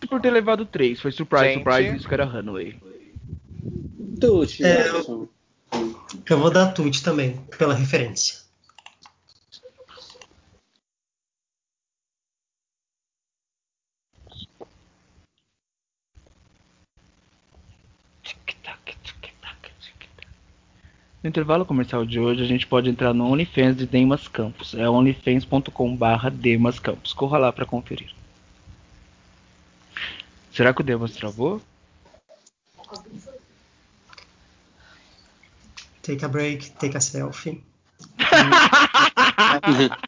[0.08, 1.64] Por ter levado três, foi surprise, Gente.
[1.64, 2.78] surprise, isso que era Runway.
[4.20, 5.28] Tuti, É, Edson.
[6.28, 8.43] Eu vou dar Tut também, pela referência.
[21.24, 24.74] No intervalo comercial de hoje, a gente pode entrar no OnlyFans de Demas Campos.
[24.74, 27.14] É onlyfans.com.br Demas Campos.
[27.14, 28.14] Corra lá para conferir.
[30.52, 31.62] Será que o Demas travou?
[36.02, 37.64] Take a break, take a selfie.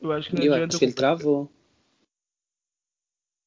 [0.00, 1.48] Eu acho que não Eu adianta acho que ele travou.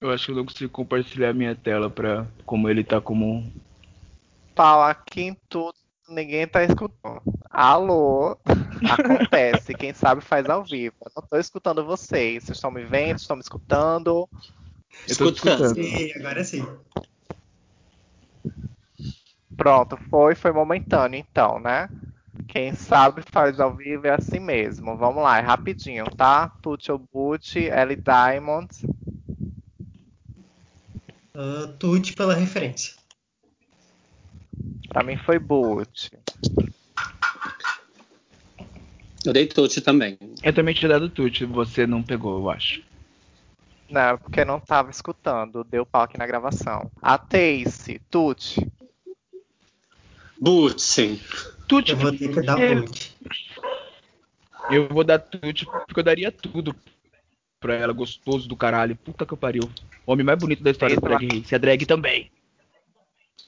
[0.06, 3.52] Eu acho que eu não consigo compartilhar minha tela pra como ele tá como.
[4.54, 5.74] Pau aqui em tudo,
[6.08, 7.24] ninguém tá escutando.
[7.50, 8.38] Alô?
[8.88, 10.96] Acontece, quem sabe faz ao vivo.
[11.04, 12.44] Eu não tô escutando vocês.
[12.44, 13.18] Vocês estão me vendo?
[13.18, 14.30] Estão me escutando?
[15.08, 15.64] Escutando.
[15.64, 15.80] escutando.
[15.80, 16.64] E agora sim.
[19.58, 21.90] Pronto, foi, foi momentâneo então, né?
[22.48, 24.96] Quem sabe faz ao vivo é assim mesmo.
[24.98, 26.50] Vamos lá, é rapidinho, tá?
[26.62, 28.70] Tuti ou Boot, Ellie Diamond.
[31.36, 32.94] Uh, Tut pela referência.
[34.88, 36.12] Pra mim foi Boot.
[39.26, 40.18] Eu dei Tuti também.
[40.42, 42.82] Eu também tinha dado tute, você não pegou, eu acho.
[43.90, 45.64] Não, porque não tava escutando.
[45.64, 46.90] Deu pau aqui na gravação.
[47.02, 48.66] A Tace, Tuti.
[50.40, 51.22] Butsi.
[51.68, 53.16] Tute, Eu vou ter que dar Tut.
[54.70, 56.76] eu vou dar tute porque eu daria tudo
[57.66, 58.96] pra ela, gostoso do caralho.
[58.96, 59.64] Puta que eu pariu.
[60.06, 61.18] O homem mais bonito da história do Eita.
[61.18, 61.56] Drag Race.
[61.56, 62.32] A drag também.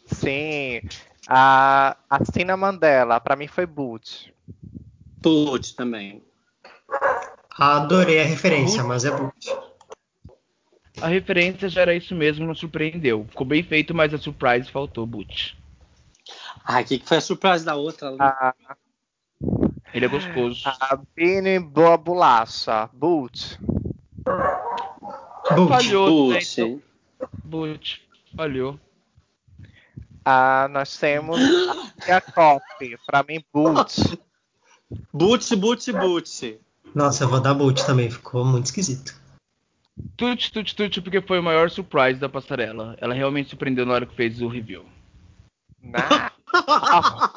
[0.07, 0.81] Sim.
[1.27, 4.33] A, a Cina Mandela, pra mim foi Boot.
[5.21, 6.23] Tuti também.
[7.59, 9.55] Adorei a referência, mas é Boot.
[10.99, 13.23] A referência já era isso mesmo, não surpreendeu.
[13.29, 15.53] Ficou bem feito, mas a surprise faltou, Butch.
[16.65, 18.15] Ai, o que, que foi a surpresa da outra?
[18.19, 18.53] A,
[19.93, 20.63] Ele é gostoso.
[20.65, 23.59] a Bini Boa Bolacha, Boot.
[25.55, 25.69] Boot.
[25.69, 26.35] Falhou, né?
[26.35, 26.61] Butsi.
[26.61, 26.81] Então,
[27.43, 27.99] Butch.
[28.35, 28.79] Falhou.
[30.25, 31.39] Ah, nós temos
[32.09, 34.19] a Coffee, pra mim Boot.
[35.13, 36.59] Butsi, Butsi, Butsi.
[36.93, 39.15] Nossa, eu vou dar Boot também, ficou muito esquisito.
[40.15, 42.95] Tut, tut, tut, porque foi o maior surprise da passarela.
[42.99, 44.85] Ela realmente surpreendeu na hora que fez o review.
[45.81, 45.91] Não.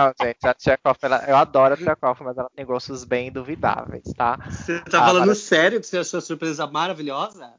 [0.00, 4.04] Não, gente, a Tchekov, ela, eu adoro a Tchekov, mas ela tem gostos bem duvidáveis,
[4.16, 4.38] tá?
[4.48, 7.52] Você tá Ah, falando mas- sério que você achou a surpresa maravilhosa?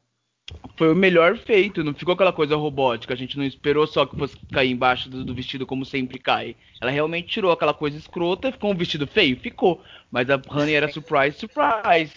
[0.76, 3.14] Foi o melhor feito, não ficou aquela coisa robótica.
[3.14, 6.56] A gente não esperou só que fosse cair embaixo do, do vestido como sempre cai.
[6.80, 9.38] Ela realmente tirou aquela coisa escrota, ficou um vestido feio?
[9.38, 9.80] Ficou.
[10.10, 12.12] Mas a Honey era surprise, surprise.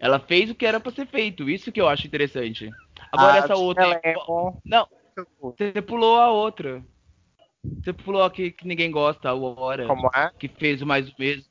[0.00, 2.68] Ela fez o que era pra ser feito, isso que eu acho interessante.
[3.12, 4.00] Agora A essa outra.
[4.64, 4.88] Não,
[5.40, 6.82] você pulou a outra.
[7.64, 10.30] Você falou que, que ninguém gosta, a Hora, Como é?
[10.38, 11.44] que fez o mais o mesmo.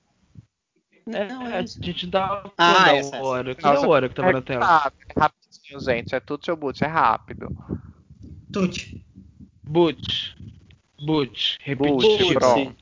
[1.07, 1.81] É, Não, a é isso.
[1.83, 3.23] gente não tava Ah, falando essa, da.
[3.23, 3.55] Hora.
[3.55, 4.65] Que Não, é a Hora que tava é na tela?
[4.65, 6.15] rápido, é rapidinho, gente.
[6.15, 7.47] É tudo ou boot, é rápido.
[9.63, 10.35] Butch.
[11.03, 11.57] Butch.
[11.61, 11.97] Repetido.
[11.97, 12.75] Butch, pronto.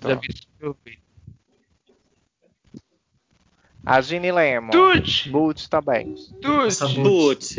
[3.86, 4.72] A Ginny Lemon.
[4.72, 5.30] Tuti!
[5.30, 6.16] Boot também.
[6.42, 6.96] Butch.
[6.96, 7.56] Putz.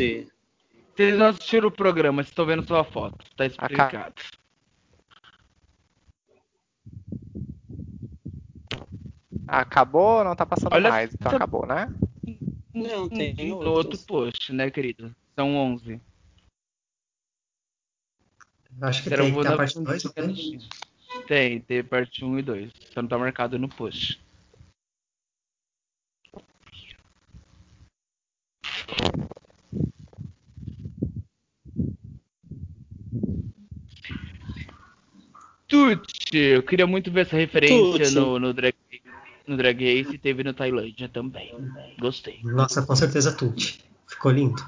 [0.95, 3.17] Vocês não assistiram o programa, vocês estão vendo sua foto.
[3.35, 4.13] Tá explicado.
[9.51, 10.23] Acabou?
[10.23, 11.13] Não tá passando Olha mais.
[11.13, 11.93] Então essa- acabou, né?
[12.73, 13.75] Não, tem no outros.
[13.75, 15.13] outro post, né, querido?
[15.35, 15.99] São 11.
[18.81, 20.59] Acho que Será tem, tem a parte um 2, não tem?
[21.27, 22.71] Tem, tem parte 1 e 2.
[22.93, 24.21] Só não tá marcado no post.
[35.67, 38.73] Tuti, eu queria muito ver essa referência no, no, drag,
[39.47, 41.51] no Drag Race e teve no Tailândia também.
[41.99, 42.39] Gostei.
[42.43, 43.83] Nossa, com certeza Tuti.
[44.07, 44.61] Ficou lindo.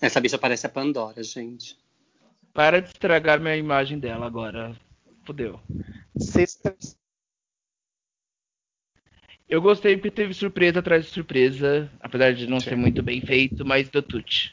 [0.00, 1.76] Essa bicha parece a Pandora, gente.
[2.52, 4.74] Para de estragar minha imagem dela agora.
[5.24, 5.60] Fudeu.
[6.18, 6.96] Sisters.
[9.48, 12.70] Eu gostei porque teve surpresa atrás de surpresa, apesar de não Sim.
[12.70, 14.52] ser muito bem feito, mas do Tuti.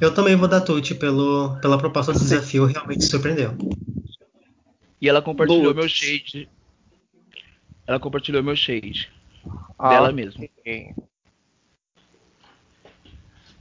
[0.00, 3.56] Eu também vou dar Tuti pelo, pela proposta do desafio, realmente surpreendeu.
[5.02, 6.48] E ela compartilhou meu shade.
[7.84, 9.10] Ela compartilhou meu shade.
[9.76, 10.48] Ah, Dela mesmo.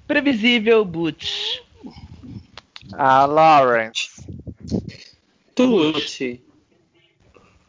[0.05, 1.59] Previsível, Butch.
[2.93, 4.23] A Lawrence.
[5.55, 6.43] Tuti.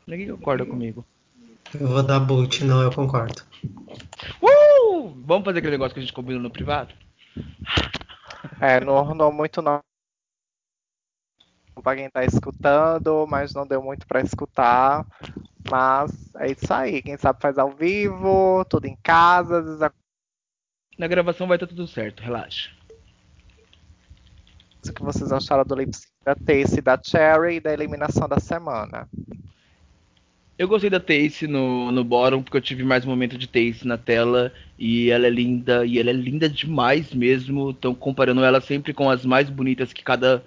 [0.06, 1.06] Ninguém concorda comigo.
[1.72, 3.42] Eu vou dar boot, não, eu concordo.
[4.42, 5.08] Uh!
[5.24, 6.92] Vamos fazer aquele negócio que a gente combinou no privado?
[8.60, 9.80] É, não ornou muito não.
[11.80, 15.06] Pra quem tá escutando, mas não deu muito pra escutar.
[15.70, 17.00] Mas é isso aí.
[17.02, 19.58] Quem sabe faz ao vivo, tudo em casa.
[19.58, 19.92] às vezes a-
[20.98, 22.70] Na gravação vai estar tudo certo, relaxa.
[24.86, 28.38] O que vocês acharam do lip sync da Tace da Cherry e da eliminação da
[28.40, 29.08] semana?
[30.58, 33.86] Eu gostei da Tace no, no bottom, porque eu tive mais um momento de Tace
[33.86, 34.52] na tela.
[34.78, 37.70] E ela é linda, e ela é linda demais mesmo.
[37.70, 40.44] Então, comparando ela sempre com as mais bonitas que cada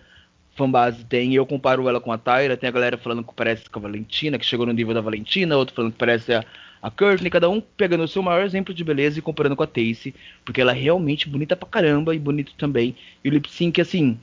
[0.56, 1.34] fanbase tem.
[1.34, 2.58] Eu comparo ela com a Tyra.
[2.58, 5.58] Tem a galera falando que parece com a Valentina, que chegou no nível da Valentina.
[5.58, 6.44] Outro falando que parece a,
[6.82, 7.30] a Courtney.
[7.30, 10.16] Cada um pegando o seu maior exemplo de beleza e comparando com a Tace.
[10.44, 12.96] Porque ela é realmente bonita pra caramba e bonito também.
[13.24, 14.18] E o lip sync, assim,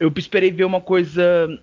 [0.00, 1.60] eu esperei ver uma coisa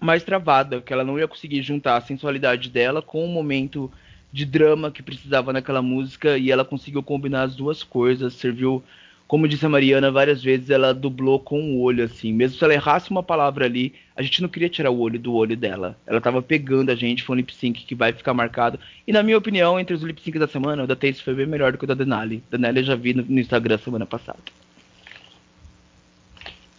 [0.00, 3.90] mais travada, que ela não ia conseguir juntar a sensualidade dela com o momento
[4.32, 8.82] de drama que precisava naquela música e ela conseguiu combinar as duas coisas, serviu,
[9.30, 12.74] como disse a Mariana várias vezes, ela dublou com o olho assim, mesmo se ela
[12.74, 15.96] errasse uma palavra ali, a gente não queria tirar o olho do olho dela.
[16.04, 18.80] Ela tava pegando a gente, foi um lip sync que vai ficar marcado.
[19.06, 21.46] E na minha opinião, entre os lip syncs da semana, o da Taste foi bem
[21.46, 22.42] melhor do que o da Denali.
[22.50, 24.40] Denali eu já vi no, no Instagram semana passada.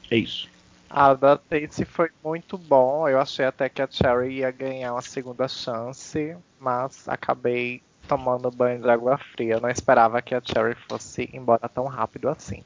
[0.10, 0.50] É isso.
[0.90, 3.08] A da Tace foi muito bom.
[3.08, 8.82] Eu achei até que a Cherry ia ganhar uma segunda chance, mas acabei tomando banho
[8.82, 9.54] de água fria.
[9.54, 12.62] Eu não esperava que a Cherry fosse embora tão rápido assim.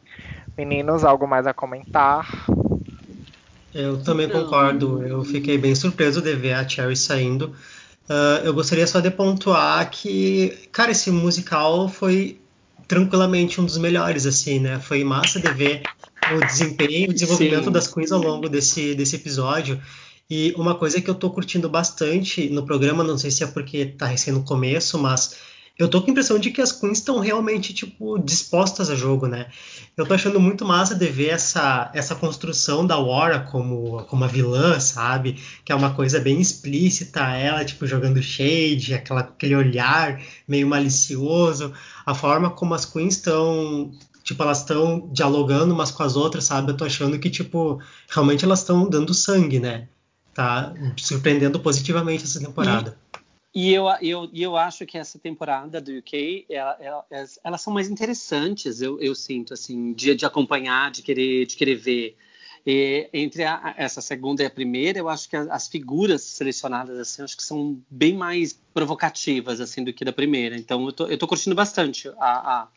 [0.58, 2.48] Meninos, algo mais a comentar?
[3.72, 4.44] Eu também Não.
[4.44, 5.06] concordo.
[5.06, 7.56] Eu fiquei bem surpreso de ver a Cherry saindo.
[8.10, 12.42] Ah, eu gostaria só de pontuar que, cara, esse musical foi
[12.88, 14.80] tranquilamente um dos melhores, assim, né?
[14.80, 15.84] Foi massa de ver
[16.34, 17.72] o desempenho, o desenvolvimento Sim.
[17.72, 19.80] das queens ao longo desse, desse episódio.
[20.30, 23.86] E uma coisa que eu tô curtindo bastante no programa, não sei se é porque
[23.86, 25.38] tá recém no começo, mas
[25.78, 29.28] eu tô com a impressão de que as queens estão realmente, tipo, dispostas a jogo,
[29.28, 29.48] né?
[29.98, 34.28] Eu tô achando muito massa de ver essa, essa construção da Wara como, como a
[34.28, 35.38] vilã, sabe?
[35.66, 41.74] Que é uma coisa bem explícita, ela, tipo, jogando shade, aquela, aquele olhar meio malicioso,
[42.06, 43.92] a forma como as queens estão,
[44.24, 46.72] tipo, elas estão dialogando umas com as outras, sabe?
[46.72, 49.90] Eu tô achando que, tipo, realmente elas estão dando sangue, né?
[50.36, 53.00] Tá surpreendendo positivamente essa temporada.
[53.54, 57.62] E eu, eu, e eu acho que essa temporada do UK, ela- ela- elas, elas
[57.62, 62.18] são mais interessantes, eu, eu sinto, assim, de, de acompanhar, de querer, de querer ver.
[62.68, 67.00] E entre a- essa segunda e a primeira, eu acho que a- as figuras selecionadas,
[67.00, 70.58] assim, eu acho que são bem mais provocativas, assim, do que da primeira.
[70.58, 72.68] Então, eu tô, eu tô curtindo bastante a, a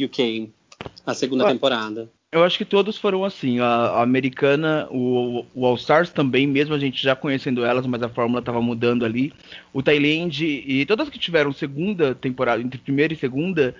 [0.00, 0.52] UK,
[1.06, 1.52] a segunda Ué.
[1.52, 2.10] temporada.
[2.30, 3.58] Eu acho que todos foram assim.
[3.58, 8.02] A, a americana, o, o All Stars também, mesmo a gente já conhecendo elas, mas
[8.02, 9.32] a fórmula estava mudando ali.
[9.72, 13.74] O Thailand e todas que tiveram segunda temporada, entre primeira e segunda,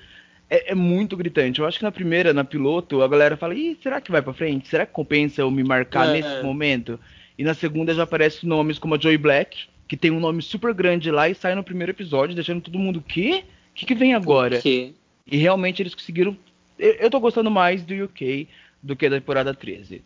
[0.48, 1.60] é, é muito gritante.
[1.60, 4.32] Eu acho que na primeira, na piloto, a galera fala, Ih, será que vai pra
[4.32, 4.68] frente?
[4.68, 6.12] Será que compensa eu me marcar É.
[6.14, 6.98] nesse momento?
[7.36, 10.72] E na segunda já aparecem nomes como a Joy Black, que tem um nome super
[10.72, 13.44] grande lá e sai no primeiro episódio, deixando todo mundo, o quê?
[13.72, 14.58] O que, que vem agora?
[14.58, 14.94] Que
[15.30, 16.34] E realmente eles conseguiram.
[16.78, 18.48] Eu, eu tô gostando mais do UK
[18.82, 20.02] do que da temporada 13.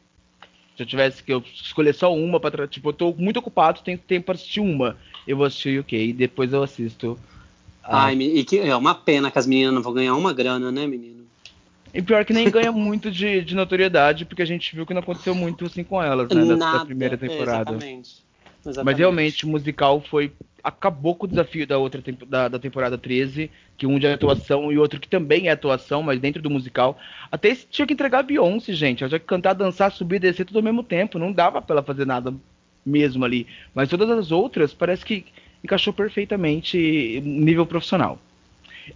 [0.77, 2.51] Se eu tivesse que eu escolher só uma pra.
[2.51, 4.97] tra- Tipo, eu tô muito ocupado, tenho tempo pra assistir uma.
[5.27, 7.19] Eu vou assistir o UK e depois eu assisto.
[7.85, 10.73] a- Ai, e que é uma pena que as meninas não vão ganhar uma grana,
[10.73, 11.23] né, menino?
[11.95, 15.03] E pior que nem ganha muito de, de notoriedade, porque a gente viu que não
[15.03, 16.37] aconteceu muito assim com elas, né?
[16.37, 16.85] Da, da Nada.
[16.87, 17.73] primeira temporada.
[17.73, 18.23] Exatamente.
[18.65, 18.99] Mas Exatamente.
[18.99, 20.33] realmente o musical foi.
[20.63, 24.79] Acabou com o desafio da outra da, da temporada 13, que um de atuação e
[24.79, 26.97] outro que também é atuação, mas dentro do musical.
[27.33, 29.03] Até tinha que entregar a Beyoncé, gente.
[29.03, 31.19] Ela tinha que cantar, dançar, subir e descer tudo ao mesmo tempo.
[31.19, 32.33] Não dava pra ela fazer nada
[32.87, 33.47] mesmo ali.
[33.75, 35.25] Mas todas as outras parece que
[35.65, 38.19] encaixou perfeitamente nível profissional.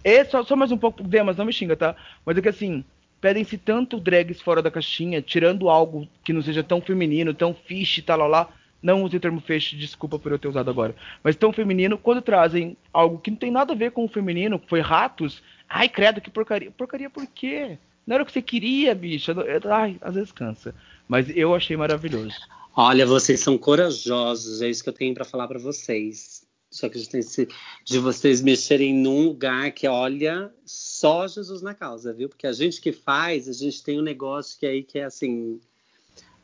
[0.03, 1.95] E só, só mais um pouco, Demas, não me xinga, tá?
[2.25, 2.83] Mas é que assim,
[3.21, 8.01] pedem-se tanto drags fora da caixinha, tirando algo que não seja tão feminino, tão fish,
[8.05, 8.49] tal, lá, lá.
[8.81, 10.95] Não use o termo fish, desculpa por eu ter usado agora.
[11.23, 14.61] Mas tão feminino, quando trazem algo que não tem nada a ver com o feminino,
[14.67, 16.71] foi ratos, ai, credo, que porcaria.
[16.71, 17.77] Porcaria por quê?
[18.05, 20.73] Não era o que você queria, eu- Ai, às vezes cansa.
[21.07, 22.35] Mas eu achei maravilhoso.
[22.75, 26.45] Olha, vocês são corajosos, é isso que eu tenho pra falar pra vocês.
[26.69, 27.47] Só que a gente tem esse-
[27.83, 32.29] de vocês mexerem num lugar que, olha, só Jesus na causa, viu?
[32.29, 35.59] Porque a gente que faz, a gente tem um negócio que aí que é assim.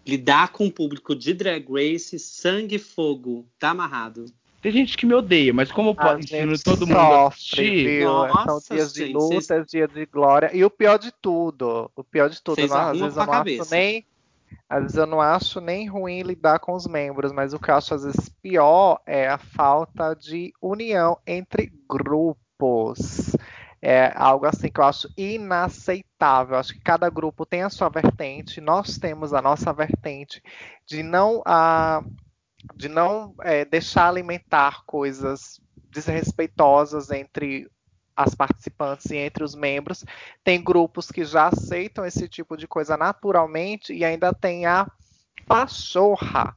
[0.05, 4.25] Lidar com o público de Drag Race, sangue e fogo, tá amarrado.
[4.61, 7.85] Tem gente que me odeia, mas como eu ensino gente todo mundo a sofre, assistir.
[7.99, 8.07] viu?
[8.07, 10.51] Nossa, São dias de gente, lutas, dias de glória.
[10.55, 13.33] E o pior de tudo, o pior de tudo, Vocês não- às vezes eu não
[13.33, 13.63] cabeça.
[13.63, 14.05] acho nem.
[14.69, 17.75] Às vezes eu não acho nem ruim lidar com os membros, mas o que eu
[17.75, 23.35] acho às vezes pior é a falta de união entre grupos.
[23.85, 26.55] É algo assim que eu acho inaceitável.
[26.55, 30.41] Acho que cada grupo tem a sua vertente, nós temos a nossa vertente
[30.85, 31.43] de não
[32.75, 35.59] de não é, deixar alimentar coisas
[35.91, 37.69] desrespeitosas entre
[38.15, 40.05] as participantes e entre os membros.
[40.45, 44.89] Tem grupos que já aceitam esse tipo de coisa naturalmente e ainda tem a
[45.45, 46.55] pachorra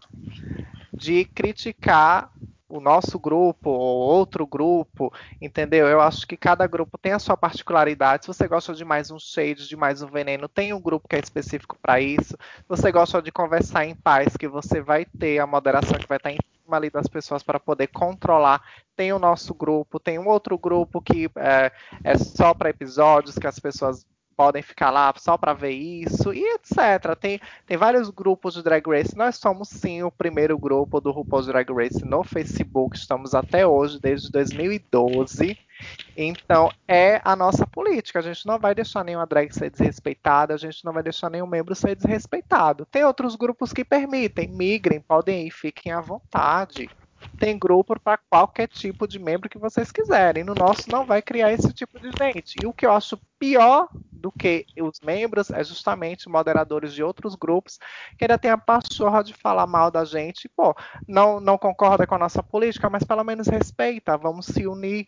[0.92, 2.30] de criticar
[2.68, 5.86] o nosso grupo ou outro grupo, entendeu?
[5.86, 8.24] Eu acho que cada grupo tem a sua particularidade.
[8.24, 11.16] Se você gosta de mais um shade, de mais um veneno, tem um grupo que
[11.16, 12.36] é específico para isso.
[12.56, 16.16] Se você gosta de conversar em paz, que você vai ter a moderação que vai
[16.16, 18.60] estar em cima ali das pessoas para poder controlar.
[18.96, 21.70] Tem o nosso grupo, tem um outro grupo que é,
[22.02, 24.04] é só para episódios que as pessoas
[24.36, 27.16] podem ficar lá só para ver isso e etc.
[27.18, 29.16] Tem, tem vários grupos de Drag Race.
[29.16, 32.96] Nós somos sim o primeiro grupo do RuPaul's Drag Race no Facebook.
[32.96, 35.58] Estamos até hoje, desde 2012.
[36.16, 38.18] Então é a nossa política.
[38.18, 41.46] A gente não vai deixar nenhuma drag ser desrespeitada, a gente não vai deixar nenhum
[41.46, 42.86] membro ser desrespeitado.
[42.86, 46.88] Tem outros grupos que permitem, migrem, podem ir, fiquem à vontade.
[47.38, 50.44] Tem grupo para qualquer tipo de membro que vocês quiserem.
[50.44, 52.56] No nosso não vai criar esse tipo de gente.
[52.62, 57.34] E o que eu acho pior do que os membros é justamente moderadores de outros
[57.34, 57.78] grupos
[58.18, 60.48] que ainda tem a pachorra de falar mal da gente.
[60.48, 60.74] Pô,
[61.06, 65.06] não, não concorda com a nossa política, mas pelo menos respeita, vamos se unir.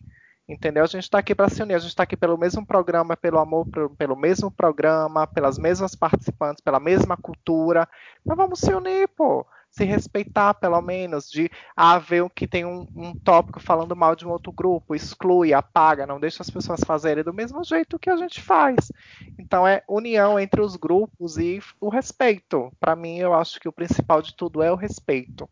[0.48, 0.82] Entendeu?
[0.82, 3.38] A gente está aqui para se unir, a gente está aqui pelo mesmo programa, pelo
[3.38, 3.66] amor
[3.98, 7.86] pelo, mesmo programa, pelas mesmas participantes, pela mesma cultura.
[8.22, 9.46] Então vamos se unir, pô
[9.78, 14.26] se respeitar, pelo menos, de ah, ver que tem um, um, tópico falando mal de
[14.26, 18.16] um outro grupo, exclui, apaga, não deixa as pessoas fazerem do mesmo jeito que a
[18.16, 18.90] gente faz.
[19.38, 22.72] Então é união entre os grupos e o respeito.
[22.80, 25.48] Para mim, eu acho que o principal de tudo é o respeito.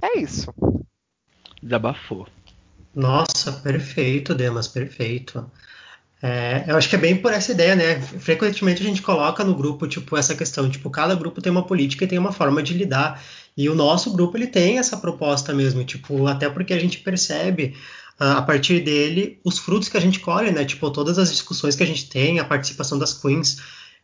[0.00, 0.54] É isso.
[1.60, 2.28] Desabafou.
[2.94, 5.50] Nossa, perfeito, Demas, perfeito.
[6.22, 8.00] É, eu acho que é bem por essa ideia, né?
[8.00, 12.04] Frequentemente a gente coloca no grupo, tipo, essa questão, tipo, cada grupo tem uma política
[12.04, 13.22] e tem uma forma de lidar.
[13.56, 17.74] E o nosso grupo, ele tem essa proposta mesmo, tipo, até porque a gente percebe
[18.20, 20.64] uh, a partir dele os frutos que a gente colhe, né?
[20.64, 23.58] Tipo, todas as discussões que a gente tem, a participação das queens.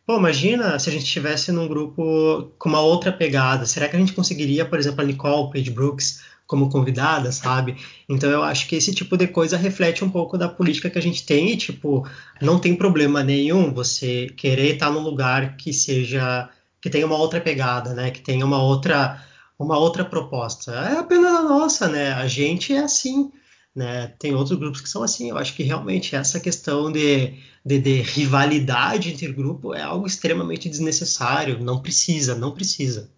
[0.05, 3.65] Pô, imagina se a gente estivesse num grupo com uma outra pegada.
[3.65, 7.75] Será que a gente conseguiria, por exemplo, a Nicole Page Brooks como convidada, sabe?
[8.07, 11.01] Então eu acho que esse tipo de coisa reflete um pouco da política que a
[11.01, 12.07] gente tem e, tipo,
[12.41, 16.49] não tem problema nenhum você querer estar num lugar que seja
[16.81, 18.11] que tenha uma outra pegada, né?
[18.11, 19.21] Que tenha uma outra
[19.59, 20.71] uma outra proposta.
[20.71, 22.13] É apenas a nossa, né?
[22.13, 23.31] A gente é assim,
[23.75, 24.13] né?
[24.19, 25.29] Tem outros grupos que são assim.
[25.29, 27.33] Eu acho que realmente essa questão de,
[27.65, 31.59] de, de rivalidade entre grupo é algo extremamente desnecessário.
[31.59, 33.11] Não precisa, não precisa.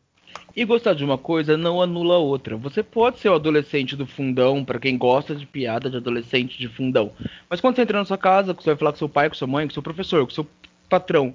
[0.55, 2.57] E gostar de uma coisa não anula a outra.
[2.57, 6.67] Você pode ser o adolescente do fundão, para quem gosta de piada de adolescente de
[6.67, 7.11] fundão.
[7.49, 9.47] Mas quando você entra na sua casa, você vai falar com seu pai, com sua
[9.47, 10.47] mãe, com seu professor, com seu
[10.89, 11.33] patrão,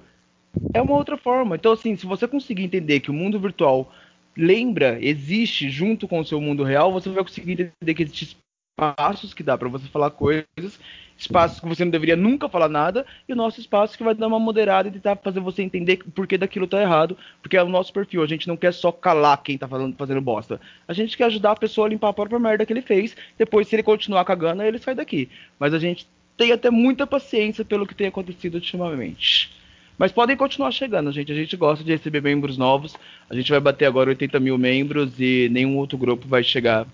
[0.73, 1.57] é uma outra forma.
[1.57, 3.93] Então, assim, se você conseguir entender que o mundo virtual
[4.37, 8.37] lembra, existe junto com o seu mundo real, você vai conseguir entender que existem
[8.75, 10.81] espaços que dá para você falar coisas,
[11.17, 14.27] espaços que você não deveria nunca falar nada, e o nosso espaço que vai dar
[14.27, 17.69] uma moderada e tentar fazer você entender por que daquilo tá errado, porque é o
[17.69, 18.23] nosso perfil.
[18.23, 20.61] A gente não quer só calar quem tá fazendo, fazendo bosta.
[20.89, 23.17] A gente quer ajudar a pessoa a limpar a própria merda que ele fez.
[23.39, 25.29] Depois, se ele continuar cagando, ele sai daqui.
[25.59, 26.07] Mas a gente
[26.37, 29.53] tem até muita paciência pelo que tem acontecido ultimamente.
[29.97, 31.31] Mas podem continuar chegando, gente.
[31.31, 32.97] A gente gosta de receber membros novos.
[33.31, 36.85] A gente vai bater agora 80 mil membros e nenhum outro grupo vai chegar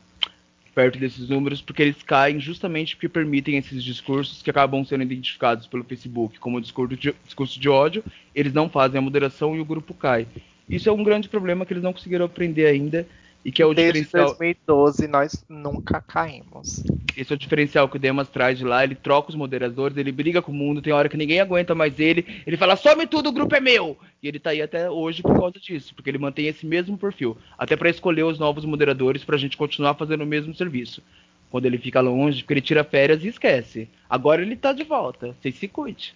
[0.74, 5.66] perto desses números, porque eles caem justamente porque permitem esses discursos que acabam sendo identificados
[5.66, 8.04] pelo Facebook como discurso de, discurso de ódio.
[8.34, 10.26] Eles não fazem a moderação e o grupo cai.
[10.68, 13.06] Isso é um grande problema que eles não conseguiram aprender ainda
[13.44, 14.36] e que é o Desde diferencial.
[14.36, 16.82] 2012 nós nunca caímos.
[17.16, 18.84] Esse é o diferencial que o Demas traz de lá.
[18.84, 20.82] Ele troca os moderadores, ele briga com o mundo.
[20.82, 22.42] Tem hora que ninguém aguenta mais ele.
[22.46, 23.96] Ele fala: some tudo, o grupo é meu.
[24.22, 27.36] E ele tá aí até hoje por causa disso, porque ele mantém esse mesmo perfil.
[27.56, 31.02] Até para escolher os novos moderadores pra gente continuar fazendo o mesmo serviço.
[31.50, 33.88] Quando ele fica longe, porque ele tira férias e esquece.
[34.08, 35.34] Agora ele tá de volta.
[35.40, 36.14] Vocês se cuide.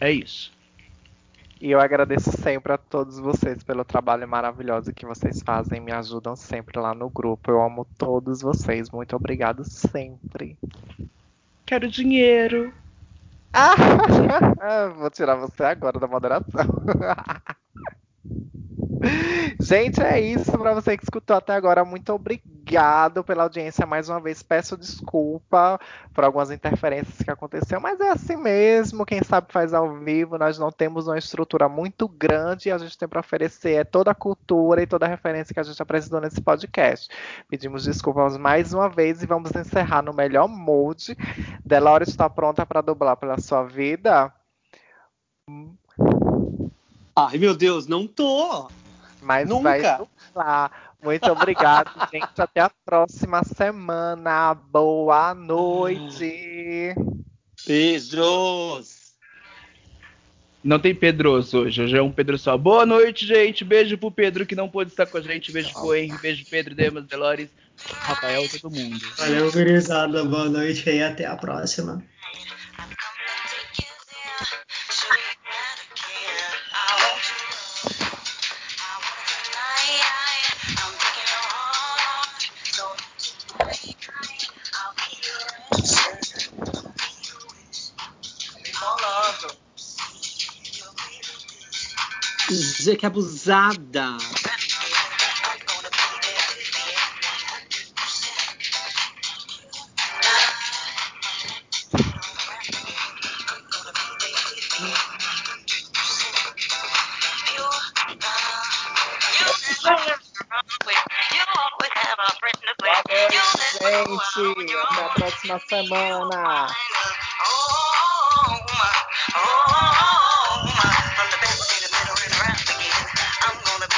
[0.00, 0.55] É isso.
[1.60, 6.36] E eu agradeço sempre a todos vocês pelo trabalho maravilhoso que vocês fazem, me ajudam
[6.36, 7.50] sempre lá no grupo.
[7.50, 8.90] Eu amo todos vocês.
[8.90, 10.58] Muito obrigado sempre.
[11.64, 12.72] Quero dinheiro.
[13.52, 13.74] Ah,
[14.98, 16.66] vou tirar você agora da moderação.
[19.60, 21.84] Gente, é isso para você que escutou até agora.
[21.84, 24.42] Muito obrigado pela audiência mais uma vez.
[24.42, 25.80] Peço desculpa
[26.12, 29.06] por algumas interferências que aconteceram, mas é assim mesmo.
[29.06, 30.38] Quem sabe faz ao vivo.
[30.38, 34.10] Nós não temos uma estrutura muito grande e a gente tem para oferecer é toda
[34.10, 37.08] a cultura e toda a referência que a gente apresentou nesse podcast.
[37.48, 41.16] Pedimos desculpas mais uma vez e vamos encerrar no melhor mood.
[41.64, 44.32] Delore está pronta para dublar pela sua vida?
[47.14, 48.68] Ai, meu Deus, não tô.
[49.22, 49.62] Mas Nunca.
[49.62, 50.70] vai lá.
[51.02, 52.28] Muito obrigado, gente.
[52.36, 54.54] Até a próxima semana.
[54.54, 56.94] Boa noite.
[57.66, 59.06] Beijos.
[60.66, 62.58] Não tem Pedroso hoje, hoje é um Pedro só.
[62.58, 63.64] Boa noite, gente.
[63.64, 65.52] Beijo pro Pedro que não pôde estar com a gente.
[65.52, 67.48] Beijo pro Henry, beijo Pedro, Demas, Delores,
[67.88, 68.98] Rafael, todo mundo.
[69.16, 70.24] Valeu, gurizada.
[70.24, 72.02] Boa noite e até a próxima.
[92.96, 94.35] Que abusada.